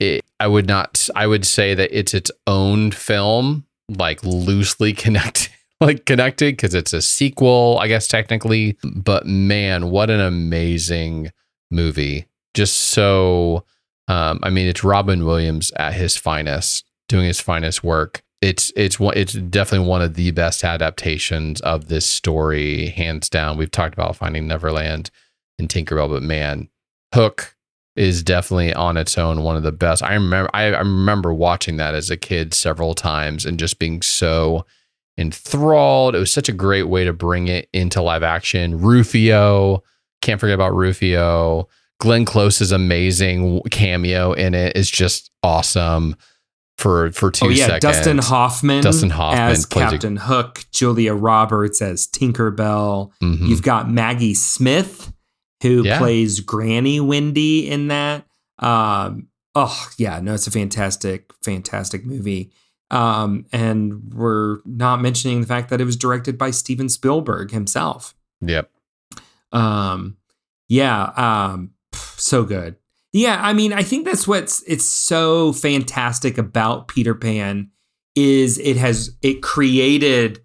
It, 0.00 0.24
I 0.38 0.46
would 0.46 0.66
not. 0.66 1.08
I 1.16 1.26
would 1.26 1.44
say 1.44 1.74
that 1.74 1.96
it's 1.96 2.14
its 2.14 2.30
own 2.46 2.90
film, 2.92 3.66
like 3.88 4.22
loosely 4.24 4.92
connected. 5.04 5.50
Like 5.80 6.06
connected 6.06 6.56
because 6.56 6.74
it's 6.74 6.92
a 6.92 7.00
sequel, 7.00 7.78
I 7.80 7.86
guess 7.86 8.08
technically. 8.08 8.76
But 8.82 9.26
man, 9.26 9.90
what 9.90 10.10
an 10.10 10.18
amazing 10.20 11.30
movie 11.70 12.26
just 12.54 12.76
so 12.76 13.64
um, 14.08 14.40
I 14.42 14.50
mean 14.50 14.66
it's 14.66 14.82
Robin 14.82 15.24
Williams 15.24 15.70
at 15.76 15.92
his 15.94 16.16
finest 16.16 16.84
doing 17.08 17.26
his 17.26 17.40
finest 17.40 17.84
work 17.84 18.22
it's 18.40 18.72
it's 18.76 19.00
one 19.00 19.14
it's 19.16 19.32
definitely 19.32 19.88
one 19.88 20.02
of 20.02 20.14
the 20.14 20.30
best 20.30 20.62
adaptations 20.62 21.60
of 21.62 21.88
this 21.88 22.06
story 22.06 22.88
hands 22.88 23.28
down. 23.28 23.56
We've 23.56 23.70
talked 23.70 23.94
about 23.94 24.16
Finding 24.16 24.46
Neverland 24.46 25.10
and 25.58 25.68
Tinkerbell 25.68 26.08
but 26.08 26.22
man 26.22 26.68
Hook 27.14 27.56
is 27.96 28.22
definitely 28.22 28.72
on 28.72 28.96
its 28.96 29.18
own 29.18 29.42
one 29.42 29.56
of 29.56 29.64
the 29.64 29.72
best. 29.72 30.04
I 30.04 30.14
remember 30.14 30.50
I, 30.54 30.66
I 30.66 30.78
remember 30.78 31.34
watching 31.34 31.78
that 31.78 31.94
as 31.94 32.10
a 32.10 32.16
kid 32.16 32.54
several 32.54 32.94
times 32.94 33.44
and 33.44 33.58
just 33.58 33.80
being 33.80 34.02
so 34.02 34.64
enthralled. 35.16 36.14
It 36.14 36.20
was 36.20 36.32
such 36.32 36.48
a 36.48 36.52
great 36.52 36.88
way 36.88 37.04
to 37.04 37.12
bring 37.12 37.48
it 37.48 37.68
into 37.72 38.00
live 38.00 38.22
action. 38.22 38.80
Rufio 38.80 39.82
Can't 40.22 40.40
forget 40.40 40.54
about 40.54 40.74
Rufio. 40.74 41.68
Glenn 41.98 42.24
Close's 42.24 42.70
amazing. 42.70 43.62
Cameo 43.72 44.32
in 44.32 44.54
it 44.54 44.76
is 44.76 44.88
just 44.88 45.32
awesome 45.42 46.14
for 46.78 47.12
for 47.12 47.30
two 47.30 47.46
oh 47.46 47.48
yeah, 47.50 47.66
seconds. 47.66 47.82
Dustin 47.82 48.18
Hoffman, 48.18 48.82
Dustin 48.82 49.10
Hoffman 49.10 49.42
as 49.50 49.66
plays 49.66 49.88
a- 49.88 49.90
Captain 49.90 50.16
Hook, 50.16 50.64
Julia 50.72 51.12
Roberts 51.14 51.82
as 51.82 52.06
Tinkerbell. 52.06 53.10
Mhm. 53.22 53.46
You've 53.48 53.62
got 53.62 53.90
Maggie 53.90 54.34
Smith, 54.34 55.12
who 55.62 55.82
Yeah. 55.84 55.98
plays 55.98 56.40
Granny 56.40 57.00
Wendy 57.00 57.68
in 57.68 57.88
that. 57.88 58.24
Um, 58.60 59.26
oh 59.54 59.88
yeah, 59.98 60.20
no, 60.20 60.34
it's 60.34 60.46
a 60.46 60.50
fantastic, 60.52 61.32
fantastic 61.42 62.06
movie. 62.06 62.52
Um, 62.90 63.44
and 63.52 64.14
we're 64.14 64.60
not 64.64 65.02
mentioning 65.02 65.42
the 65.42 65.46
fact 65.46 65.68
that 65.68 65.80
it 65.80 65.84
was 65.84 65.96
directed 65.96 66.38
by 66.38 66.50
Steven 66.52 66.88
Spielberg 66.88 67.50
himself. 67.50 68.14
Yep. 68.40 68.70
Um, 69.52 70.16
yeah, 70.68 71.10
um, 71.16 71.72
so 71.92 72.44
good. 72.44 72.76
Yeah, 73.12 73.38
I 73.42 73.52
mean, 73.52 73.72
I 73.72 73.82
think 73.82 74.04
that's 74.04 74.28
what's 74.28 74.62
it's 74.62 74.88
so 74.88 75.52
fantastic 75.52 76.36
about 76.36 76.88
Peter 76.88 77.14
Pan 77.14 77.70
is 78.14 78.58
it 78.58 78.76
has 78.76 79.16
it 79.22 79.42
created 79.42 80.40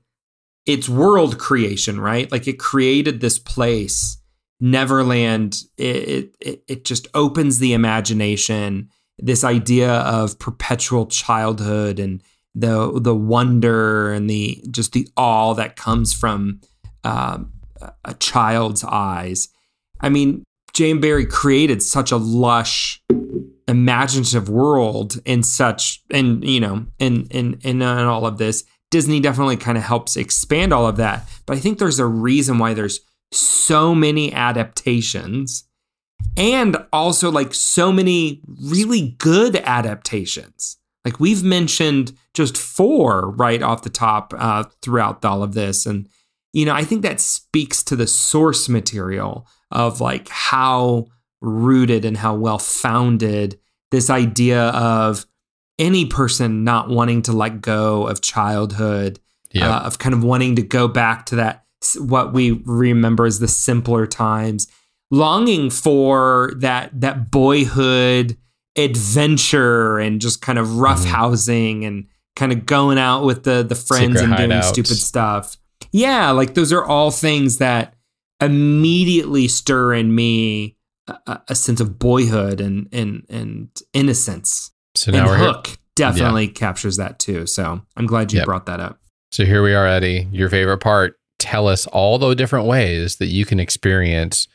its 0.66 0.88
world 0.88 1.40
creation, 1.40 2.00
right? 2.00 2.32
Like 2.32 2.48
it 2.48 2.60
created 2.60 3.20
this 3.20 3.38
place, 3.38 4.18
Neverland. 4.60 5.58
It 5.78 6.36
it 6.40 6.64
it 6.68 6.86
just 6.86 7.08
opens 7.14 7.60
the 7.60 7.74
imagination. 7.74 8.90
This 9.20 9.44
idea 9.44 9.92
of 9.92 10.40
perpetual 10.40 11.08
childhood 11.08 12.00
and 12.00 12.22
the 12.56 13.00
the 13.00 13.16
wonder 13.16 14.14
and 14.14 14.30
the 14.30 14.64
just 14.72 14.94
the 14.94 15.08
awe 15.18 15.54
that 15.56 15.76
comes 15.76 16.14
from 16.14 16.62
um, 17.04 17.52
a 18.06 18.14
child's 18.16 18.84
eyes. 18.84 19.50
I 20.00 20.10
mean, 20.10 20.44
J.M. 20.74 21.00
Barrie 21.00 21.26
created 21.26 21.84
such 21.84 22.12
a 22.12 22.18
lush, 22.18 23.02
imaginative 23.68 24.50
world 24.50 25.20
in 25.24 25.44
such, 25.44 26.02
and 26.12 26.44
you 26.44 26.60
know, 26.60 26.86
in 27.00 27.28
in 27.28 27.60
in, 27.62 27.82
in 27.82 27.84
all 27.84 28.26
of 28.26 28.38
this. 28.38 28.64
Disney 28.90 29.20
definitely 29.20 29.58
kind 29.58 29.78
of 29.78 29.84
helps 29.84 30.16
expand 30.18 30.72
all 30.72 30.88
of 30.88 30.98
that, 30.98 31.28
but 31.48 31.58
I 31.58 31.60
think 31.60 31.80
there's 31.80 32.00
a 32.00 32.06
reason 32.06 32.60
why 32.60 32.76
there's 32.76 33.00
so 33.32 33.96
many 33.96 34.32
adaptations, 34.34 35.64
and 36.38 36.78
also 36.92 37.32
like 37.32 37.54
so 37.54 37.92
many 37.92 38.42
really 38.48 39.16
good 39.18 39.56
adaptations. 39.58 40.78
Like 41.06 41.20
we've 41.20 41.44
mentioned 41.44 42.14
just 42.34 42.58
four 42.58 43.32
right 43.32 43.62
off 43.62 43.84
the 43.84 43.90
top 43.90 44.34
uh, 44.38 44.64
throughout 44.82 45.26
all 45.26 45.44
of 45.44 45.54
this, 45.54 45.86
and 45.86 46.08
you 46.52 46.66
know, 46.66 46.74
I 46.74 46.84
think 46.84 47.02
that 47.02 47.20
speaks 47.20 47.84
to 47.84 47.96
the 47.96 48.08
source 48.08 48.70
material 48.70 49.48
of 49.74 50.00
like 50.00 50.30
how 50.30 51.08
rooted 51.42 52.06
and 52.06 52.16
how 52.16 52.34
well 52.36 52.58
founded 52.60 53.60
this 53.92 54.10
idea 54.10 54.70
of 54.70 55.26
any 55.78 56.06
person 56.06 56.64
not 56.64 56.88
wanting 56.90 57.22
to 57.24 57.34
let 57.34 57.60
go 57.62 58.08
of 58.08 58.22
childhood, 58.22 59.20
Yeah. 59.52 59.76
uh, 59.78 59.80
of 59.82 60.00
kind 60.00 60.14
of 60.16 60.24
wanting 60.24 60.56
to 60.56 60.62
go 60.62 60.88
back 60.88 61.26
to 61.28 61.36
that, 61.38 61.64
what 61.98 62.32
we 62.34 62.62
remember 62.66 63.26
as 63.26 63.40
the 63.40 63.48
simpler 63.48 64.08
times, 64.08 64.68
longing 65.12 65.70
for 65.70 66.54
that, 66.58 66.90
that 67.02 67.30
boyhood 67.30 68.38
adventure 68.78 70.00
and 70.00 70.22
just 70.22 70.42
kind 70.42 70.58
of 70.58 70.78
rough 70.78 71.02
Mhm. 71.04 71.06
housing 71.10 71.86
and 71.86 72.06
kind 72.36 72.52
of 72.52 72.66
going 72.66 72.98
out 72.98 73.24
with 73.26 73.44
the, 73.44 73.64
the 73.64 73.76
friends 73.76 74.20
Secret 74.20 74.40
and 74.40 74.50
doing 74.50 74.62
stupid 74.64 74.98
stuff. 74.98 75.58
Yeah, 75.92 76.32
like 76.32 76.54
those 76.56 76.72
are 76.72 76.84
all 76.84 77.12
things 77.12 77.58
that 77.58 77.94
immediately 78.42 79.48
stir 79.48 79.94
in 79.94 80.14
me 80.14 80.78
a- 81.08 81.42
a, 81.50 81.56
sense 81.56 81.82
of 81.82 82.00
boyhood 82.00 82.62
and 82.62 82.88
and 82.94 83.26
and 83.30 83.70
innocence. 83.94 84.72
so 84.96 85.10
And 85.12 85.18
now 85.18 85.28
here. 85.28 85.38
Hook 85.48 85.78
definitely 85.96 86.48
captures 86.48 86.98
that 86.98 87.20
too. 87.20 87.46
So 87.46 87.82
I'm 87.98 88.06
glad 88.06 88.32
you 88.32 88.38
Yep. 88.40 88.46
brought 88.46 88.66
that 88.68 88.80
up. 88.80 89.00
So 89.32 89.46
here 89.46 89.62
we 89.64 89.74
are, 89.74 89.86
Eddie. 89.88 90.28
Your 90.32 90.50
favorite 90.50 90.78
part. 90.80 91.18
Tell 91.40 91.68
us 91.68 91.88
all 91.88 92.18
the 92.20 92.34
different 92.36 92.68
ways 92.68 93.18
that 93.18 93.26
you 93.28 93.46
can 93.46 93.60
experience 93.60 94.48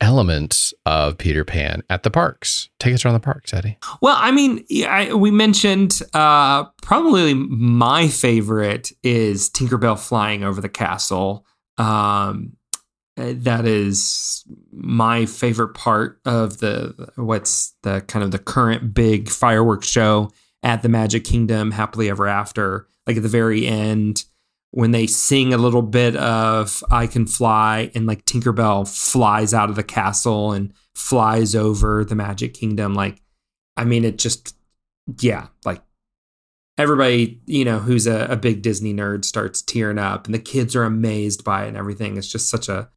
elements 0.00 0.74
of 0.86 1.16
Peter 1.18 1.44
Pan 1.44 1.82
at 1.90 2.02
the 2.02 2.10
parks. 2.10 2.68
Take 2.78 2.94
us 2.94 3.04
around 3.04 3.14
the 3.14 3.20
parks, 3.20 3.52
Eddie. 3.54 3.78
Well, 4.02 4.16
I 4.18 4.30
mean, 4.30 4.64
I, 4.86 5.12
we 5.14 5.30
mentioned 5.30 6.00
uh, 6.14 6.64
probably 6.82 7.34
my 7.34 8.08
favorite 8.08 8.92
is 9.02 9.48
Tinkerbell 9.50 9.98
flying 9.98 10.44
over 10.44 10.60
the 10.60 10.68
castle. 10.68 11.44
Um, 11.78 12.52
Uh, 13.18 13.34
that 13.36 13.66
is 13.66 14.44
my 14.70 15.26
favorite 15.26 15.74
part 15.74 16.20
of 16.24 16.58
the 16.58 17.10
what's 17.16 17.74
the 17.82 18.00
kind 18.02 18.22
of 18.22 18.30
the 18.30 18.38
current 18.38 18.94
big 18.94 19.28
fireworks 19.28 19.88
show 19.88 20.30
at 20.62 20.82
the 20.82 20.88
Magic 20.88 21.24
Kingdom, 21.24 21.72
Happily 21.72 22.08
Ever 22.08 22.28
After. 22.28 22.86
Like 23.06 23.16
at 23.16 23.22
the 23.22 23.28
very 23.28 23.66
end, 23.66 24.24
when 24.70 24.92
they 24.92 25.06
sing 25.06 25.52
a 25.52 25.58
little 25.58 25.82
bit 25.82 26.14
of 26.16 26.84
I 26.90 27.06
Can 27.06 27.26
Fly, 27.26 27.90
and 27.94 28.06
like 28.06 28.24
Tinkerbell 28.24 28.86
flies 28.86 29.52
out 29.52 29.70
of 29.70 29.76
the 29.76 29.82
castle 29.82 30.52
and 30.52 30.72
flies 30.94 31.54
over 31.54 32.04
the 32.04 32.14
Magic 32.14 32.54
Kingdom. 32.54 32.94
Like, 32.94 33.22
I 33.76 33.84
mean, 33.84 34.04
it 34.04 34.18
just, 34.18 34.54
yeah, 35.20 35.46
like 35.64 35.82
everybody, 36.76 37.40
you 37.46 37.64
know, 37.64 37.78
who's 37.78 38.06
a, 38.06 38.26
a 38.26 38.36
big 38.36 38.62
Disney 38.62 38.92
nerd 38.92 39.24
starts 39.24 39.62
tearing 39.62 39.98
up, 39.98 40.26
and 40.26 40.34
the 40.34 40.38
kids 40.38 40.76
are 40.76 40.84
amazed 40.84 41.42
by 41.42 41.64
it 41.64 41.68
and 41.68 41.76
everything. 41.76 42.16
It's 42.16 42.30
just 42.30 42.48
such 42.50 42.68
a 42.68 42.90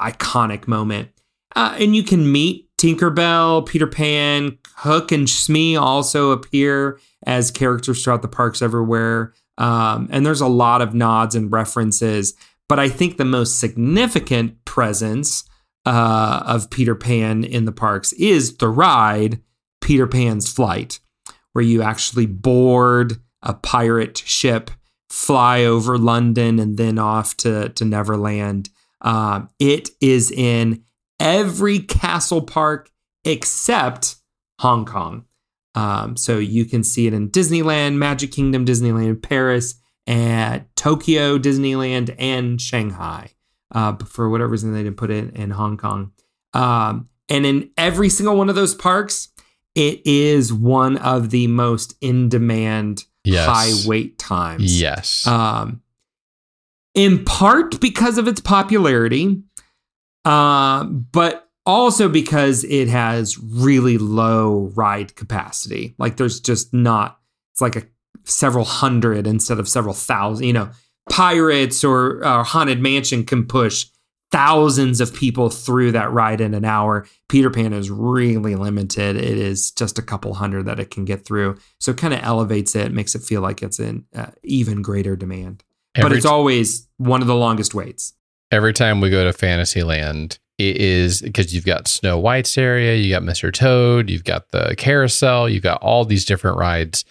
iconic 0.00 0.66
moment. 0.66 1.10
Uh, 1.56 1.76
and 1.78 1.94
you 1.96 2.02
can 2.02 2.30
meet 2.30 2.68
Tinkerbell, 2.78 3.66
Peter 3.66 3.86
Pan, 3.86 4.58
Hook, 4.76 5.12
and 5.12 5.28
Smee 5.28 5.76
also 5.76 6.30
appear 6.30 6.98
as 7.26 7.50
characters 7.50 8.02
throughout 8.02 8.22
the 8.22 8.28
parks 8.28 8.62
everywhere. 8.62 9.34
Um, 9.58 10.08
and 10.10 10.24
there's 10.24 10.40
a 10.40 10.46
lot 10.46 10.80
of 10.80 10.94
nods 10.94 11.34
and 11.34 11.52
references. 11.52 12.34
But 12.68 12.78
I 12.78 12.88
think 12.88 13.16
the 13.16 13.24
most 13.24 13.58
significant 13.58 14.64
presence 14.64 15.44
uh, 15.84 16.42
of 16.46 16.70
Peter 16.70 16.94
Pan 16.94 17.44
in 17.44 17.64
the 17.64 17.72
parks 17.72 18.12
is 18.14 18.56
the 18.56 18.68
ride 18.68 19.42
Peter 19.80 20.06
Pan's 20.06 20.50
Flight, 20.50 21.00
where 21.52 21.64
you 21.64 21.82
actually 21.82 22.26
board 22.26 23.16
a 23.42 23.54
pirate 23.54 24.18
ship, 24.18 24.70
fly 25.08 25.64
over 25.64 25.98
London, 25.98 26.58
and 26.58 26.76
then 26.76 26.98
off 26.98 27.36
to, 27.38 27.70
to 27.70 27.84
Neverland. 27.84 28.70
Um, 29.00 29.48
it 29.58 29.90
is 30.00 30.30
in 30.30 30.84
every 31.18 31.78
castle 31.80 32.42
park 32.42 32.90
except 33.24 34.16
Hong 34.60 34.84
Kong. 34.84 35.24
Um, 35.74 36.16
so 36.16 36.38
you 36.38 36.64
can 36.64 36.82
see 36.82 37.06
it 37.06 37.14
in 37.14 37.30
Disneyland, 37.30 37.94
Magic 37.96 38.32
Kingdom, 38.32 38.64
Disneyland 38.66 39.22
Paris, 39.22 39.74
and 40.06 40.64
Tokyo 40.76 41.38
Disneyland, 41.38 42.14
and 42.18 42.60
Shanghai. 42.60 43.30
Uh, 43.72 43.92
but 43.92 44.08
for 44.08 44.28
whatever 44.28 44.50
reason, 44.50 44.72
they 44.74 44.82
didn't 44.82 44.96
put 44.96 45.10
it 45.10 45.34
in 45.36 45.50
Hong 45.50 45.76
Kong. 45.76 46.12
Um, 46.54 47.08
and 47.28 47.46
in 47.46 47.70
every 47.76 48.08
single 48.08 48.36
one 48.36 48.48
of 48.48 48.56
those 48.56 48.74
parks, 48.74 49.28
it 49.76 50.04
is 50.04 50.52
one 50.52 50.96
of 50.96 51.30
the 51.30 51.46
most 51.46 51.94
in 52.00 52.28
demand 52.28 53.04
Yes. 53.22 53.46
high 53.46 53.88
wait 53.88 54.18
times. 54.18 54.80
Yes. 54.80 55.26
Um, 55.26 55.82
in 56.94 57.24
part 57.24 57.80
because 57.80 58.18
of 58.18 58.26
its 58.28 58.40
popularity, 58.40 59.42
uh, 60.24 60.84
but 60.84 61.48
also 61.66 62.08
because 62.08 62.64
it 62.64 62.88
has 62.88 63.38
really 63.38 63.98
low 63.98 64.72
ride 64.74 65.14
capacity. 65.14 65.94
Like 65.98 66.16
there's 66.16 66.40
just 66.40 66.74
not, 66.74 67.18
it's 67.52 67.60
like 67.60 67.76
a 67.76 67.86
several 68.24 68.64
hundred 68.64 69.26
instead 69.26 69.58
of 69.58 69.68
several 69.68 69.94
thousand. 69.94 70.46
You 70.46 70.52
know, 70.52 70.70
Pirates 71.08 71.84
or 71.84 72.24
uh, 72.24 72.42
Haunted 72.42 72.80
Mansion 72.80 73.24
can 73.24 73.46
push 73.46 73.86
thousands 74.32 75.00
of 75.00 75.12
people 75.12 75.50
through 75.50 75.92
that 75.92 76.12
ride 76.12 76.40
in 76.40 76.54
an 76.54 76.64
hour. 76.64 77.06
Peter 77.28 77.50
Pan 77.50 77.72
is 77.72 77.90
really 77.90 78.54
limited. 78.54 79.16
It 79.16 79.38
is 79.38 79.72
just 79.72 79.98
a 79.98 80.02
couple 80.02 80.34
hundred 80.34 80.66
that 80.66 80.78
it 80.78 80.90
can 80.90 81.04
get 81.04 81.24
through. 81.24 81.56
So 81.78 81.90
it 81.90 81.96
kind 81.96 82.14
of 82.14 82.20
elevates 82.22 82.76
it, 82.76 82.92
makes 82.92 83.14
it 83.14 83.22
feel 83.22 83.40
like 83.40 83.60
it's 83.62 83.80
in 83.80 84.04
uh, 84.14 84.30
even 84.44 84.82
greater 84.82 85.16
demand. 85.16 85.64
But 85.94 86.04
Every 86.06 86.16
it's 86.18 86.26
always 86.26 86.88
one 86.98 87.20
of 87.22 87.26
the 87.28 87.34
longest 87.34 87.74
waits. 87.74 88.14
every 88.52 88.72
time 88.72 89.00
we 89.00 89.10
go 89.10 89.24
to 89.24 89.32
Fantasyland, 89.32 90.38
it 90.58 90.76
is 90.76 91.22
because 91.22 91.54
you've 91.54 91.64
got 91.64 91.88
Snow 91.88 92.18
White's 92.18 92.56
area, 92.58 92.94
you 92.96 93.10
got 93.14 93.22
Mr. 93.22 93.52
Toad, 93.52 94.10
you've 94.10 94.24
got 94.24 94.50
the 94.50 94.74
carousel, 94.76 95.48
you've 95.48 95.62
got 95.62 95.80
all 95.82 96.04
these 96.04 96.24
different 96.24 96.58
rides. 96.58 97.04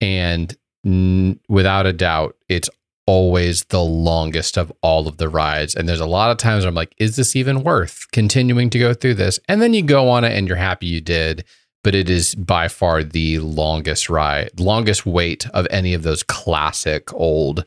And 0.00 0.54
n- 0.84 1.40
without 1.48 1.86
a 1.86 1.92
doubt, 1.92 2.36
it's 2.48 2.68
always 3.06 3.64
the 3.64 3.82
longest 3.82 4.56
of 4.58 4.70
all 4.82 5.08
of 5.08 5.16
the 5.16 5.28
rides. 5.28 5.74
And 5.74 5.88
there's 5.88 6.00
a 6.00 6.06
lot 6.06 6.30
of 6.30 6.36
times 6.36 6.64
I'm 6.64 6.74
like, 6.74 6.94
is 6.98 7.16
this 7.16 7.34
even 7.34 7.64
worth 7.64 8.06
continuing 8.12 8.70
to 8.70 8.78
go 8.78 8.94
through 8.94 9.14
this? 9.14 9.40
And 9.48 9.60
then 9.62 9.74
you 9.74 9.82
go 9.82 10.08
on 10.08 10.22
it 10.24 10.36
and 10.36 10.46
you're 10.46 10.56
happy 10.56 10.86
you 10.86 11.00
did. 11.00 11.44
But 11.82 11.94
it 11.94 12.10
is 12.10 12.34
by 12.34 12.68
far 12.68 13.02
the 13.02 13.38
longest 13.38 14.10
ride, 14.10 14.60
longest 14.60 15.06
wait 15.06 15.48
of 15.48 15.66
any 15.70 15.94
of 15.94 16.02
those 16.02 16.22
classic 16.22 17.10
old 17.14 17.64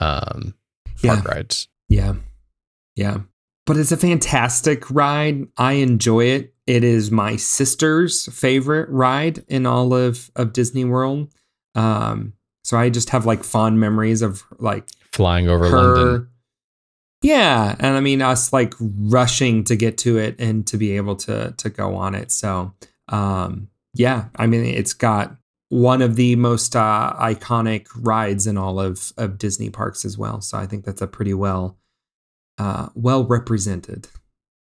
um, 0.00 0.54
park 1.02 1.02
Yeah. 1.02 1.22
rides. 1.24 1.68
Yeah. 1.88 2.14
Yeah. 2.96 3.18
but 3.66 3.76
it's 3.76 3.90
a 3.92 3.96
fantastic 3.96 4.88
ride. 4.90 5.46
I 5.58 5.72
enjoy 5.74 6.26
it. 6.26 6.54
It 6.66 6.84
is 6.84 7.10
my 7.10 7.36
sister's 7.36 8.26
favorite 8.32 8.88
ride 8.90 9.44
in 9.48 9.66
all 9.66 9.92
of 9.94 10.30
of 10.36 10.52
Disney 10.52 10.84
World. 10.84 11.28
Um, 11.74 12.32
so 12.64 12.76
I 12.76 12.90
just 12.90 13.10
have 13.10 13.26
like 13.26 13.44
fond 13.44 13.78
memories 13.80 14.22
of 14.22 14.42
like 14.58 14.86
Flying 15.12 15.48
over 15.48 15.68
her. 15.68 15.76
London. 15.96 16.28
Yeah, 17.22 17.74
and 17.78 17.96
I 17.96 18.00
mean 18.00 18.22
us 18.22 18.52
like 18.52 18.74
rushing 18.80 19.64
to 19.64 19.76
get 19.76 19.98
to 19.98 20.18
it 20.18 20.36
and 20.38 20.66
to 20.68 20.76
be 20.76 20.96
able 20.96 21.16
to 21.16 21.52
to 21.56 21.70
go 21.70 21.96
on 21.96 22.14
it. 22.14 22.30
So, 22.30 22.72
um, 23.08 23.68
yeah, 23.94 24.26
I 24.36 24.46
mean 24.46 24.64
it's 24.64 24.92
got 24.92 25.36
one 25.68 26.02
of 26.02 26.16
the 26.16 26.36
most 26.36 26.76
uh, 26.76 27.14
iconic 27.18 27.86
rides 27.96 28.46
in 28.46 28.56
all 28.56 28.80
of 28.80 29.12
of 29.16 29.38
Disney 29.38 29.70
parks 29.70 30.04
as 30.04 30.16
well. 30.16 30.40
So 30.40 30.58
I 30.58 30.66
think 30.66 30.84
that's 30.84 31.02
a 31.02 31.06
pretty 31.06 31.34
well 31.34 31.78
uh, 32.58 32.88
well 32.94 33.24
represented 33.24 34.08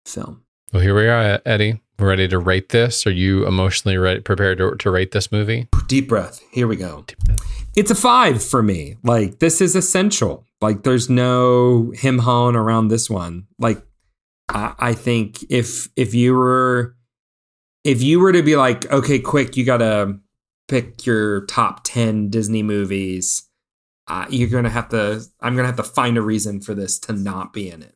film. 0.04 0.44
Well, 0.72 0.82
here 0.82 0.94
we 0.94 1.08
are, 1.08 1.40
Eddie. 1.44 1.80
We're 1.98 2.08
ready 2.08 2.28
to 2.28 2.38
rate 2.38 2.70
this. 2.70 3.06
Are 3.06 3.12
you 3.12 3.46
emotionally 3.46 3.98
ready, 3.98 4.20
prepared 4.20 4.58
to, 4.58 4.76
to 4.76 4.90
rate 4.90 5.10
this 5.10 5.30
movie? 5.30 5.68
Deep 5.86 6.08
breath. 6.08 6.40
Here 6.50 6.66
we 6.66 6.76
go. 6.76 7.04
It's 7.76 7.90
a 7.90 7.94
five 7.94 8.42
for 8.42 8.62
me. 8.62 8.96
Like 9.02 9.38
this 9.38 9.60
is 9.60 9.76
essential. 9.76 10.46
Like 10.60 10.82
there's 10.82 11.10
no 11.10 11.92
him 11.94 12.18
hawing 12.18 12.56
around 12.56 12.88
this 12.88 13.10
one. 13.10 13.46
Like 13.58 13.82
I, 14.48 14.74
I 14.78 14.94
think 14.94 15.44
if 15.50 15.88
if 15.96 16.14
you 16.14 16.34
were 16.34 16.96
if 17.84 18.02
you 18.02 18.20
were 18.20 18.32
to 18.32 18.42
be 18.42 18.56
like, 18.56 18.90
okay, 18.90 19.18
quick, 19.18 19.56
you 19.56 19.64
gotta 19.64 20.18
pick 20.70 21.04
your 21.04 21.44
top 21.46 21.84
ten 21.84 22.30
Disney 22.30 22.62
movies. 22.62 23.42
Uh, 24.08 24.26
you're 24.30 24.48
gonna 24.48 24.70
have 24.70 24.88
to. 24.90 25.22
I'm 25.40 25.54
gonna 25.56 25.68
have 25.68 25.76
to 25.76 25.82
find 25.82 26.16
a 26.16 26.22
reason 26.22 26.60
for 26.60 26.74
this 26.74 26.98
to 27.00 27.12
not 27.12 27.52
be 27.52 27.70
in 27.70 27.82
it. 27.82 27.94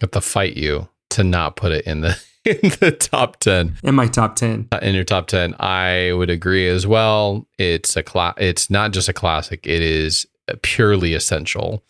I 0.00 0.04
have 0.04 0.10
to 0.12 0.20
fight 0.20 0.56
you 0.56 0.88
to 1.10 1.24
not 1.24 1.56
put 1.56 1.72
it 1.72 1.86
in 1.86 2.00
the 2.00 2.22
in 2.44 2.70
the 2.80 2.90
top 2.90 3.38
10 3.38 3.76
In 3.84 3.94
my 3.94 4.06
top 4.06 4.34
ten. 4.34 4.66
Uh, 4.72 4.80
in 4.82 4.94
your 4.96 5.04
top 5.04 5.28
10 5.28 5.54
i 5.60 6.10
would 6.12 6.30
agree 6.30 6.66
as 6.66 6.86
well 6.86 7.46
it's 7.58 7.96
a 7.96 8.02
cla- 8.02 8.34
it's 8.36 8.68
not 8.68 8.92
just 8.92 9.08
a 9.08 9.12
classic 9.12 9.64
it 9.64 9.80
is 9.80 10.26
a 10.48 10.56
purely 10.56 11.14
essential 11.14 11.84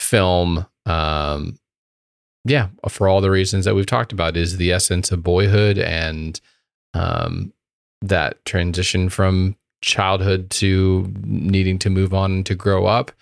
film 0.00 0.66
um 0.86 1.56
yeah 2.44 2.68
for 2.88 3.06
all 3.06 3.20
the 3.20 3.30
reasons 3.30 3.64
that 3.64 3.76
we've 3.76 3.86
talked 3.86 4.12
about 4.12 4.36
is 4.36 4.56
the 4.56 4.72
essence 4.72 5.12
of 5.12 5.22
boyhood 5.22 5.78
and 5.78 6.40
um 6.94 7.52
that 8.00 8.44
transition 8.44 9.08
from 9.08 9.54
childhood 9.82 10.48
to 10.50 11.12
needing 11.24 11.78
to 11.80 11.90
move 11.90 12.14
on 12.14 12.44
to 12.44 12.54
grow 12.54 12.86
up. 12.86 13.12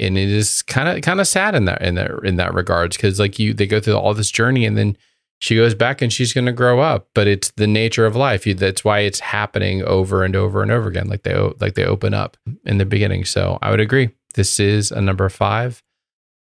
And 0.00 0.16
it 0.16 0.28
is 0.28 0.62
kind 0.62 0.88
of 0.88 1.02
kind 1.02 1.20
of 1.20 1.26
sad 1.26 1.54
in 1.54 1.64
that 1.64 1.82
in 1.82 1.94
that 1.96 2.10
in 2.24 2.36
that 2.36 2.54
regards 2.54 2.96
because 2.96 3.18
like 3.18 3.38
you 3.38 3.54
they 3.54 3.66
go 3.66 3.80
through 3.80 3.94
all 3.94 4.14
this 4.14 4.30
journey 4.30 4.64
and 4.64 4.76
then 4.76 4.96
she 5.40 5.56
goes 5.56 5.74
back 5.74 6.02
and 6.02 6.12
she's 6.12 6.32
going 6.32 6.46
to 6.46 6.52
grow 6.52 6.80
up 6.80 7.08
but 7.14 7.26
it's 7.26 7.50
the 7.52 7.66
nature 7.66 8.06
of 8.06 8.14
life. 8.14 8.46
You, 8.46 8.54
that's 8.54 8.84
why 8.84 9.00
it's 9.00 9.20
happening 9.20 9.82
over 9.82 10.22
and 10.22 10.36
over 10.36 10.62
and 10.62 10.70
over 10.70 10.88
again 10.88 11.08
like 11.08 11.22
they 11.22 11.34
like 11.58 11.74
they 11.74 11.84
open 11.84 12.14
up 12.14 12.36
in 12.64 12.78
the 12.78 12.86
beginning. 12.86 13.24
So 13.24 13.58
i 13.62 13.70
would 13.70 13.80
agree. 13.80 14.10
This 14.34 14.60
is 14.60 14.92
a 14.92 15.00
number 15.00 15.28
five 15.28 15.82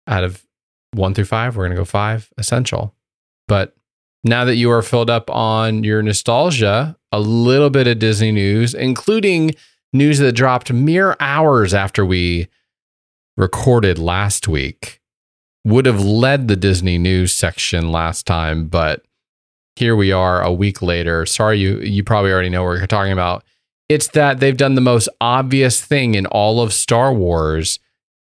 out 0.08 0.24
of 0.24 0.46
one 0.92 1.14
through 1.14 1.26
five. 1.26 1.56
We're 1.56 1.66
going 1.66 1.76
to 1.76 1.82
go 1.82 1.86
five 1.86 2.32
essential. 2.38 2.94
But 3.48 3.75
now 4.26 4.44
that 4.44 4.56
you 4.56 4.70
are 4.70 4.82
filled 4.82 5.10
up 5.10 5.30
on 5.30 5.84
your 5.84 6.02
nostalgia 6.02 6.98
a 7.12 7.20
little 7.20 7.70
bit 7.70 7.88
of 7.88 8.00
disney 8.00 8.32
news 8.32 8.74
including 8.74 9.52
news 9.94 10.20
that 10.20 10.34
dropped 10.34 10.74
mere 10.74 11.16
hours 11.20 11.74
after 11.74 12.06
we 12.06 12.48
recorded 13.38 13.98
last 13.98 14.48
week 14.48 15.02
would 15.66 15.88
have 15.88 16.02
led 16.02 16.48
the 16.48 16.56
Disney 16.56 16.98
news 16.98 17.34
section 17.34 17.92
last 17.92 18.28
time, 18.28 18.68
but 18.68 19.04
here 19.76 19.96
we 19.96 20.12
are 20.12 20.42
a 20.42 20.54
week 20.54 20.82
later. 20.82 21.26
Sorry, 21.26 21.60
you 21.60 21.80
you 21.80 22.04
probably 22.04 22.32
already 22.32 22.50
know 22.50 22.64
what 22.64 22.80
we're 22.80 22.88
talking 22.88 23.12
about. 23.12 23.44
It's 23.90 24.08
that 24.10 24.40
they've 24.40 24.56
done 24.56 24.76
the 24.76 24.82
most 24.82 25.10
obvious 25.20 25.84
thing 25.84 26.16
in 26.16 26.28
all 26.28 26.62
of 26.62 26.72
Star 26.72 27.14
Wars 27.14 27.80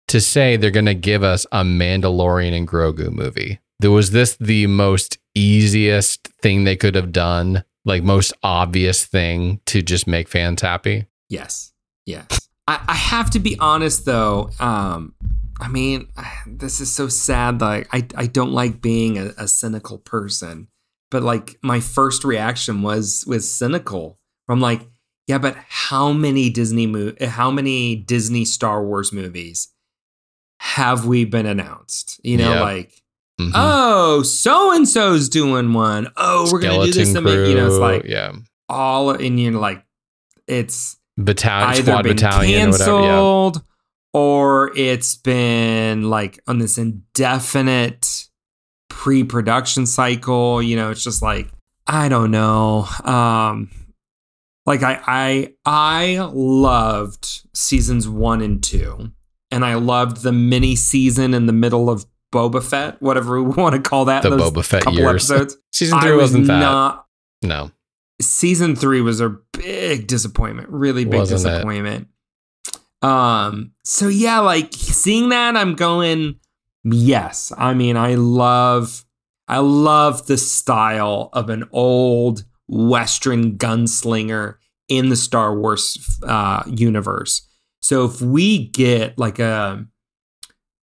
to 0.09 0.19
say 0.19 0.57
they're 0.57 0.71
going 0.71 0.85
to 0.85 0.95
give 0.95 1.23
us 1.23 1.45
a 1.51 1.63
Mandalorian 1.63 2.53
and 2.53 2.67
Grogu 2.67 3.11
movie. 3.11 3.59
There 3.79 3.91
was 3.91 4.11
this 4.11 4.35
the 4.37 4.67
most 4.67 5.17
easiest 5.35 6.27
thing 6.41 6.63
they 6.63 6.75
could 6.75 6.95
have 6.95 7.11
done, 7.11 7.63
like 7.85 8.03
most 8.03 8.33
obvious 8.43 9.05
thing 9.05 9.61
to 9.67 9.81
just 9.81 10.05
make 10.07 10.27
fans 10.27 10.61
happy. 10.61 11.05
Yes. 11.29 11.71
Yes. 12.05 12.49
I, 12.67 12.83
I 12.87 12.95
have 12.95 13.29
to 13.31 13.39
be 13.39 13.57
honest 13.59 14.05
though. 14.05 14.49
Um, 14.59 15.13
I 15.61 15.67
mean, 15.67 16.07
this 16.45 16.79
is 16.79 16.91
so 16.91 17.07
sad. 17.07 17.61
Like, 17.61 17.87
I, 17.93 18.05
I 18.15 18.25
don't 18.27 18.51
like 18.51 18.81
being 18.81 19.17
a, 19.17 19.33
a 19.37 19.47
cynical 19.47 19.97
person, 19.97 20.67
but 21.11 21.23
like 21.23 21.57
my 21.61 21.79
first 21.79 22.23
reaction 22.23 22.81
was 22.81 23.23
was 23.27 23.49
cynical. 23.51 24.19
I'm 24.47 24.61
like, 24.61 24.81
yeah, 25.27 25.37
but 25.37 25.55
how 25.67 26.11
many 26.11 26.49
Disney 26.49 26.87
mo- 26.87 27.13
how 27.21 27.51
many 27.51 27.95
Disney 27.95 28.45
Star 28.45 28.83
Wars 28.83 29.13
movies 29.13 29.69
have 30.59 31.05
we 31.05 31.25
been 31.25 31.45
announced? 31.45 32.19
You 32.23 32.37
know, 32.37 32.61
like, 32.61 32.98
Mhm. 33.39 33.51
oh, 33.55 34.21
so 34.23 34.75
and 34.75 34.87
so's 34.87 35.29
doing 35.29 35.71
one. 35.73 36.09
Oh, 36.17 36.49
we're 36.51 36.59
gonna 36.59 36.85
do 36.85 36.91
this. 36.91 37.11
Skeleton 37.11 37.39
and 37.39 37.47
You 37.47 37.55
know, 37.55 37.67
it's 37.67 37.77
like 37.77 38.03
yeah, 38.03 38.33
all, 38.67 39.11
and 39.11 39.39
you 39.39 39.51
know, 39.51 39.59
like, 39.59 39.83
it's 40.47 40.97
battalion, 41.17 41.69
either 41.69 41.83
squad 41.83 42.03
been 42.03 42.15
battalion, 42.15 42.69
or 42.69 42.71
whatever. 42.71 42.91
Yeah. 42.91 42.99
canceled 43.07 43.61
or 44.13 44.71
it's 44.75 45.15
been 45.15 46.09
like 46.09 46.39
on 46.47 46.57
this 46.57 46.77
indefinite 46.77 48.27
pre-production 48.89 49.85
cycle 49.85 50.61
you 50.61 50.75
know 50.75 50.89
it's 50.89 51.03
just 51.03 51.21
like 51.21 51.47
i 51.87 52.09
don't 52.09 52.31
know 52.31 52.87
um 53.03 53.69
like 54.65 54.81
i 54.83 54.99
i 55.05 55.53
i 55.65 56.29
loved 56.33 57.43
seasons 57.53 58.07
one 58.09 58.41
and 58.41 58.63
two 58.63 59.11
and 59.51 59.63
i 59.63 59.75
loved 59.75 60.23
the 60.23 60.31
mini 60.31 60.75
season 60.75 61.33
in 61.33 61.45
the 61.45 61.53
middle 61.53 61.89
of 61.89 62.05
boba 62.31 62.63
fett 62.63 63.01
whatever 63.01 63.41
we 63.41 63.53
want 63.61 63.75
to 63.75 63.81
call 63.81 64.05
that 64.05 64.23
The 64.23 64.29
those 64.31 64.51
Boba 64.51 64.63
Fett 64.65 64.83
couple 64.83 64.99
years. 64.99 65.29
episodes 65.31 65.57
Season 65.71 65.99
three 65.99 66.11
I 66.11 66.15
was 66.15 66.21
wasn't 66.31 66.47
that. 66.47 66.59
not 66.59 67.05
no, 67.41 67.71
season 68.21 68.75
three 68.75 69.01
was 69.01 69.21
a 69.21 69.29
big 69.53 70.07
disappointment 70.07 70.69
really 70.69 71.05
big 71.05 71.19
Wasn't 71.19 71.39
it? 71.41 71.49
disappointment 71.49 72.07
um 73.01 73.71
so 73.85 74.07
yeah 74.09 74.39
like 74.39 74.73
seeing 74.73 75.29
that 75.29 75.55
i'm 75.55 75.73
going 75.75 76.37
yes 76.83 77.53
i 77.57 77.73
mean 77.73 77.95
i 77.95 78.15
love 78.15 79.05
i 79.47 79.59
love 79.59 80.27
the 80.27 80.37
style 80.37 81.29
of 81.31 81.49
an 81.49 81.63
old 81.71 82.43
western 82.67 83.57
gunslinger 83.57 84.55
in 84.89 85.07
the 85.09 85.15
star 85.15 85.57
wars 85.57 86.19
uh 86.27 86.61
universe 86.67 87.47
so 87.81 88.03
if 88.03 88.21
we 88.21 88.67
get 88.67 89.17
like 89.17 89.39
a 89.39 89.85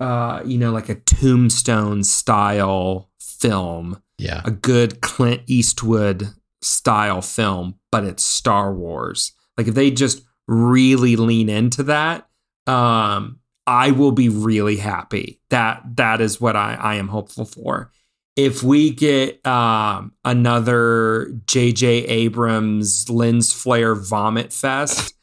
uh 0.01 0.43
you 0.45 0.59
know 0.59 0.71
like 0.73 0.89
a 0.89 0.95
tombstone 0.95 2.05
style 2.05 3.11
film 3.21 4.01
yeah, 4.19 4.43
a 4.45 4.51
good 4.51 5.01
Clint 5.01 5.43
Eastwood 5.47 6.35
style 6.61 7.23
film, 7.23 7.77
but 7.91 8.05
it's 8.05 8.25
Star 8.25 8.75
Wars. 8.75 9.33
Like 9.57 9.69
if 9.69 9.75
they 9.75 9.91
just 9.91 10.23
really 10.49 11.17
lean 11.17 11.49
into 11.49 11.85
that, 11.85 12.29
um, 12.67 13.39
I 13.67 13.93
will 13.93 14.13
be 14.13 14.29
really 14.29 14.77
happy. 14.77 15.41
That 15.51 15.83
that 15.97 16.21
is 16.21 16.41
what 16.41 16.57
I, 16.57 16.75
I 16.75 16.95
am 16.97 17.09
hopeful 17.09 17.45
for. 17.45 17.93
If 18.35 18.63
we 18.63 18.91
get 18.91 19.45
um, 19.47 20.13
another 20.25 21.33
J.J. 21.47 21.87
Abrams 22.07 23.09
lens 23.11 23.53
flare 23.53 23.95
vomit 23.95 24.53
fest, 24.53 25.15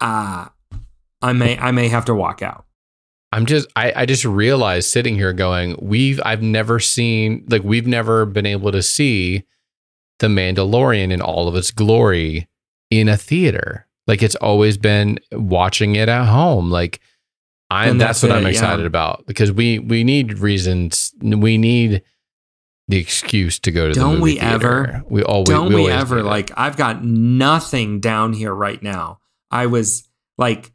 uh, 0.00 0.46
I 1.20 1.32
may 1.32 1.58
I 1.58 1.72
may 1.72 1.88
have 1.88 2.04
to 2.06 2.14
walk 2.14 2.42
out. 2.42 2.65
I'm 3.36 3.44
just 3.44 3.68
I, 3.76 3.92
I 3.94 4.06
just 4.06 4.24
realized 4.24 4.88
sitting 4.88 5.14
here 5.14 5.34
going, 5.34 5.76
we've 5.78 6.18
I've 6.24 6.40
never 6.40 6.80
seen 6.80 7.44
like 7.50 7.62
we've 7.62 7.86
never 7.86 8.24
been 8.24 8.46
able 8.46 8.72
to 8.72 8.82
see 8.82 9.44
the 10.20 10.28
Mandalorian 10.28 11.12
in 11.12 11.20
all 11.20 11.46
of 11.46 11.54
its 11.54 11.70
glory 11.70 12.48
in 12.90 13.10
a 13.10 13.18
theater. 13.18 13.86
Like 14.06 14.22
it's 14.22 14.36
always 14.36 14.78
been 14.78 15.18
watching 15.32 15.96
it 15.96 16.08
at 16.08 16.24
home. 16.24 16.70
Like 16.70 17.00
I 17.68 17.88
And 17.88 18.00
that's, 18.00 18.22
that's 18.22 18.32
what 18.32 18.38
I'm 18.38 18.46
excited 18.46 18.82
yeah. 18.82 18.86
about 18.86 19.26
because 19.26 19.52
we 19.52 19.80
we 19.80 20.02
need 20.02 20.38
reasons. 20.38 21.12
We 21.20 21.58
need 21.58 22.02
the 22.88 22.96
excuse 22.96 23.58
to 23.58 23.70
go 23.70 23.88
to 23.88 23.92
the 23.92 24.00
Don't 24.00 24.12
movie 24.12 24.22
we 24.22 24.38
theater. 24.38 24.54
ever? 24.54 25.04
We 25.10 25.22
always 25.22 25.48
don't 25.48 25.74
we, 25.74 25.80
always 25.80 25.94
ever 25.94 26.22
like 26.22 26.52
i've 26.56 26.76
got 26.76 27.04
nothing 27.04 28.00
down 28.00 28.32
here 28.32 28.54
right 28.54 28.80
now 28.82 29.18
i 29.50 29.66
was 29.66 30.08
like 30.38 30.72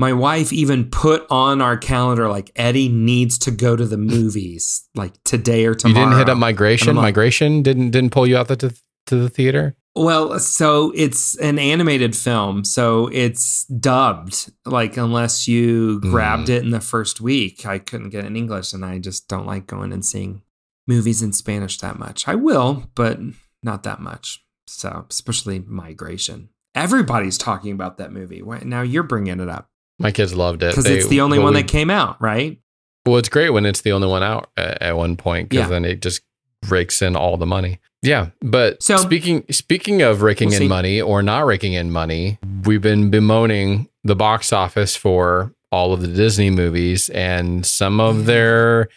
my 0.00 0.12
wife 0.12 0.52
even 0.52 0.88
put 0.90 1.26
on 1.30 1.60
our 1.60 1.76
calendar 1.76 2.28
like 2.28 2.50
eddie 2.56 2.88
needs 2.88 3.38
to 3.38 3.50
go 3.50 3.76
to 3.76 3.84
the 3.86 3.96
movies 3.98 4.88
like 4.94 5.12
today 5.24 5.66
or 5.66 5.74
tomorrow. 5.74 6.00
you 6.00 6.10
didn't 6.10 6.18
hit 6.18 6.28
up 6.28 6.38
migration. 6.38 6.96
Like- 6.96 7.02
migration 7.02 7.62
didn't 7.62 7.90
didn't 7.90 8.10
pull 8.10 8.26
you 8.26 8.36
out 8.38 8.48
the, 8.48 8.56
to, 8.56 8.74
to 9.06 9.16
the 9.16 9.28
theater. 9.28 9.76
well 9.94 10.38
so 10.38 10.92
it's 10.94 11.36
an 11.38 11.58
animated 11.58 12.14
film 12.16 12.64
so 12.64 13.08
it's 13.12 13.64
dubbed 13.66 14.50
like 14.64 14.96
unless 14.96 15.46
you 15.48 16.00
grabbed 16.00 16.48
Mm. 16.48 16.56
it 16.56 16.62
in 16.64 16.70
the 16.70 16.80
first 16.80 17.20
week 17.20 17.66
i 17.66 17.76
couldn't 17.78 18.10
get 18.10 18.24
it 18.24 18.28
in 18.28 18.36
english 18.36 18.72
and 18.72 18.84
i 18.84 18.98
just 18.98 19.26
don't 19.28 19.46
like 19.46 19.66
going 19.66 19.92
and 19.92 20.04
seeing 20.04 20.42
movies 20.86 21.22
in 21.22 21.32
Spanish 21.32 21.78
that 21.78 21.98
much. 22.00 22.26
I 22.26 22.34
will, 22.34 22.70
but 22.96 23.20
not 23.62 23.84
that 23.84 24.00
much. 24.00 24.42
So, 24.66 25.06
especially 25.08 25.60
Migration. 25.60 26.48
Everybody's 26.74 27.38
talking 27.38 27.72
about 27.72 27.98
that 27.98 28.10
movie. 28.12 28.42
Now 28.64 28.82
you're 28.82 29.04
bringing 29.04 29.38
it 29.38 29.48
up 29.48 29.68
My 30.00 30.10
kids 30.10 30.34
loved 30.34 30.62
it 30.62 30.70
because 30.70 30.86
it's 30.86 31.06
the 31.08 31.20
only 31.20 31.38
one 31.38 31.54
we- 31.54 31.62
that 31.62 31.68
came 31.68 31.90
out, 31.90 32.20
right? 32.20 32.58
Well, 33.06 33.16
it's 33.18 33.28
great 33.28 33.50
when 33.50 33.64
it's 33.66 33.82
the 33.82 33.92
only 33.92 34.08
one 34.08 34.22
out 34.22 34.50
at, 34.56 34.82
at 34.82 34.96
one 34.96 35.16
point 35.16 35.48
because 35.50 35.64
Yeah. 35.66 35.68
then 35.70 35.84
it 35.84 36.02
just 36.02 36.22
rakes 36.68 37.00
in 37.02 37.16
all 37.16 37.36
the 37.36 37.46
money. 37.46 37.78
Yeah, 38.02 38.28
but 38.40 38.82
So- 38.82 38.96
speaking 38.96 39.44
speaking 39.50 40.02
of 40.02 40.22
raking 40.22 40.48
We'll 40.48 40.56
in 40.56 40.62
see. 40.62 40.68
money 40.68 41.00
or 41.00 41.22
not 41.22 41.46
raking 41.46 41.74
in 41.74 41.90
money, 41.90 42.38
we've 42.64 42.80
been 42.82 43.10
bemoaning 43.10 43.88
the 44.04 44.16
box 44.16 44.52
office 44.52 44.96
for 44.96 45.52
all 45.70 45.92
of 45.92 46.00
the 46.00 46.08
Disney 46.08 46.50
movies, 46.50 47.10
and 47.10 47.64
some 47.66 47.98
Mm-hmm. 47.98 48.20
of 48.20 48.26
their 48.26 48.88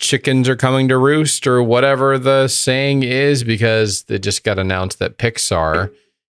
chickens 0.00 0.48
are 0.48 0.56
coming 0.56 0.88
to 0.88 0.96
roost 0.98 1.46
or 1.46 1.62
whatever 1.62 2.18
the 2.18 2.48
saying 2.48 3.02
is 3.02 3.44
because 3.44 4.04
it 4.08 4.20
just 4.20 4.42
got 4.44 4.58
announced 4.58 4.98
that 4.98 5.18
Pixar 5.18 5.90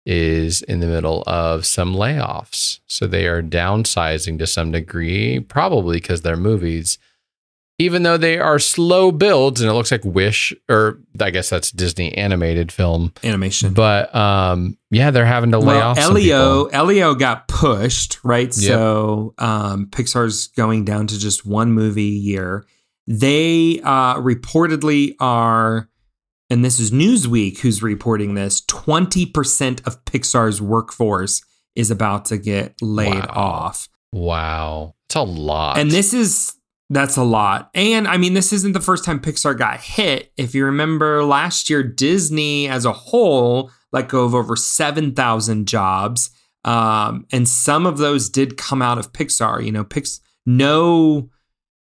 is 0.06 0.62
in 0.64 0.80
the 0.80 0.88
middle 0.88 1.24
of 1.28 1.66
some 1.66 1.93
layoffs. 1.93 2.80
So 2.88 3.08
they 3.08 3.28
are 3.28 3.43
downsizing 3.43 4.39
to 4.39 4.47
some 4.47 4.72
degree, 4.72 5.39
probably 5.39 5.97
because 5.97 6.22
their 6.22 6.38
movies, 6.38 6.97
even 7.78 8.04
though 8.04 8.18
they 8.18 8.38
are 8.38 8.60
slow 8.60 9.12
builds 9.12 9.62
and 9.62 9.70
it 9.70 9.74
looks 9.74 9.91
like 9.91 10.06
Wish, 10.06 10.54
or 10.70 10.99
I 11.20 11.30
guess 11.30 11.49
that's 11.49 11.72
Disney 11.72 12.14
animated 12.16 12.72
film. 12.72 13.14
Animation. 13.24 13.74
But 13.74 14.14
um, 14.16 14.78
yeah, 14.89 15.12
they're 15.12 15.26
having 15.26 15.52
to 15.52 15.60
lay 15.60 15.78
well, 15.78 15.89
off 15.89 15.97
Elio. 15.97 16.66
Elio 16.66 17.16
got 17.16 17.47
pushed, 17.47 18.24
right? 18.24 18.47
Yep. 18.47 18.54
So 18.54 19.34
um, 19.38 19.88
Pixar's 19.88 20.47
going 20.47 20.86
down 20.86 21.08
to 21.08 21.20
just 21.20 21.45
one 21.45 21.72
movie 21.72 22.10
a 22.10 22.20
year. 22.20 22.66
They 23.08 23.82
uh, 23.84 24.16
reportedly 24.16 25.16
are, 25.20 25.89
and 26.52 26.64
this 26.64 26.80
is 26.80 26.91
Newsweek 26.91 27.60
who's 27.60 27.82
reporting 27.82 28.36
this 28.36 28.62
20% 28.62 29.88
of 29.88 30.04
Pixar's 30.06 30.62
workforce 30.62 31.41
is 31.76 31.89
about 31.89 32.26
to 32.26 32.38
get 32.38 32.76
laid 32.82 33.14
Wow. 33.16 33.34
off. 33.34 33.89
Wow, 34.14 34.95
it's 35.08 35.16
a 35.16 35.22
lot. 35.22 35.78
And 35.80 35.89
this 35.89 36.14
is 36.14 36.54
that's 36.89 37.16
a 37.16 37.24
lot. 37.24 37.70
And 37.74 38.06
I 38.08 38.18
mean, 38.18 38.34
this 38.34 38.52
isn't 38.52 38.74
the 38.74 38.82
first 38.82 39.06
time 39.06 39.22
Pixar 39.22 39.58
got 39.58 39.80
hit. 39.80 40.34
If 40.36 40.54
you 40.54 40.66
remember 40.66 41.24
last 41.24 41.70
year, 41.70 41.82
Disney 41.84 42.68
as 42.68 42.84
a 42.84 42.91
whole 42.91 43.72
let 43.93 44.10
go 44.10 44.26
of 44.26 44.36
over 44.36 44.56
7,000 44.58 45.68
jobs. 45.68 46.30
Um, 46.66 47.26
and 47.32 47.47
some 47.47 47.86
of 47.86 47.97
those 47.97 48.30
did 48.30 48.58
come 48.58 48.82
out 48.82 48.97
of 48.97 49.14
Pixar. 49.14 49.64
You 49.66 49.72
know, 49.72 49.84
Pix 49.86 50.20
no 50.45 51.30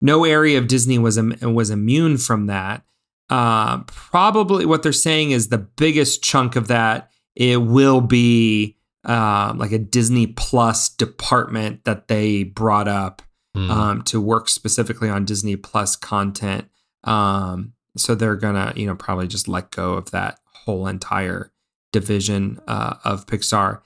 no 0.02 0.26
area 0.26 0.58
of 0.58 0.68
Disney 0.68 1.00
was 1.00 1.18
was 1.42 1.70
immune 1.70 2.18
from 2.18 2.48
that. 2.48 2.84
Uh, 3.30 3.80
probably 3.84 4.66
what 4.66 4.84
they're 4.84 4.94
saying 4.94 5.32
is 5.32 5.50
the 5.50 5.58
biggest 5.58 6.24
chunk 6.24 6.56
of 6.56 6.68
that 6.70 7.12
it 7.36 7.58
will 7.62 8.02
be 8.02 8.76
uh, 9.06 9.54
like 9.56 9.72
a 9.72 9.78
Disney 9.78 10.28
Plus 10.28 10.90
department 10.90 11.84
that 11.86 12.08
they 12.08 12.44
brought 12.44 12.88
up 12.88 13.22
Hmm. 13.56 13.72
um, 13.72 14.02
to 14.04 14.22
work 14.22 14.50
specifically 14.50 15.10
on 15.10 15.26
Disney 15.26 15.56
Plus 15.56 15.96
content. 15.96 16.70
Um, 17.06 17.74
so 17.96 18.14
they're 18.14 18.36
gonna, 18.36 18.72
you 18.76 18.86
know, 18.86 18.94
probably 18.94 19.28
just 19.28 19.48
let 19.48 19.72
go 19.72 19.94
of 19.94 20.12
that 20.12 20.40
whole 20.46 20.86
entire 20.86 21.52
division 21.92 22.60
uh, 22.68 22.98
of 23.04 23.26
Pixar. 23.26 23.82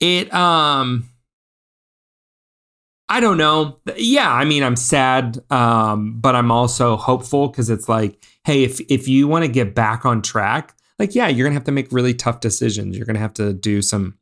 It, 0.00 0.34
um, 0.34 1.08
I 3.08 3.20
don't 3.20 3.36
know. 3.38 3.78
Yeah, 3.96 4.32
I 4.32 4.44
mean, 4.44 4.64
I'm 4.64 4.74
sad, 4.76 5.38
um, 5.50 6.18
but 6.20 6.34
I'm 6.34 6.50
also 6.50 6.96
hopeful 6.96 7.46
because 7.48 7.70
it's 7.70 7.88
like, 7.88 8.20
hey, 8.44 8.64
if 8.64 8.80
if 8.88 9.08
you 9.08 9.26
want 9.28 9.44
to 9.44 9.50
get 9.50 9.74
back 9.74 10.04
on 10.04 10.22
track, 10.22 10.74
like, 10.98 11.14
yeah, 11.14 11.28
you're 11.28 11.46
gonna 11.46 11.54
have 11.54 11.64
to 11.64 11.72
make 11.72 11.92
really 11.92 12.14
tough 12.14 12.40
decisions. 12.40 12.96
You're 12.96 13.06
gonna 13.06 13.18
have 13.18 13.34
to 13.34 13.52
do 13.52 13.82
some 13.82 14.18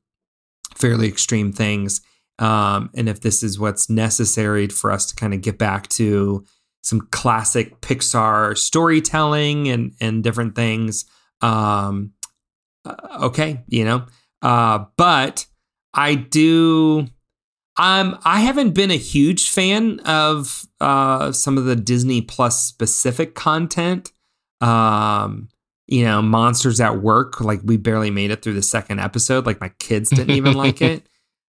fairly 0.75 1.09
extreme 1.09 1.53
things. 1.53 2.01
Um, 2.39 2.91
and 2.95 3.09
if 3.09 3.21
this 3.21 3.43
is 3.43 3.59
what's 3.59 3.91
necessary 3.91 4.69
for 4.69 4.91
us 4.91 5.07
to 5.07 5.15
kind 5.15 5.35
of 5.35 5.43
get 5.43 5.59
back 5.59 5.89
to 5.91 6.45
some 6.83 7.03
classic 7.11 7.81
Pixar 7.81 8.57
storytelling 8.57 9.69
and 9.69 9.93
and 10.01 10.25
different 10.25 10.55
things, 10.55 11.05
um, 11.41 12.13
uh, 12.85 12.95
okay, 13.23 13.63
you 13.69 13.85
know. 13.85 14.07
Uh, 14.41 14.87
but 14.97 15.47
I 15.95 16.15
do. 16.15 17.07
Um, 17.79 18.19
I 18.25 18.41
haven't 18.41 18.73
been 18.73 18.91
a 18.91 18.97
huge 18.97 19.49
fan 19.49 20.01
of 20.01 20.67
uh, 20.81 21.33
some 21.33 21.57
of 21.57 21.65
the 21.65 21.77
Disney 21.77 22.21
Plus 22.21 22.65
specific 22.65 23.35
content. 23.35 24.13
Um, 24.61 25.49
you 25.87 26.05
know, 26.05 26.23
Monsters 26.23 26.81
at 26.81 27.01
Work, 27.03 27.41
like 27.41 27.61
we 27.65 27.77
barely 27.77 28.11
made 28.11 28.31
it 28.31 28.43
through 28.43 28.55
the 28.55 28.63
second 28.63 29.01
episode. 29.01 29.47
Like 29.47 29.61
my 29.61 29.71
kids 29.79 30.11
didn't 30.11 30.31
even 30.31 30.55
like 30.55 30.81
it. 30.83 31.07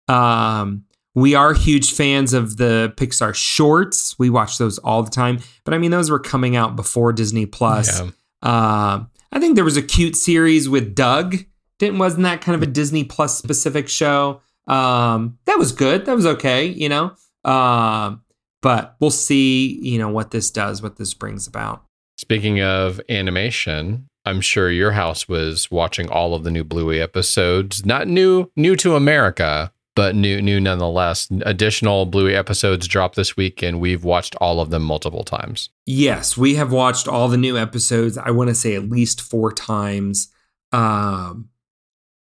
Um, 0.08 0.84
we 1.14 1.34
are 1.34 1.52
huge 1.52 1.92
fans 1.92 2.32
of 2.32 2.56
the 2.56 2.92
Pixar 2.96 3.34
shorts. 3.34 4.18
We 4.18 4.30
watch 4.30 4.58
those 4.58 4.78
all 4.78 5.02
the 5.02 5.10
time. 5.10 5.40
But 5.64 5.74
I 5.74 5.78
mean, 5.78 5.90
those 5.90 6.10
were 6.10 6.20
coming 6.20 6.56
out 6.56 6.76
before 6.76 7.12
Disney 7.12 7.46
Plus. 7.46 8.00
Yeah. 8.00 8.10
Um, 8.42 9.10
I 9.32 9.40
think 9.40 9.54
there 9.54 9.64
was 9.64 9.76
a 9.76 9.82
cute 9.82 10.16
series 10.16 10.68
with 10.68 10.94
Doug. 10.94 11.36
Didn't 11.78 11.98
wasn't 11.98 12.22
that 12.24 12.40
kind 12.40 12.56
of 12.56 12.62
a 12.62 12.70
Disney 12.70 13.04
Plus 13.04 13.36
specific 13.36 13.88
show? 13.88 14.40
Um, 14.68 15.38
that 15.46 15.58
was 15.58 15.72
good. 15.72 16.06
That 16.06 16.14
was 16.14 16.26
okay, 16.26 16.66
you 16.66 16.88
know. 16.88 17.12
Um, 17.44 18.22
but 18.60 18.96
we'll 19.00 19.10
see, 19.10 19.78
you 19.80 19.98
know, 19.98 20.08
what 20.08 20.30
this 20.30 20.50
does, 20.50 20.82
what 20.82 20.96
this 20.96 21.14
brings 21.14 21.46
about. 21.46 21.84
Speaking 22.16 22.60
of 22.60 23.00
animation, 23.08 24.08
I'm 24.24 24.40
sure 24.40 24.70
your 24.70 24.92
house 24.92 25.28
was 25.28 25.70
watching 25.70 26.08
all 26.08 26.34
of 26.34 26.44
the 26.44 26.50
new 26.50 26.64
Bluey 26.64 27.00
episodes. 27.00 27.86
Not 27.86 28.08
new 28.08 28.50
new 28.56 28.76
to 28.76 28.96
America, 28.96 29.72
but 29.94 30.14
new 30.14 30.42
new 30.42 30.60
nonetheless. 30.60 31.28
Additional 31.42 32.06
Bluey 32.06 32.34
episodes 32.34 32.86
dropped 32.86 33.16
this 33.16 33.36
week 33.36 33.62
and 33.62 33.80
we've 33.80 34.04
watched 34.04 34.36
all 34.36 34.60
of 34.60 34.70
them 34.70 34.82
multiple 34.82 35.24
times. 35.24 35.70
Yes, 35.86 36.36
we 36.36 36.56
have 36.56 36.72
watched 36.72 37.08
all 37.08 37.28
the 37.28 37.36
new 37.36 37.56
episodes. 37.56 38.18
I 38.18 38.30
want 38.32 38.48
to 38.48 38.54
say 38.54 38.74
at 38.74 38.90
least 38.90 39.20
four 39.20 39.52
times. 39.52 40.28
Um, 40.72 41.48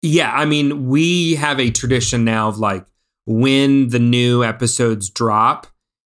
yeah, 0.02 0.32
I 0.32 0.44
mean, 0.44 0.88
we 0.88 1.34
have 1.36 1.60
a 1.60 1.70
tradition 1.70 2.24
now 2.24 2.48
of 2.48 2.58
like 2.58 2.84
when 3.26 3.88
the 3.88 3.98
new 3.98 4.42
episodes 4.44 5.10
drop, 5.10 5.66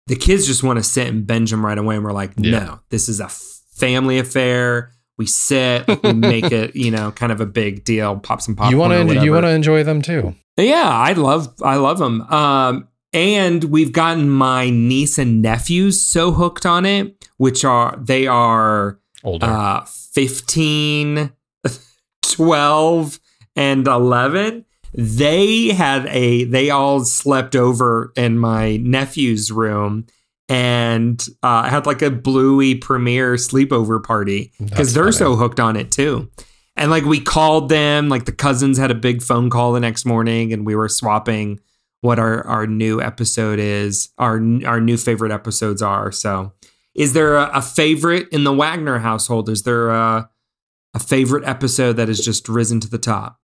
the 0.06 0.16
kids 0.16 0.46
just 0.46 0.62
want 0.62 0.78
to 0.78 0.82
sit 0.82 1.06
and 1.08 1.26
binge 1.26 1.50
them 1.50 1.64
right 1.64 1.76
away. 1.78 1.96
And 1.96 2.04
we're 2.04 2.12
like, 2.12 2.32
Yeah. 2.36 2.58
no, 2.58 2.80
this 2.90 3.08
is 3.08 3.20
a 3.20 3.28
family 3.28 4.18
affair. 4.18 4.92
We 5.16 5.26
sit, 5.26 5.84
we 6.04 6.12
make 6.12 6.52
it, 6.52 6.76
you 6.76 6.90
know, 6.90 7.10
kind 7.10 7.32
of 7.32 7.40
a 7.40 7.46
big 7.46 7.84
deal. 7.84 8.16
Pop 8.18 8.40
some 8.40 8.54
popcorn. 8.54 8.70
you 8.72 8.78
want 8.78 9.08
to 9.10 9.24
you 9.24 9.32
want 9.32 9.44
to 9.44 9.50
enjoy 9.50 9.82
them 9.82 10.00
too. 10.00 10.34
Yeah, 10.56 10.88
I 10.88 11.12
love 11.12 11.52
I 11.62 11.76
love 11.76 11.98
them. 11.98 12.22
Um, 12.32 12.88
and 13.12 13.64
we've 13.64 13.92
gotten 13.92 14.28
my 14.28 14.70
niece 14.70 15.18
and 15.18 15.42
nephews 15.42 16.00
so 16.00 16.30
hooked 16.32 16.66
on 16.66 16.86
it, 16.86 17.28
which 17.36 17.64
are 17.64 17.96
they 18.00 18.26
are 18.28 19.00
Older. 19.24 19.46
uh 19.46 19.84
15, 20.12 21.32
12 22.22 23.20
and 23.58 23.86
11. 23.86 24.64
They 24.94 25.68
had 25.68 26.06
a 26.06 26.44
they 26.44 26.70
all 26.70 27.04
slept 27.04 27.54
over 27.54 28.12
in 28.16 28.38
my 28.38 28.78
nephew's 28.78 29.50
room 29.50 30.06
and 30.48 31.22
uh 31.42 31.68
had 31.68 31.84
like 31.84 32.00
a 32.00 32.10
bluey 32.10 32.74
premiere 32.74 33.34
sleepover 33.34 34.02
party 34.02 34.52
because 34.58 34.94
they're 34.94 35.04
funny. 35.04 35.16
so 35.16 35.36
hooked 35.36 35.60
on 35.60 35.76
it 35.76 35.90
too. 35.90 36.30
And 36.74 36.90
like 36.90 37.04
we 37.04 37.20
called 37.20 37.68
them, 37.68 38.08
like 38.08 38.24
the 38.24 38.32
cousins 38.32 38.78
had 38.78 38.90
a 38.90 38.94
big 38.94 39.20
phone 39.22 39.50
call 39.50 39.72
the 39.72 39.80
next 39.80 40.06
morning, 40.06 40.52
and 40.52 40.64
we 40.64 40.76
were 40.76 40.88
swapping 40.88 41.60
what 42.00 42.18
our 42.20 42.46
our 42.46 42.66
new 42.66 43.02
episode 43.02 43.58
is, 43.58 44.10
our 44.16 44.40
our 44.64 44.80
new 44.80 44.96
favorite 44.96 45.32
episodes 45.32 45.82
are. 45.82 46.12
So, 46.12 46.52
is 46.94 47.12
there 47.12 47.34
a, 47.36 47.50
a 47.54 47.62
favorite 47.62 48.28
in 48.30 48.44
the 48.44 48.52
Wagner 48.52 49.00
household? 49.00 49.48
Is 49.48 49.64
there 49.64 49.90
a 49.90 50.30
a 50.94 50.98
favorite 51.00 51.44
episode 51.44 51.94
that 51.94 52.08
has 52.08 52.20
just 52.20 52.48
risen 52.48 52.80
to 52.80 52.88
the 52.88 52.96
top? 52.98 53.40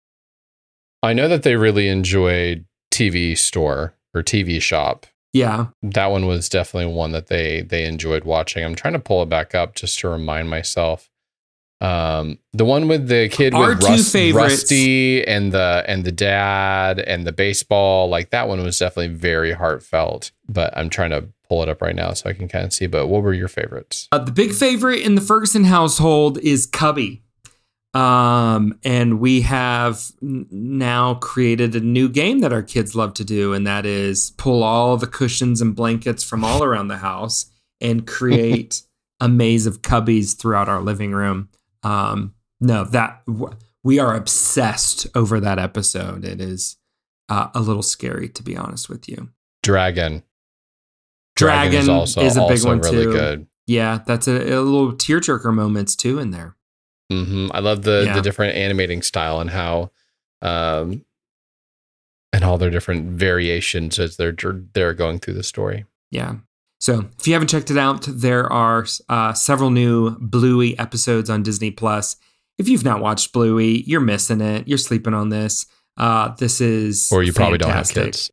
I 1.01 1.13
know 1.13 1.27
that 1.27 1.43
they 1.43 1.55
really 1.55 1.87
enjoyed 1.87 2.65
TV 2.91 3.37
store 3.37 3.93
or 4.13 4.21
TV 4.23 4.61
shop. 4.61 5.05
Yeah, 5.31 5.67
That 5.83 6.07
one 6.07 6.25
was 6.25 6.49
definitely 6.49 6.91
one 6.91 7.11
that 7.11 7.27
they 7.27 7.61
they 7.61 7.85
enjoyed 7.85 8.23
watching. 8.23 8.65
I'm 8.65 8.73
trying 8.73 8.93
to 8.93 8.99
pull 8.99 9.21
it 9.21 9.29
back 9.29 9.53
up 9.53 9.75
just 9.75 9.99
to 9.99 10.09
remind 10.09 10.49
myself. 10.49 11.09
Um, 11.81 12.39
the 12.51 12.65
one 12.65 12.87
with 12.87 13.07
the 13.07 13.29
kid 13.29 13.53
Our 13.53 13.69
with 13.69 13.81
two 13.81 13.87
Rus- 13.87 14.11
favorites- 14.11 14.53
Rusty 14.63 15.25
and 15.25 15.51
the 15.51 15.83
and 15.87 16.03
the 16.03 16.11
dad 16.11 16.99
and 16.99 17.25
the 17.27 17.31
baseball, 17.31 18.09
like 18.09 18.31
that 18.31 18.47
one 18.47 18.61
was 18.63 18.79
definitely 18.79 19.15
very 19.15 19.51
heartfelt. 19.53 20.31
But 20.49 20.75
I'm 20.75 20.89
trying 20.89 21.11
to 21.11 21.29
pull 21.47 21.61
it 21.63 21.69
up 21.69 21.81
right 21.81 21.95
now 21.95 22.13
so 22.13 22.29
I 22.29 22.33
can 22.33 22.47
kind 22.47 22.65
of 22.65 22.73
see. 22.73 22.87
But 22.87 23.05
what 23.07 23.21
were 23.21 23.33
your 23.33 23.47
favorites? 23.47 24.07
Uh, 24.11 24.17
the 24.19 24.31
big 24.31 24.51
favorite 24.51 25.01
in 25.03 25.13
the 25.15 25.21
Ferguson 25.21 25.65
household 25.65 26.39
is 26.39 26.65
Cubby. 26.65 27.21
Um, 27.93 28.77
and 28.83 29.19
we 29.19 29.41
have 29.41 30.11
now 30.21 31.15
created 31.15 31.75
a 31.75 31.79
new 31.79 32.07
game 32.07 32.39
that 32.39 32.53
our 32.53 32.61
kids 32.61 32.95
love 32.95 33.13
to 33.15 33.25
do, 33.25 33.53
and 33.53 33.65
that 33.65 33.85
is 33.85 34.31
pull 34.37 34.63
all 34.63 34.95
the 34.97 35.07
cushions 35.07 35.61
and 35.61 35.75
blankets 35.75 36.23
from 36.23 36.43
all 36.43 36.63
around 36.63 36.87
the 36.87 36.97
house 36.97 37.51
and 37.81 38.05
create 38.07 38.83
a 39.19 39.27
maze 39.27 39.65
of 39.65 39.81
cubbies 39.81 40.37
throughout 40.37 40.69
our 40.69 40.81
living 40.81 41.11
room. 41.11 41.49
Um, 41.83 42.35
no, 42.61 42.83
that 42.85 43.23
we 43.83 43.99
are 43.99 44.15
obsessed 44.15 45.07
over 45.15 45.39
that 45.39 45.57
episode. 45.59 46.23
It 46.25 46.41
is 46.41 46.77
uh, 47.27 47.47
a 47.55 47.59
little 47.59 47.83
scary, 47.83 48.29
to 48.29 48.43
be 48.43 48.55
honest 48.55 48.89
with 48.89 49.09
you. 49.09 49.29
Dragon. 49.63 50.23
Dragon, 51.35 51.79
is 51.79 51.89
also, 51.89 52.21
is 52.21 52.37
a 52.37 52.41
big 52.41 52.51
also 52.51 52.67
one 52.67 52.79
really 52.81 53.05
too. 53.05 53.11
good. 53.13 53.47
Yeah, 53.65 53.99
that's 54.05 54.27
a, 54.27 54.33
a 54.33 54.59
little 54.59 54.93
tearjerker 54.93 55.53
moments 55.53 55.95
too 55.95 56.19
in 56.19 56.31
there. 56.31 56.55
Hmm 57.09 57.47
I 57.53 57.59
love 57.59 57.81
the 57.83 58.03
Yeah. 58.05 58.15
the 58.15 58.21
different 58.21 58.55
animating 58.55 59.01
style 59.01 59.39
and 59.39 59.49
how, 59.49 59.91
um, 60.41 61.03
and 62.31 62.43
all 62.43 62.57
their 62.57 62.69
different 62.69 63.17
variations 63.19 63.97
as 63.99 64.17
they're 64.17 64.35
they're 64.73 64.93
going 64.93 65.19
through 65.19 65.33
the 65.35 65.43
story. 65.43 65.85
Yeah. 66.11 66.35
So 66.79 67.09
if 67.19 67.27
you 67.27 67.33
haven't 67.33 67.49
checked 67.49 67.71
it 67.71 67.77
out, 67.77 68.05
there 68.07 68.51
are 68.51 68.85
uh, 69.09 69.33
several 69.33 69.69
new 69.69 70.11
Bluey 70.19 70.77
episodes 70.79 71.29
on 71.29 71.43
Disney 71.43 71.71
Plus. 71.71 72.15
If 72.57 72.69
you've 72.69 72.85
not 72.85 73.01
watched 73.01 73.33
Bluey, 73.33 73.83
you're 73.85 73.99
missing 73.99 74.39
it. 74.41 74.67
You're 74.67 74.77
sleeping 74.77 75.13
on 75.13 75.29
this. 75.29 75.65
Uh, 75.97 76.29
this 76.37 76.61
is 76.61 77.09
Or 77.11 77.21
you 77.23 77.33
probably 77.33 77.57
don't 77.57 77.71
have 77.71 77.89
kids. 77.89 78.31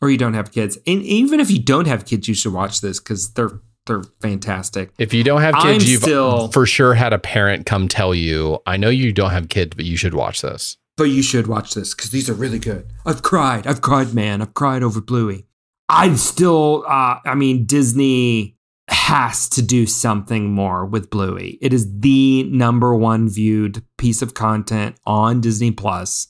or 0.00 0.08
you 0.10 0.16
don't 0.18 0.34
have 0.34 0.52
kids. 0.52 0.76
And 0.86 1.02
even 1.02 1.40
if 1.40 1.50
you 1.50 1.58
don't 1.60 1.86
have 1.88 2.04
kids, 2.04 2.28
you 2.28 2.34
should 2.34 2.52
watch 2.52 2.80
this 2.80 3.00
because 3.00 3.32
they're 3.32 3.60
they're 3.88 4.04
fantastic. 4.22 4.92
If 4.98 5.12
you 5.12 5.24
don't 5.24 5.40
have 5.40 5.56
I'm 5.56 5.72
kids, 5.74 5.90
you've 5.90 6.02
still- 6.02 6.48
for 6.52 6.64
sure 6.64 6.94
had 6.94 7.12
a 7.12 7.18
parent 7.18 7.66
come 7.66 7.88
tell 7.88 8.14
you, 8.14 8.58
"I 8.66 8.76
know 8.76 8.88
you 8.90 9.12
don't 9.12 9.32
have 9.32 9.48
kids, 9.48 9.72
but 9.74 9.84
you 9.84 9.96
should 9.96 10.14
watch 10.14 10.40
this." 10.42 10.76
But 10.96 11.04
you 11.04 11.22
should 11.22 11.46
watch 11.48 11.74
this 11.74 11.94
because 11.94 12.10
these 12.10 12.28
are 12.30 12.34
really 12.34 12.58
good. 12.58 12.86
I've 13.04 13.22
cried. 13.22 13.66
I've 13.66 13.80
cried, 13.80 14.14
man. 14.14 14.40
I've 14.42 14.54
cried 14.54 14.82
over 14.82 15.00
Bluey. 15.00 15.46
I'm 15.88 16.16
still. 16.16 16.84
Uh, 16.86 17.16
I 17.24 17.34
mean, 17.34 17.64
Disney 17.66 18.56
has 18.88 19.48
to 19.50 19.62
do 19.62 19.86
something 19.86 20.50
more 20.52 20.86
with 20.86 21.10
Bluey. 21.10 21.58
It 21.60 21.72
is 21.74 21.86
the 22.00 22.44
number 22.44 22.94
one 22.94 23.28
viewed 23.28 23.82
piece 23.96 24.22
of 24.22 24.34
content 24.34 24.96
on 25.06 25.40
Disney 25.40 25.70
Plus. 25.72 26.28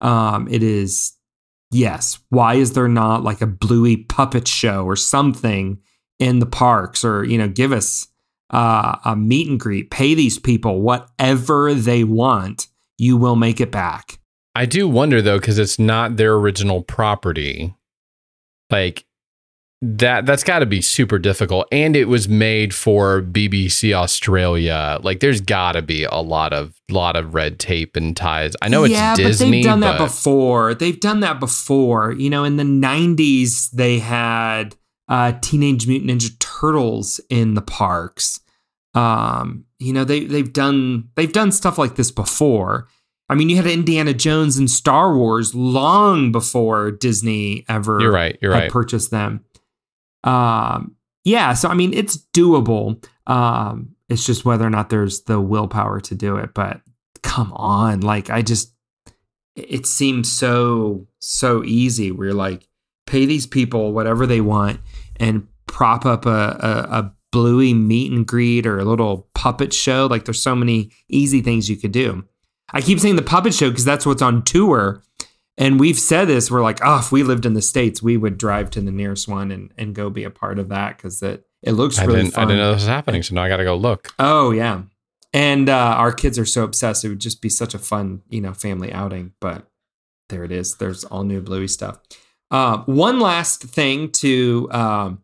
Um, 0.00 0.48
it 0.50 0.62
is. 0.62 1.12
Yes. 1.70 2.18
Why 2.28 2.54
is 2.56 2.72
there 2.72 2.88
not 2.88 3.22
like 3.24 3.40
a 3.40 3.46
Bluey 3.46 3.96
puppet 3.96 4.46
show 4.46 4.84
or 4.84 4.94
something 4.96 5.78
in 6.22 6.38
the 6.38 6.46
parks, 6.46 7.04
or 7.04 7.24
you 7.24 7.36
know, 7.36 7.48
give 7.48 7.72
us 7.72 8.08
uh, 8.50 8.96
a 9.04 9.16
meet 9.16 9.48
and 9.48 9.58
greet, 9.58 9.90
pay 9.90 10.14
these 10.14 10.38
people 10.38 10.80
whatever 10.80 11.74
they 11.74 12.04
want 12.04 12.68
you 12.98 13.16
will 13.16 13.36
make 13.36 13.60
it 13.60 13.72
back. 13.72 14.20
I 14.54 14.66
do 14.66 14.86
wonder 14.86 15.20
though, 15.20 15.38
because 15.38 15.58
it's 15.58 15.78
not 15.78 16.16
their 16.16 16.34
original 16.34 16.82
property. 16.82 17.74
Like 18.70 19.04
that 19.80 20.26
that's 20.26 20.44
got 20.44 20.60
to 20.60 20.66
be 20.66 20.80
super 20.80 21.18
difficult. 21.18 21.66
And 21.72 21.96
it 21.96 22.04
was 22.04 22.28
made 22.28 22.74
for 22.74 23.20
BBC 23.20 23.92
Australia. 23.92 25.00
Like 25.02 25.20
there's 25.20 25.40
got 25.40 25.72
to 25.72 25.82
be 25.82 26.04
a 26.04 26.18
lot 26.18 26.52
of 26.52 26.80
lot 26.90 27.16
of 27.16 27.34
red 27.34 27.58
tape 27.58 27.96
and 27.96 28.16
ties. 28.16 28.54
I 28.62 28.68
know 28.68 28.84
it's 28.84 29.16
Disney, 29.16 29.46
but 29.46 29.50
they've 29.50 29.64
done 29.64 29.80
that 29.80 29.98
before. 29.98 30.74
They've 30.74 31.00
done 31.00 31.20
that 31.20 31.40
before. 31.40 32.12
You 32.12 32.30
know, 32.30 32.44
in 32.44 32.56
the 32.56 32.62
'90s, 32.62 33.70
they 33.70 33.98
had 33.98 34.76
uh, 35.12 35.38
Teenage 35.42 35.86
Mutant 35.86 36.10
Ninja 36.10 36.30
Turtles 36.38 37.20
in 37.28 37.52
the 37.52 37.60
parks. 37.60 38.40
Um, 38.94 39.66
you 39.78 39.92
know, 39.92 40.04
they 40.04 40.24
they've 40.24 40.52
done 40.52 41.10
they've 41.16 41.32
done 41.32 41.52
stuff 41.52 41.76
like 41.76 41.96
this 41.96 42.10
before. 42.10 42.88
I 43.28 43.34
mean, 43.34 43.50
you 43.50 43.56
had 43.56 43.66
Indiana 43.66 44.14
Jones 44.14 44.56
and 44.56 44.70
Star 44.70 45.14
Wars 45.14 45.54
long 45.54 46.32
before 46.32 46.90
Disney 46.90 47.66
ever 47.68 48.00
You're 48.00 48.10
right. 48.10 48.38
You're 48.40 48.52
right. 48.52 48.70
purchased 48.70 49.10
them. 49.10 49.44
Um, 50.24 50.96
yeah, 51.24 51.52
so 51.52 51.68
I 51.68 51.74
mean, 51.74 51.92
it's 51.92 52.16
doable. 52.34 53.04
Um, 53.26 53.94
it's 54.08 54.24
just 54.24 54.46
whether 54.46 54.66
or 54.66 54.70
not 54.70 54.88
there's 54.88 55.24
the 55.24 55.42
willpower 55.42 56.00
to 56.00 56.14
do 56.14 56.36
it. 56.38 56.54
But 56.54 56.80
come 57.22 57.52
on, 57.52 58.00
like 58.00 58.30
I 58.30 58.40
just, 58.40 58.72
it 59.56 59.84
seems 59.84 60.32
so 60.32 61.06
so 61.18 61.62
easy. 61.64 62.12
We're 62.12 62.32
like, 62.32 62.66
pay 63.06 63.26
these 63.26 63.46
people 63.46 63.92
whatever 63.92 64.26
they 64.26 64.40
want 64.40 64.80
and 65.22 65.46
prop 65.66 66.04
up 66.04 66.26
a, 66.26 66.30
a, 66.30 66.98
a 66.98 67.14
bluey 67.30 67.72
meet 67.72 68.12
and 68.12 68.26
greet 68.26 68.66
or 68.66 68.78
a 68.78 68.84
little 68.84 69.28
puppet 69.34 69.72
show. 69.72 70.06
Like, 70.06 70.24
there's 70.24 70.42
so 70.42 70.54
many 70.54 70.90
easy 71.08 71.40
things 71.40 71.70
you 71.70 71.76
could 71.76 71.92
do. 71.92 72.24
I 72.72 72.80
keep 72.80 73.00
saying 73.00 73.16
the 73.16 73.22
puppet 73.22 73.54
show 73.54 73.70
because 73.70 73.84
that's 73.84 74.04
what's 74.04 74.22
on 74.22 74.42
tour. 74.42 75.02
And 75.58 75.78
we've 75.78 75.98
said 75.98 76.26
this, 76.26 76.50
we're 76.50 76.62
like, 76.62 76.80
oh, 76.82 76.98
if 76.98 77.12
we 77.12 77.22
lived 77.22 77.46
in 77.46 77.54
the 77.54 77.62
States, 77.62 78.02
we 78.02 78.16
would 78.16 78.38
drive 78.38 78.70
to 78.70 78.80
the 78.80 78.90
nearest 78.90 79.28
one 79.28 79.50
and, 79.50 79.72
and 79.76 79.94
go 79.94 80.10
be 80.10 80.24
a 80.24 80.30
part 80.30 80.58
of 80.58 80.70
that 80.70 80.96
because 80.96 81.22
it, 81.22 81.44
it 81.62 81.72
looks 81.72 81.98
I 81.98 82.04
really 82.04 82.22
didn't. 82.22 82.34
fun. 82.34 82.44
I 82.44 82.46
didn't 82.46 82.58
know 82.58 82.72
this 82.72 82.82
was 82.82 82.88
happening, 82.88 83.22
so 83.22 83.34
now 83.34 83.42
I 83.42 83.48
got 83.48 83.58
to 83.58 83.64
go 83.64 83.76
look. 83.76 84.12
Oh, 84.18 84.50
yeah. 84.50 84.82
And 85.32 85.68
uh, 85.68 85.94
our 85.98 86.12
kids 86.12 86.38
are 86.38 86.46
so 86.46 86.64
obsessed. 86.64 87.04
It 87.04 87.10
would 87.10 87.20
just 87.20 87.40
be 87.40 87.48
such 87.48 87.74
a 87.74 87.78
fun, 87.78 88.22
you 88.28 88.40
know, 88.40 88.54
family 88.54 88.92
outing. 88.92 89.32
But 89.40 89.66
there 90.30 90.44
it 90.44 90.52
is. 90.52 90.76
There's 90.76 91.04
all 91.04 91.24
new 91.24 91.40
Bluey 91.40 91.68
stuff. 91.68 92.00
Uh, 92.52 92.82
one 92.84 93.18
last 93.18 93.62
thing 93.62 94.10
to 94.10 94.68
um, 94.70 95.22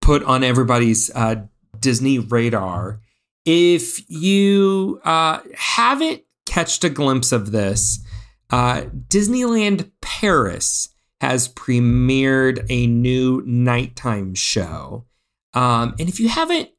put 0.00 0.22
on 0.24 0.42
everybody's 0.42 1.10
uh, 1.14 1.44
Disney 1.78 2.18
radar. 2.18 3.00
If 3.44 4.10
you 4.10 5.02
uh, 5.04 5.40
haven't 5.54 6.22
catched 6.46 6.82
a 6.82 6.88
glimpse 6.88 7.30
of 7.30 7.52
this, 7.52 8.02
uh, 8.48 8.84
Disneyland 9.08 9.90
Paris 10.00 10.88
has 11.20 11.48
premiered 11.50 12.64
a 12.70 12.86
new 12.86 13.42
nighttime 13.44 14.34
show. 14.34 15.04
Um, 15.52 15.94
and 15.98 16.08
if 16.08 16.18
you 16.18 16.28
haven't 16.28 16.70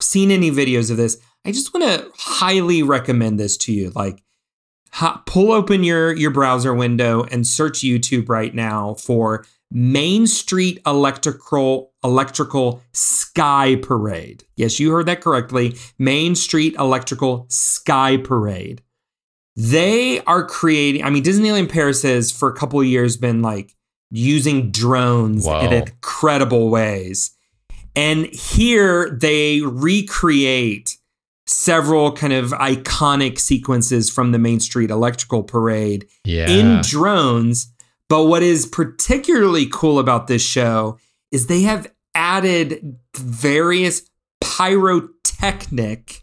seen 0.00 0.30
any 0.30 0.50
videos 0.50 0.90
of 0.90 0.96
this, 0.96 1.18
I 1.44 1.52
just 1.52 1.74
want 1.74 1.84
to 1.84 2.10
highly 2.16 2.82
recommend 2.82 3.38
this 3.38 3.56
to 3.58 3.72
you. 3.72 3.92
Like, 3.94 4.22
ha- 4.92 5.22
pull 5.26 5.52
open 5.52 5.84
your 5.84 6.12
your 6.14 6.30
browser 6.30 6.72
window 6.74 7.24
and 7.24 7.46
search 7.46 7.80
YouTube 7.80 8.28
right 8.28 8.54
now 8.54 8.94
for 8.94 9.44
Main 9.70 10.26
Street 10.26 10.80
Electrical 10.86 11.92
Electrical 12.04 12.82
Sky 12.92 13.76
Parade. 13.76 14.44
Yes, 14.56 14.78
you 14.78 14.92
heard 14.92 15.06
that 15.06 15.20
correctly. 15.20 15.76
Main 15.98 16.34
Street 16.34 16.74
Electrical 16.78 17.46
Sky 17.48 18.16
Parade. 18.18 18.82
They 19.56 20.20
are 20.20 20.46
creating. 20.46 21.04
I 21.04 21.10
mean, 21.10 21.22
Disneyland 21.22 21.70
Paris 21.70 22.02
has 22.02 22.30
for 22.32 22.48
a 22.48 22.54
couple 22.54 22.80
of 22.80 22.86
years 22.86 23.16
been 23.16 23.42
like 23.42 23.74
using 24.10 24.70
drones 24.70 25.46
Wow. 25.46 25.60
in 25.60 25.72
incredible 25.72 26.68
ways. 26.70 27.32
And 27.94 28.26
here 28.26 29.10
they 29.10 29.60
recreate 29.62 30.96
several 31.46 32.12
kind 32.12 32.32
of 32.32 32.50
iconic 32.52 33.38
sequences 33.38 34.08
from 34.10 34.32
the 34.32 34.38
Main 34.38 34.60
Street 34.60 34.90
Electrical 34.90 35.42
Parade 35.42 36.06
Yeah. 36.24 36.48
in 36.48 36.80
drones. 36.82 37.68
But 38.08 38.24
what 38.24 38.42
is 38.42 38.66
particularly 38.66 39.66
cool 39.66 39.98
about 39.98 40.26
this 40.26 40.42
show 40.42 40.98
is 41.30 41.46
they 41.46 41.62
have 41.62 41.90
added 42.14 42.96
various 43.16 44.02
pyrotechnic 44.40 46.22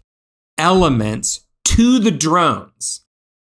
elements 0.57 1.41
to 1.65 1.99
the 1.99 2.11
drones. 2.11 3.01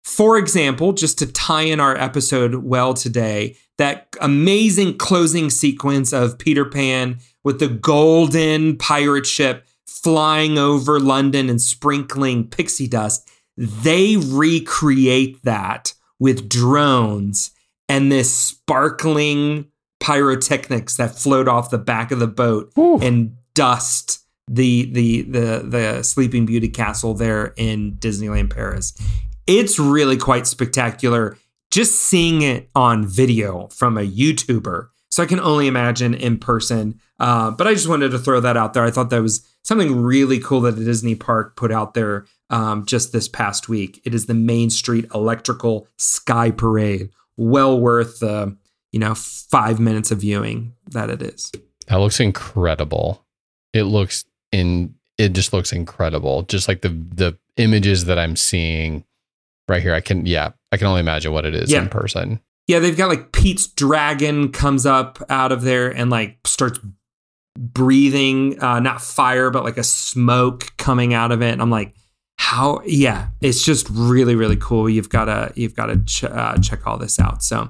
For 0.05 0.37
example, 0.37 0.93
just 0.93 1.19
to 1.21 1.27
tie 1.27 1.63
in 1.63 1.81
our 1.81 1.97
episode 1.97 2.57
well 2.57 2.95
today, 2.95 3.57
that 3.79 4.09
amazing 4.21 4.99
closing 4.99 5.49
sequence 5.51 6.13
of 6.13 6.39
Peter 6.39 6.65
Pan 6.65 7.19
with 7.45 7.61
the 7.61 7.69
golden 7.69 8.77
pirate 8.77 9.27
ship 9.27 9.65
flying 10.01 10.59
over 10.59 11.01
London 11.01 11.49
and 11.49 11.61
sprinkling 11.61 12.49
pixie 12.49 12.89
dust, 12.89 13.29
they 13.57 14.17
recreate 14.17 15.43
that 15.45 15.95
with 16.19 16.49
drones 16.49 17.51
and 17.89 18.11
this 18.11 18.33
sparkling 18.35 19.67
pyrotechnics 20.01 20.97
that 20.97 21.17
float 21.17 21.49
off 21.49 21.71
the 21.71 21.79
back 21.79 22.11
of 22.11 22.19
the 22.19 22.27
boat 22.27 22.73
Whew. 22.75 22.99
and 23.01 23.37
dust 23.55 24.21
the 24.49 24.91
the 24.93 25.23
the 25.23 25.63
the 25.65 26.03
Sleeping 26.03 26.47
Beauty 26.47 26.69
castle 26.69 27.15
there 27.15 27.55
in 27.57 27.93
Disneyland 27.97 28.51
Paris. 28.51 28.95
It's 29.47 29.79
really 29.79 30.17
quite 30.17 30.47
spectacular 30.47 31.37
just 31.73 31.99
seeing 31.99 32.43
it 32.43 32.69
on 32.75 33.07
video 33.07 33.67
from 33.69 33.97
a 33.97 34.07
YouTuber. 34.07 34.89
So 35.09 35.23
I 35.23 35.27
can 35.27 35.41
only 35.41 35.67
imagine 35.67 36.15
in 36.15 36.39
person. 36.39 37.01
Uh, 37.19 37.51
but 37.51 37.67
I 37.67 37.73
just 37.73 37.89
wanted 37.89 38.11
to 38.11 38.19
throw 38.19 38.41
that 38.41 38.57
out 38.57 38.75
there. 38.75 38.85
I 38.85 38.91
thought 38.91 39.11
that 39.11 39.23
was 39.23 39.47
something 39.63 40.01
really 40.03 40.39
cool 40.39 40.61
that 40.63 40.73
the 40.73 40.85
Disney 40.85 41.15
park 41.15 41.57
put 41.57 41.71
out 41.73 41.95
there 41.95 42.27
um, 42.51 42.85
just 42.87 43.13
this 43.13 43.29
past 43.29 43.69
week. 43.69 44.01
It 44.05 44.15
is 44.15 44.27
the 44.27 44.35
Main 44.35 44.71
Street 44.71 45.07
Electrical 45.15 45.87
Sky 45.99 46.51
Parade. 46.51 47.11
Well 47.37 47.81
worth 47.81 48.19
the 48.21 48.57
you 48.93 49.01
know 49.01 49.15
five 49.15 49.81
minutes 49.81 50.11
of 50.11 50.19
viewing 50.19 50.75
that 50.91 51.09
it 51.11 51.23
is. 51.23 51.51
That 51.89 51.97
looks 51.97 52.21
incredible. 52.21 53.25
It 53.73 53.85
looks 53.85 54.25
in 54.53 54.95
it 55.19 55.33
just 55.33 55.53
looks 55.53 55.73
incredible. 55.73 56.43
Just 56.43 56.69
like 56.69 56.83
the 56.83 56.89
the 56.89 57.39
images 57.57 58.05
that 58.07 58.19
I'm 58.19 58.37
seeing 58.37 59.05
right 59.69 59.81
here. 59.83 59.95
I 59.95 60.01
can 60.01 60.27
yeah, 60.27 60.51
I 60.73 60.77
can 60.77 60.87
only 60.87 61.01
imagine 61.01 61.33
what 61.33 61.47
it 61.47 61.55
is 61.55 61.71
Yeah. 61.71 61.83
in 61.83 61.89
person. 61.89 62.41
Yeah, 62.69 62.79
they've 62.79 62.97
got 62.97 63.09
like 63.09 63.33
Pete's 63.33 63.67
dragon 63.67 64.53
comes 64.53 64.87
up 64.87 65.23
out 65.29 65.53
of 65.53 65.63
there 65.63 65.91
and 65.91 66.11
like 66.11 66.39
starts 66.47 66.79
breathing, 67.57 68.63
uh, 68.63 68.81
not 68.81 69.03
fire, 69.03 69.51
but 69.51 69.65
like 69.65 69.79
a 69.79 69.85
smoke 69.85 70.73
coming 70.77 71.15
out 71.15 71.33
of 71.33 71.43
it. 71.43 71.53
And 71.53 71.63
I'm 71.63 71.71
like, 71.71 71.95
how? 72.37 72.81
Yeah, 72.85 73.29
it's 73.41 73.65
just 73.65 73.89
really, 73.91 74.35
really 74.35 74.57
cool. 74.57 74.89
You've 74.89 75.09
got 75.09 75.27
to, 75.27 75.53
you've 75.55 75.75
got 75.75 75.87
to 75.87 75.99
ch- 76.05 76.25
uh, 76.25 76.57
check 76.59 76.87
all 76.87 76.99
this 76.99 77.21
out. 77.21 77.43
So 77.43 77.69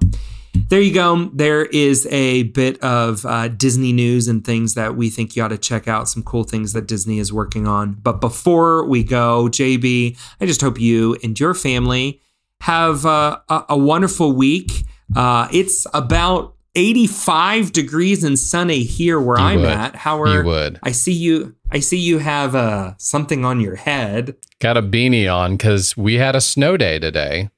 there 0.68 0.80
you 0.80 0.92
go. 0.92 1.30
There 1.32 1.66
is 1.66 2.06
a 2.10 2.44
bit 2.44 2.82
of 2.82 3.24
uh, 3.26 3.48
Disney 3.48 3.92
news 3.92 4.28
and 4.28 4.44
things 4.44 4.74
that 4.74 4.96
we 4.96 5.10
think 5.10 5.34
you 5.34 5.42
ought 5.42 5.48
to 5.48 5.58
check 5.58 5.88
out. 5.88 6.08
Some 6.08 6.22
cool 6.22 6.44
things 6.44 6.72
that 6.72 6.86
Disney 6.86 7.18
is 7.18 7.32
working 7.32 7.66
on. 7.66 7.94
But 7.94 8.20
before 8.20 8.86
we 8.86 9.02
go, 9.02 9.48
JB, 9.48 10.18
I 10.40 10.46
just 10.46 10.60
hope 10.60 10.80
you 10.80 11.16
and 11.22 11.38
your 11.38 11.54
family 11.54 12.20
have 12.60 13.04
uh, 13.04 13.40
a, 13.48 13.64
a, 13.70 13.78
wonderful 13.78 14.32
week. 14.32 14.84
Uh, 15.16 15.48
it's 15.52 15.86
about 15.92 16.54
85 16.74 17.72
degrees 17.72 18.24
and 18.24 18.38
sunny 18.38 18.82
here 18.84 19.20
where 19.20 19.38
you 19.38 19.44
I'm 19.44 19.60
would. 19.60 19.68
at. 19.68 19.96
How 19.96 20.22
are 20.22 20.38
you 20.38 20.44
would? 20.44 20.78
I 20.82 20.92
see 20.92 21.12
you. 21.12 21.54
I 21.70 21.80
see 21.80 21.98
you 21.98 22.18
have 22.18 22.54
uh, 22.54 22.94
something 22.98 23.44
on 23.44 23.60
your 23.60 23.76
head. 23.76 24.36
Got 24.60 24.76
a 24.76 24.82
beanie 24.82 25.32
on 25.32 25.56
because 25.56 25.96
we 25.96 26.14
had 26.14 26.34
a 26.34 26.40
snow 26.40 26.76
day 26.76 26.98
today 26.98 27.50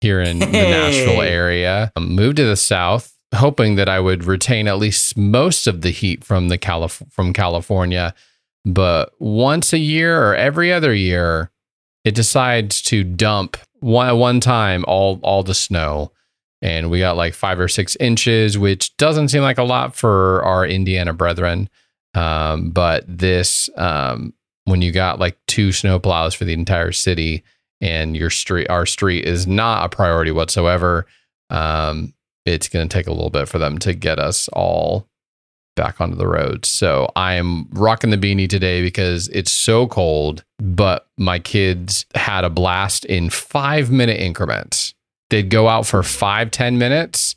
here 0.00 0.20
in 0.20 0.40
hey. 0.40 0.46
the 0.46 0.52
Nashville 0.52 1.22
area. 1.22 1.92
I 1.96 2.00
moved 2.00 2.36
to 2.36 2.44
the 2.44 2.56
south, 2.56 3.16
hoping 3.34 3.76
that 3.76 3.88
I 3.88 4.00
would 4.00 4.24
retain 4.24 4.68
at 4.68 4.78
least 4.78 5.16
most 5.16 5.66
of 5.66 5.80
the 5.82 5.90
heat 5.90 6.24
from 6.24 6.48
the 6.48 6.58
Calif- 6.58 7.02
from 7.10 7.32
California. 7.32 8.14
But 8.64 9.12
once 9.18 9.72
a 9.72 9.78
year 9.78 10.22
or 10.22 10.34
every 10.34 10.72
other 10.72 10.94
year, 10.94 11.50
it 12.04 12.14
decides 12.14 12.82
to 12.82 13.04
dump 13.04 13.56
one 13.80 14.18
one 14.18 14.40
time 14.40 14.84
all 14.86 15.18
all 15.22 15.42
the 15.42 15.54
snow 15.54 16.12
and 16.62 16.90
we 16.90 16.98
got 16.98 17.16
like 17.16 17.34
five 17.34 17.58
or 17.58 17.68
six 17.68 17.96
inches, 17.96 18.58
which 18.58 18.96
doesn't 18.96 19.28
seem 19.28 19.42
like 19.42 19.58
a 19.58 19.64
lot 19.64 19.96
for 19.96 20.42
our 20.44 20.66
Indiana 20.66 21.12
brethren. 21.12 21.68
Um, 22.14 22.70
but 22.70 23.04
this, 23.06 23.70
um, 23.76 24.34
when 24.64 24.82
you 24.82 24.92
got 24.92 25.18
like 25.18 25.38
two 25.46 25.72
snow 25.72 25.98
plows 25.98 26.34
for 26.34 26.44
the 26.44 26.52
entire 26.52 26.92
city, 26.92 27.44
and 27.80 28.16
your 28.16 28.30
street, 28.30 28.68
our 28.68 28.86
street 28.86 29.24
is 29.24 29.46
not 29.46 29.84
a 29.84 29.88
priority 29.88 30.30
whatsoever, 30.30 31.06
um, 31.48 32.12
it's 32.44 32.68
going 32.68 32.88
to 32.88 32.92
take 32.92 33.06
a 33.06 33.12
little 33.12 33.30
bit 33.30 33.48
for 33.48 33.58
them 33.58 33.78
to 33.78 33.94
get 33.94 34.18
us 34.18 34.48
all 34.48 35.06
back 35.76 36.00
onto 36.00 36.16
the 36.16 36.26
road. 36.26 36.66
So 36.66 37.10
I 37.16 37.34
am 37.34 37.68
rocking 37.70 38.10
the 38.10 38.18
beanie 38.18 38.48
today 38.48 38.82
because 38.82 39.28
it's 39.28 39.50
so 39.50 39.86
cold, 39.86 40.44
but 40.58 41.08
my 41.16 41.38
kids 41.38 42.06
had 42.14 42.44
a 42.44 42.50
blast 42.50 43.04
in 43.06 43.30
five 43.30 43.90
minute 43.90 44.20
increments 44.20 44.94
they'd 45.30 45.48
go 45.48 45.68
out 45.68 45.86
for 45.86 46.02
five 46.02 46.50
ten 46.50 46.78
minutes, 46.78 47.36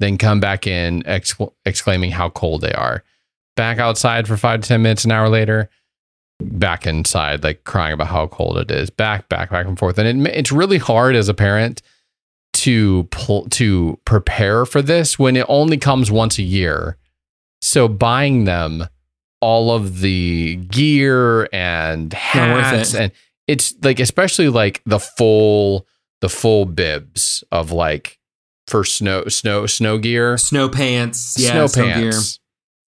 then 0.00 0.18
come 0.18 0.40
back 0.40 0.66
in 0.66 1.06
exc- 1.06 1.38
exclaiming 1.64 2.10
how 2.10 2.30
cold 2.30 2.60
they 2.60 2.72
are. 2.72 3.02
Back 3.56 3.78
outside 3.78 4.26
for 4.26 4.36
five 4.36 4.60
to 4.62 4.68
10 4.68 4.82
minutes, 4.82 5.04
an 5.04 5.12
hour 5.12 5.28
later, 5.28 5.70
back 6.40 6.86
inside, 6.86 7.44
like 7.44 7.64
crying 7.64 7.94
about 7.94 8.08
how 8.08 8.26
cold 8.26 8.58
it 8.58 8.70
is. 8.70 8.90
Back, 8.90 9.28
back, 9.28 9.50
back 9.50 9.66
and 9.66 9.78
forth. 9.78 9.98
And 9.98 10.26
it, 10.26 10.36
it's 10.36 10.50
really 10.50 10.78
hard 10.78 11.14
as 11.14 11.28
a 11.28 11.34
parent 11.34 11.82
to 12.54 13.04
pull, 13.10 13.48
to 13.50 13.98
prepare 14.04 14.66
for 14.66 14.82
this 14.82 15.18
when 15.18 15.36
it 15.36 15.46
only 15.48 15.76
comes 15.76 16.10
once 16.10 16.38
a 16.38 16.42
year. 16.42 16.96
So 17.62 17.88
buying 17.88 18.44
them 18.44 18.88
all 19.40 19.70
of 19.70 20.00
the 20.00 20.56
gear 20.56 21.48
and 21.52 22.12
hats 22.12 22.94
it. 22.94 23.00
and 23.00 23.12
it's 23.46 23.74
like 23.82 24.00
especially 24.00 24.48
like 24.48 24.82
the 24.86 24.98
full 24.98 25.86
the 26.24 26.30
full 26.30 26.64
bibs 26.64 27.44
of 27.52 27.70
like 27.70 28.18
for 28.66 28.82
snow 28.82 29.26
snow 29.26 29.66
snow 29.66 29.98
gear, 29.98 30.38
snow 30.38 30.70
pants, 30.70 31.36
yeah, 31.38 31.50
snow, 31.50 31.66
snow 31.66 31.84
pants. 31.84 32.38
Gear. 32.38 32.40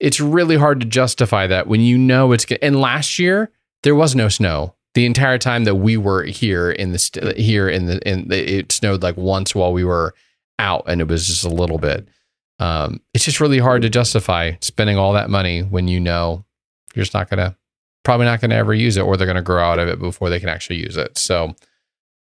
It's 0.02 0.20
really 0.20 0.58
hard 0.58 0.82
to 0.82 0.86
justify 0.86 1.48
that 1.48 1.66
when 1.66 1.80
you 1.80 1.98
know 1.98 2.34
it's 2.34 2.44
good. 2.44 2.60
And 2.62 2.82
last 2.82 3.20
year 3.20 3.50
there 3.84 3.96
was 3.96 4.18
no 4.18 4.28
snow 4.28 4.76
the 4.96 5.06
entire 5.06 5.38
time 5.38 5.64
that 5.64 5.76
we 5.76 5.96
were 5.96 6.24
here 6.24 6.72
in 6.72 6.92
the 6.92 7.00
st- 7.00 7.38
here 7.38 7.70
in 7.70 7.86
the 7.86 8.06
in 8.06 8.28
the, 8.28 8.58
it 8.58 8.74
snowed 8.74 9.02
like 9.02 9.16
once 9.16 9.56
while 9.56 9.72
we 9.72 9.86
were 9.86 10.14
out, 10.60 10.84
and 10.88 11.00
it 11.00 11.08
was 11.08 11.26
just 11.26 11.46
a 11.46 11.50
little 11.50 11.78
bit. 11.78 12.10
Um, 12.60 13.00
it's 13.14 13.24
just 13.24 13.40
really 13.40 13.60
hard 13.60 13.82
to 13.84 13.90
justify 13.90 14.56
spending 14.60 14.98
all 14.98 15.14
that 15.14 15.30
money 15.30 15.62
when 15.62 15.88
you 15.88 16.02
know 16.02 16.44
you're 16.94 17.06
just 17.06 17.14
not 17.14 17.30
gonna 17.30 17.56
probably 18.04 18.26
not 18.26 18.42
gonna 18.42 18.56
ever 18.56 18.74
use 18.74 18.98
it, 18.98 19.04
or 19.04 19.16
they're 19.16 19.26
gonna 19.26 19.42
grow 19.42 19.64
out 19.64 19.80
of 19.80 19.88
it 19.88 20.00
before 20.00 20.30
they 20.30 20.42
can 20.42 20.50
actually 20.50 20.80
use 20.80 20.98
it. 20.98 21.18
So 21.18 21.56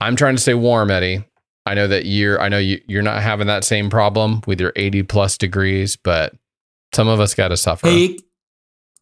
I'm 0.00 0.16
trying 0.16 0.36
to 0.36 0.42
stay 0.42 0.54
warm, 0.54 0.90
Eddie. 0.90 1.24
I 1.66 1.74
know 1.74 1.86
that 1.88 2.04
you're 2.04 2.40
I 2.40 2.48
know 2.48 2.58
you, 2.58 2.80
you're 2.86 3.02
not 3.02 3.22
having 3.22 3.46
that 3.46 3.64
same 3.64 3.88
problem 3.88 4.42
with 4.46 4.60
your 4.60 4.72
80 4.76 5.04
plus 5.04 5.38
degrees, 5.38 5.96
but 5.96 6.34
some 6.92 7.08
of 7.08 7.20
us 7.20 7.34
got 7.34 7.48
to 7.48 7.56
suffer. 7.56 7.88
Hey, 7.88 8.18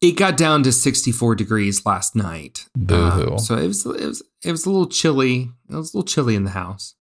it 0.01 0.17
got 0.17 0.37
down 0.37 0.63
to 0.63 0.71
64 0.71 1.35
degrees 1.35 1.85
last 1.85 2.15
night. 2.15 2.65
Boo 2.75 3.09
hoo. 3.09 3.31
Um, 3.33 3.39
so 3.39 3.57
it 3.57 3.67
was 3.67 3.85
it 3.85 4.05
was 4.05 4.23
it 4.43 4.51
was 4.51 4.65
a 4.65 4.69
little 4.69 4.87
chilly. 4.87 5.51
It 5.69 5.75
was 5.75 5.93
a 5.93 5.97
little 5.97 6.07
chilly 6.07 6.35
in 6.35 6.43
the 6.43 6.51
house. 6.51 6.95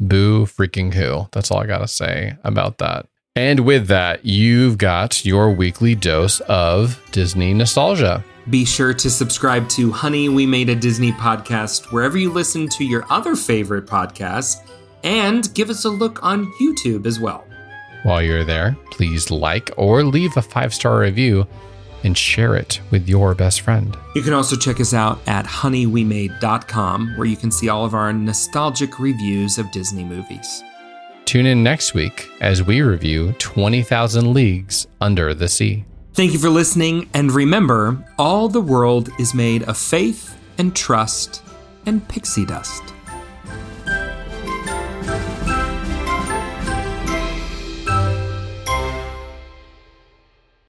Boo 0.00 0.46
freaking 0.46 0.94
who. 0.94 1.28
That's 1.32 1.50
all 1.50 1.58
I 1.60 1.66
got 1.66 1.78
to 1.78 1.88
say 1.88 2.36
about 2.44 2.78
that. 2.78 3.06
And 3.34 3.60
with 3.60 3.86
that, 3.86 4.26
you've 4.26 4.76
got 4.76 5.24
your 5.24 5.50
weekly 5.50 5.94
dose 5.94 6.40
of 6.40 7.00
Disney 7.12 7.54
nostalgia. 7.54 8.22
Be 8.50 8.64
sure 8.64 8.92
to 8.92 9.08
subscribe 9.08 9.68
to 9.70 9.92
Honey, 9.92 10.28
We 10.28 10.46
Made 10.46 10.68
a 10.68 10.74
Disney 10.74 11.12
podcast 11.12 11.92
wherever 11.92 12.18
you 12.18 12.32
listen 12.32 12.68
to 12.70 12.84
your 12.84 13.06
other 13.08 13.36
favorite 13.36 13.86
podcasts, 13.86 14.56
and 15.04 15.52
give 15.54 15.70
us 15.70 15.84
a 15.84 15.90
look 15.90 16.22
on 16.24 16.46
YouTube 16.60 17.06
as 17.06 17.20
well. 17.20 17.44
While 18.02 18.20
you're 18.22 18.44
there, 18.44 18.76
please 18.90 19.30
like 19.30 19.70
or 19.76 20.02
leave 20.02 20.36
a 20.36 20.42
five 20.42 20.74
star 20.74 20.98
review 20.98 21.46
and 22.02 22.18
share 22.18 22.56
it 22.56 22.80
with 22.90 23.08
your 23.08 23.32
best 23.36 23.60
friend. 23.60 23.96
You 24.16 24.22
can 24.22 24.32
also 24.32 24.56
check 24.56 24.80
us 24.80 24.92
out 24.92 25.20
at 25.28 25.46
honeywemade.com, 25.46 27.14
where 27.16 27.28
you 27.28 27.36
can 27.36 27.52
see 27.52 27.68
all 27.68 27.84
of 27.84 27.94
our 27.94 28.12
nostalgic 28.12 28.98
reviews 28.98 29.56
of 29.56 29.70
Disney 29.70 30.02
movies. 30.02 30.64
Tune 31.26 31.46
in 31.46 31.62
next 31.62 31.94
week 31.94 32.28
as 32.40 32.64
we 32.64 32.82
review 32.82 33.32
20,000 33.38 34.34
Leagues 34.34 34.88
Under 35.00 35.32
the 35.32 35.48
Sea. 35.48 35.84
Thank 36.14 36.34
you 36.34 36.38
for 36.38 36.50
listening, 36.50 37.08
and 37.14 37.32
remember 37.32 38.04
all 38.18 38.50
the 38.50 38.60
world 38.60 39.08
is 39.18 39.32
made 39.32 39.62
of 39.62 39.78
faith 39.78 40.38
and 40.58 40.76
trust 40.76 41.42
and 41.86 42.06
pixie 42.06 42.44
dust. 42.44 42.82